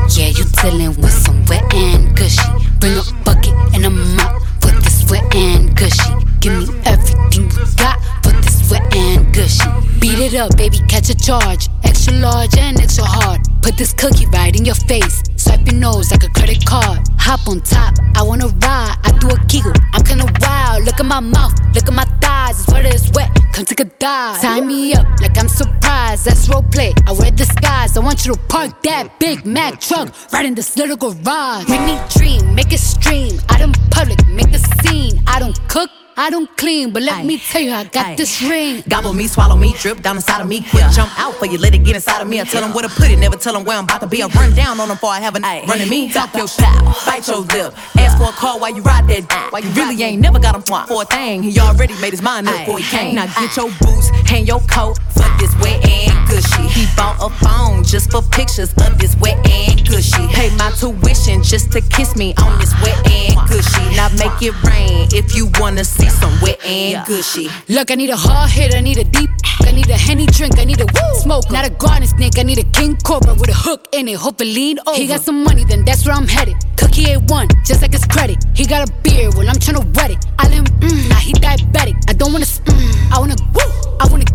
yeah. 0.09 0.27
You 0.29 0.43
dealing 0.61 0.95
with 1.01 1.11
some 1.11 1.45
wet 1.45 1.73
and 1.73 2.15
gushy. 2.15 2.41
Bring 2.79 2.97
a 2.97 3.03
bucket 3.23 3.53
and 3.73 3.85
a 3.85 3.89
mop 3.89 4.41
for 4.61 4.71
this 4.71 5.09
wet 5.09 5.35
and 5.35 5.75
gushy. 5.75 6.13
Give 6.39 6.69
me 6.69 6.79
everything 6.85 7.49
you 7.49 7.65
got 7.75 7.99
for 8.23 8.31
this 8.31 8.69
wet 8.71 8.95
and 8.95 9.33
gushy. 9.33 9.86
Beat 9.99 10.19
it 10.19 10.35
up, 10.35 10.55
baby, 10.57 10.79
catch 10.87 11.09
a 11.09 11.15
charge. 11.15 11.69
Extra 11.83 12.13
large 12.13 12.55
and 12.57 12.79
extra 12.79 13.03
hard. 13.03 13.41
Put 13.61 13.77
this 13.77 13.93
cookie 13.93 14.25
right 14.27 14.55
in 14.55 14.63
your 14.63 14.75
face. 14.75 15.23
Swipe 15.35 15.65
your 15.65 15.75
nose 15.75 16.11
like 16.11 16.23
a 16.23 16.29
credit 16.29 16.65
card. 16.65 16.99
Hop 17.17 17.47
on 17.47 17.61
top, 17.61 17.95
I 18.15 18.21
wanna 18.21 18.47
ride. 18.47 18.95
I 19.03 19.11
do 19.19 19.29
a 19.29 19.37
giggle, 19.47 19.73
I'm 19.93 20.03
kinda 20.03 20.25
wild. 20.41 20.85
Look 20.85 20.99
at 20.99 21.05
my 21.05 21.19
mouth, 21.19 21.53
look 21.73 21.87
at 21.87 21.93
my 21.93 22.05
thighs. 22.21 22.59
It's 22.59 22.71
wet, 22.71 22.85
it's 22.85 23.11
wet. 23.11 23.29
Come 23.53 23.65
take 23.65 23.79
a 23.79 23.85
dive. 23.85 24.41
Tie 24.41 24.61
me 24.61 24.93
up 24.93 25.07
like 25.19 25.37
I'm 25.37 25.49
surprised. 25.49 26.25
That's 26.25 26.47
role 26.47 26.63
play. 26.71 26.93
I 27.07 27.11
wear 27.11 27.31
disguise. 27.31 27.97
I 27.97 27.99
want 28.01 28.25
you 28.25 28.33
to 28.33 28.39
park 28.47 28.83
that 28.83 29.19
Big 29.19 29.45
Mac 29.45 29.81
truck 29.81 30.13
right 30.31 30.45
in 30.45 30.53
this 30.53 30.77
little 30.77 30.95
garage. 30.95 31.67
Make 31.67 31.81
me 31.81 31.99
dream, 32.15 32.53
make 32.53 32.71
it 32.71 32.79
stream. 32.79 33.39
Out 33.49 33.61
in 33.61 33.71
public, 33.89 34.19
make 34.27 34.53
a 34.53 34.59
scene. 34.59 35.21
I 35.25 35.39
don't 35.39 35.57
cook. 35.67 35.89
I 36.19 36.31
don't 36.31 36.49
clean, 36.57 36.89
but 36.89 37.03
let 37.03 37.23
me 37.23 37.37
tell 37.37 37.61
you, 37.61 37.71
I 37.71 37.83
got 37.83 38.17
this 38.17 38.41
ring. 38.41 38.83
Gobble 38.89 39.13
me, 39.13 39.27
swallow 39.27 39.55
me, 39.55 39.75
drip 39.77 40.01
down 40.01 40.15
inside 40.15 40.41
of 40.41 40.47
me. 40.47 40.61
Quick 40.61 40.89
jump 40.91 41.11
out 41.19 41.35
for 41.35 41.45
you, 41.45 41.59
let 41.59 41.75
it 41.75 41.83
get 41.83 41.95
inside 41.95 42.23
of 42.23 42.27
me. 42.27 42.41
I 42.41 42.43
tell 42.43 42.61
them 42.61 42.73
where 42.73 42.81
to 42.81 42.89
put 42.89 43.11
it, 43.11 43.19
never 43.19 43.35
tell 43.35 43.53
them 43.53 43.63
where 43.65 43.77
I'm 43.77 43.83
about 43.83 44.01
to 44.01 44.07
be. 44.07 44.23
I 44.23 44.27
run 44.27 44.55
down 44.55 44.79
on 44.79 44.87
them 44.87 44.97
before 44.97 45.11
I 45.11 45.19
have 45.19 45.35
a 45.35 45.39
night. 45.39 45.67
Running 45.67 45.87
me, 45.87 46.11
talk 46.11 46.33
your 46.33 46.47
shit, 46.47 46.65
bite 47.05 47.27
your 47.27 47.41
lip. 47.41 47.75
Ask 47.99 48.17
for 48.17 48.29
a 48.29 48.31
call 48.31 48.59
while 48.59 48.75
you 48.75 48.81
ride 48.81 49.07
that. 49.09 49.49
While 49.51 49.61
you 49.61 49.69
really 49.69 50.01
ain't 50.01 50.19
never 50.19 50.39
got 50.39 50.55
him 50.55 50.63
for 50.63 51.03
a 51.03 51.05
thing. 51.05 51.43
He 51.43 51.59
already 51.59 51.93
made 52.01 52.13
his 52.13 52.23
mind 52.23 52.47
up 52.47 52.57
before 52.61 52.79
he 52.79 52.85
came. 52.85 53.13
Now 53.13 53.27
get 53.27 53.55
your 53.55 53.69
boots, 53.79 54.09
hang 54.25 54.47
your 54.47 54.61
coat 54.61 54.97
for 55.13 55.29
this 55.37 55.53
wet 55.61 55.85
and 55.85 56.27
gushy. 56.27 56.67
He 56.67 56.87
bought 56.97 57.17
a 57.21 57.29
phone 57.45 57.83
just 57.83 58.09
for 58.09 58.23
pictures 58.23 58.73
of 58.81 58.97
this 58.97 59.15
wet 59.17 59.37
and 59.47 59.87
gushy. 59.87 60.25
Pay 60.33 60.49
my 60.55 60.71
tuition 60.71 61.43
just 61.43 61.71
to 61.73 61.81
kiss 61.81 62.15
me 62.15 62.33
on 62.41 62.57
this 62.57 62.73
wet 62.81 62.97
and 63.05 63.37
gushy. 63.47 63.95
Now 63.95 64.09
make 64.17 64.41
it 64.41 64.57
rain 64.63 65.07
if 65.13 65.35
you 65.35 65.51
wanna 65.59 65.85
see 65.85 66.06
some 66.11 66.39
wet 66.41 66.63
and 66.65 67.05
gushy. 67.05 67.49
Look, 67.69 67.91
I 67.91 67.95
need 67.95 68.09
a 68.09 68.15
hard 68.15 68.49
hit, 68.49 68.75
I 68.75 68.81
need 68.81 68.97
a 68.97 69.03
deep. 69.03 69.29
I 69.61 69.71
need 69.71 69.89
a 69.89 69.97
henny 69.97 70.25
drink, 70.27 70.59
I 70.59 70.63
need 70.65 70.79
a 70.79 70.85
woo 70.85 71.19
smoke. 71.19 71.49
Not 71.51 71.65
a 71.65 71.69
garden 71.69 72.07
snake, 72.07 72.37
I 72.37 72.43
need 72.43 72.59
a 72.59 72.63
king 72.63 72.95
cobra 72.97 73.33
with 73.33 73.49
a 73.49 73.53
hook 73.53 73.87
in 73.91 74.07
it. 74.07 74.15
Hope 74.17 74.39
it 74.41 74.45
lean 74.45 74.79
over. 74.87 74.97
He 74.97 75.07
got 75.07 75.21
some 75.21 75.43
money, 75.43 75.63
then 75.65 75.83
that's 75.83 76.05
where 76.05 76.15
I'm 76.15 76.27
headed. 76.27 76.55
Cookie 76.77 77.05
ain't 77.09 77.29
one, 77.29 77.47
just 77.65 77.81
like 77.81 77.91
his 77.91 78.05
credit. 78.05 78.37
He 78.55 78.65
got 78.65 78.87
a 78.87 78.91
beard, 79.01 79.33
well 79.35 79.47
I'm 79.49 79.55
tryna 79.55 79.83
wet 79.95 80.11
it. 80.11 80.25
I 80.39 80.43
let 80.47 80.53
him, 80.53 80.65
mm, 80.65 81.09
now 81.09 81.15
he 81.17 81.33
diabetic. 81.33 81.95
I 82.09 82.13
don't 82.13 82.31
wanna, 82.31 82.45
mm, 82.45 83.11
I 83.11 83.19
wanna, 83.19 83.35
woo, 83.53 83.97
I 83.99 84.07
wanna, 84.09 84.25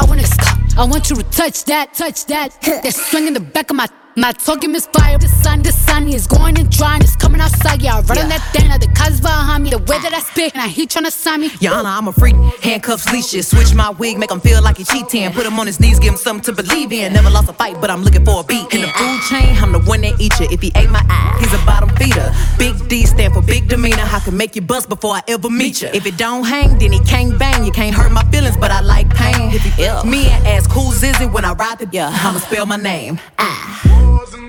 I 0.00 0.04
wanna, 0.08 0.26
sc- 0.26 0.78
I 0.78 0.84
want 0.84 1.10
you 1.10 1.16
to 1.16 1.22
touch 1.24 1.64
that, 1.66 1.94
touch 1.94 2.26
that. 2.26 2.60
That 2.62 2.94
swing 2.94 3.26
in 3.28 3.34
the 3.34 3.40
back 3.40 3.70
of 3.70 3.76
my 3.76 3.88
My 4.16 4.30
talking 4.30 4.70
misfire. 4.70 5.18
The 5.18 5.26
sun, 5.26 5.62
the 5.62 5.72
sun 5.72 6.06
is 6.06 6.28
going 6.28 6.56
and 6.56 6.70
drying. 6.70 7.02
It's 7.02 7.16
coming 7.16 7.40
outside. 7.40 7.82
Yeah, 7.82 7.96
I 7.96 8.00
run 8.02 8.18
on 8.18 8.28
that 8.28 8.46
thing. 8.52 8.70
The 8.70 8.86
cuz 8.94 9.20
behind 9.20 9.64
me. 9.64 9.70
The 9.70 9.78
way 9.78 9.98
that 9.98 10.14
I 10.14 10.20
spit, 10.20 10.54
and 10.54 10.62
I 10.62 10.68
heat 10.68 10.90
tryna 10.90 11.10
sign 11.10 11.40
me. 11.40 11.50
Honor, 11.68 11.88
I'm 11.88 12.06
a 12.06 12.12
freak. 12.12 12.36
Handcuffs, 12.62 13.10
leashes. 13.12 13.48
Switch 13.48 13.74
my 13.74 13.90
wig, 13.90 14.18
make 14.18 14.30
him 14.30 14.40
feel 14.40 14.62
like 14.62 14.76
he 14.78 14.84
cheating. 14.84 15.32
Put 15.32 15.46
him 15.46 15.58
on 15.58 15.66
his 15.66 15.80
knees, 15.80 15.98
give 15.98 16.12
him 16.12 16.16
something 16.16 16.54
to 16.54 16.62
believe 16.62 16.92
in. 16.92 17.12
Never 17.12 17.28
lost 17.28 17.48
a 17.48 17.52
fight, 17.52 17.80
but 17.80 17.90
I'm 17.90 18.04
looking 18.04 18.24
for 18.24 18.40
a 18.40 18.44
beat. 18.44 18.72
In 18.72 18.82
the 18.82 18.88
food 18.88 19.20
chain, 19.28 19.56
I'm 19.58 19.72
the 19.72 19.80
one 19.80 20.02
that 20.02 20.20
eat 20.20 20.38
you. 20.38 20.46
If 20.48 20.62
he 20.62 20.70
ate 20.76 20.90
my 20.90 21.04
eye, 21.08 21.36
he's 21.40 21.52
a 21.52 21.58
bottom 21.66 21.88
feeder. 21.96 22.32
Big 22.56 22.74
D 22.88 23.06
stand 23.06 23.34
for 23.34 23.42
big 23.42 23.66
demeanor. 23.68 24.06
I 24.06 24.20
can 24.20 24.36
make 24.36 24.54
you 24.54 24.62
bust 24.62 24.88
before 24.88 25.14
I 25.14 25.22
ever 25.26 25.50
meet 25.50 25.82
you. 25.82 25.88
If 25.92 26.06
it 26.06 26.16
don't 26.16 26.44
hang, 26.44 26.78
then 26.78 26.92
he 26.92 27.00
can't 27.00 27.36
bang. 27.36 27.64
You 27.64 27.72
can't 27.72 27.94
hurt 27.94 28.12
my 28.12 28.22
feelings, 28.30 28.56
but 28.56 28.70
I 28.70 28.80
like 28.80 29.12
pain. 29.12 29.50
If 29.52 29.62
he 29.62 29.82
ill, 29.82 30.04
me 30.04 30.28
and 30.28 30.46
ask 30.46 30.70
who's 30.70 31.02
is 31.02 31.20
it 31.20 31.32
when 31.32 31.44
I 31.44 31.52
ride 31.54 31.80
the 31.80 31.88
yeah, 31.90 32.10
I'ma 32.12 32.38
spell 32.38 32.66
my 32.66 32.76
name. 32.76 33.18
Ah. 33.38 34.03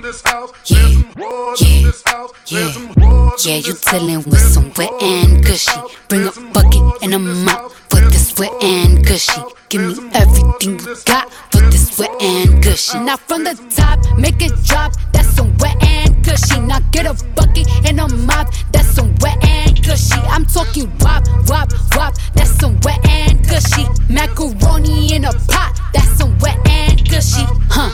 Yeah, 0.06 0.12
yeah, 0.66 1.82
yeah, 2.46 3.32
yeah. 3.44 3.56
You 3.56 3.74
dealing 3.90 4.18
with 4.18 4.40
some 4.40 4.72
wet 4.78 4.94
and 5.02 5.44
gushy. 5.44 5.72
Bring 6.10 6.28
a 6.28 6.32
bucket 6.54 7.02
and 7.02 7.16
a 7.16 7.18
mop 7.18 7.72
for 7.90 8.02
this 8.02 8.38
wet 8.38 8.52
and 8.62 9.04
gushy. 9.04 9.42
Give 9.70 9.82
me 9.82 10.10
everything 10.14 10.78
you 10.80 10.96
got 11.06 11.34
for 11.52 11.62
this 11.72 11.98
wet 11.98 12.12
and 12.22 12.62
gushy. 12.62 13.00
Now 13.00 13.18
from 13.18 13.46
the 13.46 13.56
top, 13.76 13.98
make 14.20 14.44
it 14.44 14.54
drop. 14.66 14.94
That's 15.12 15.30
some 15.30 15.58
wet 15.58 15.76
and 15.84 16.24
gushy. 16.24 16.60
Now 16.60 16.82
get 16.92 17.08
a 17.08 17.16
bucket 17.34 17.68
and 17.88 18.00
a 18.00 18.08
mop. 18.08 18.54
That's 18.72 18.90
some 18.90 19.16
wet 19.22 19.44
and 19.44 19.84
gushy. 19.84 20.20
I'm 20.30 20.46
talking 20.46 20.92
wop, 21.00 21.24
wop, 21.48 21.72
wop. 21.96 22.14
That's 22.36 22.52
some 22.60 22.80
wet 22.82 23.04
and 23.10 23.42
gushy. 23.50 23.88
Macaroni 24.08 25.16
in 25.16 25.26
a 25.26 25.34
pot. 25.50 25.80
That's 25.96 26.12
some 26.12 26.38
wet 26.38 26.60
and 26.70 27.10
gushy. 27.10 27.44
Huh. 27.72 27.90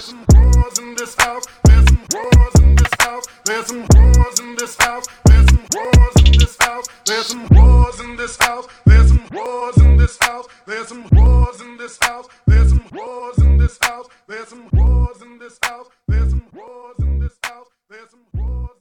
There's 2.11 3.67
some 3.67 3.83
whores 3.87 4.41
in 4.41 4.55
this 4.57 4.75
house. 4.75 5.07
There's 5.25 5.47
some 5.47 5.59
whores 5.69 6.23
in 6.23 6.37
this 6.37 6.57
house. 6.59 6.85
There's 7.05 7.27
some 7.27 7.47
whores 7.47 8.03
in 8.05 8.17
this 8.17 8.37
house. 8.37 8.67
There's 8.85 9.07
some 9.07 9.19
whores 9.29 9.79
in 9.79 9.97
this 9.97 10.17
house. 10.19 10.47
There's 10.65 10.87
some 10.89 11.03
whores 11.05 11.61
in 11.61 11.77
this 11.77 11.97
house. 12.01 12.27
There's 12.47 12.69
some 12.69 12.81
whores 12.81 13.39
in 13.39 13.57
this 13.57 13.77
house. 13.81 14.07
There's 14.27 14.49
some 14.49 14.69
whores 14.69 15.21
in 15.21 15.39
this 15.39 15.57
house. 15.63 15.87
There's 16.07 16.29
some 16.31 16.43
whores 16.53 16.99
in 16.99 17.19
this 17.19 17.37
house. 17.45 17.67
There's 17.89 18.09
some 18.09 18.25
whores. 18.35 18.80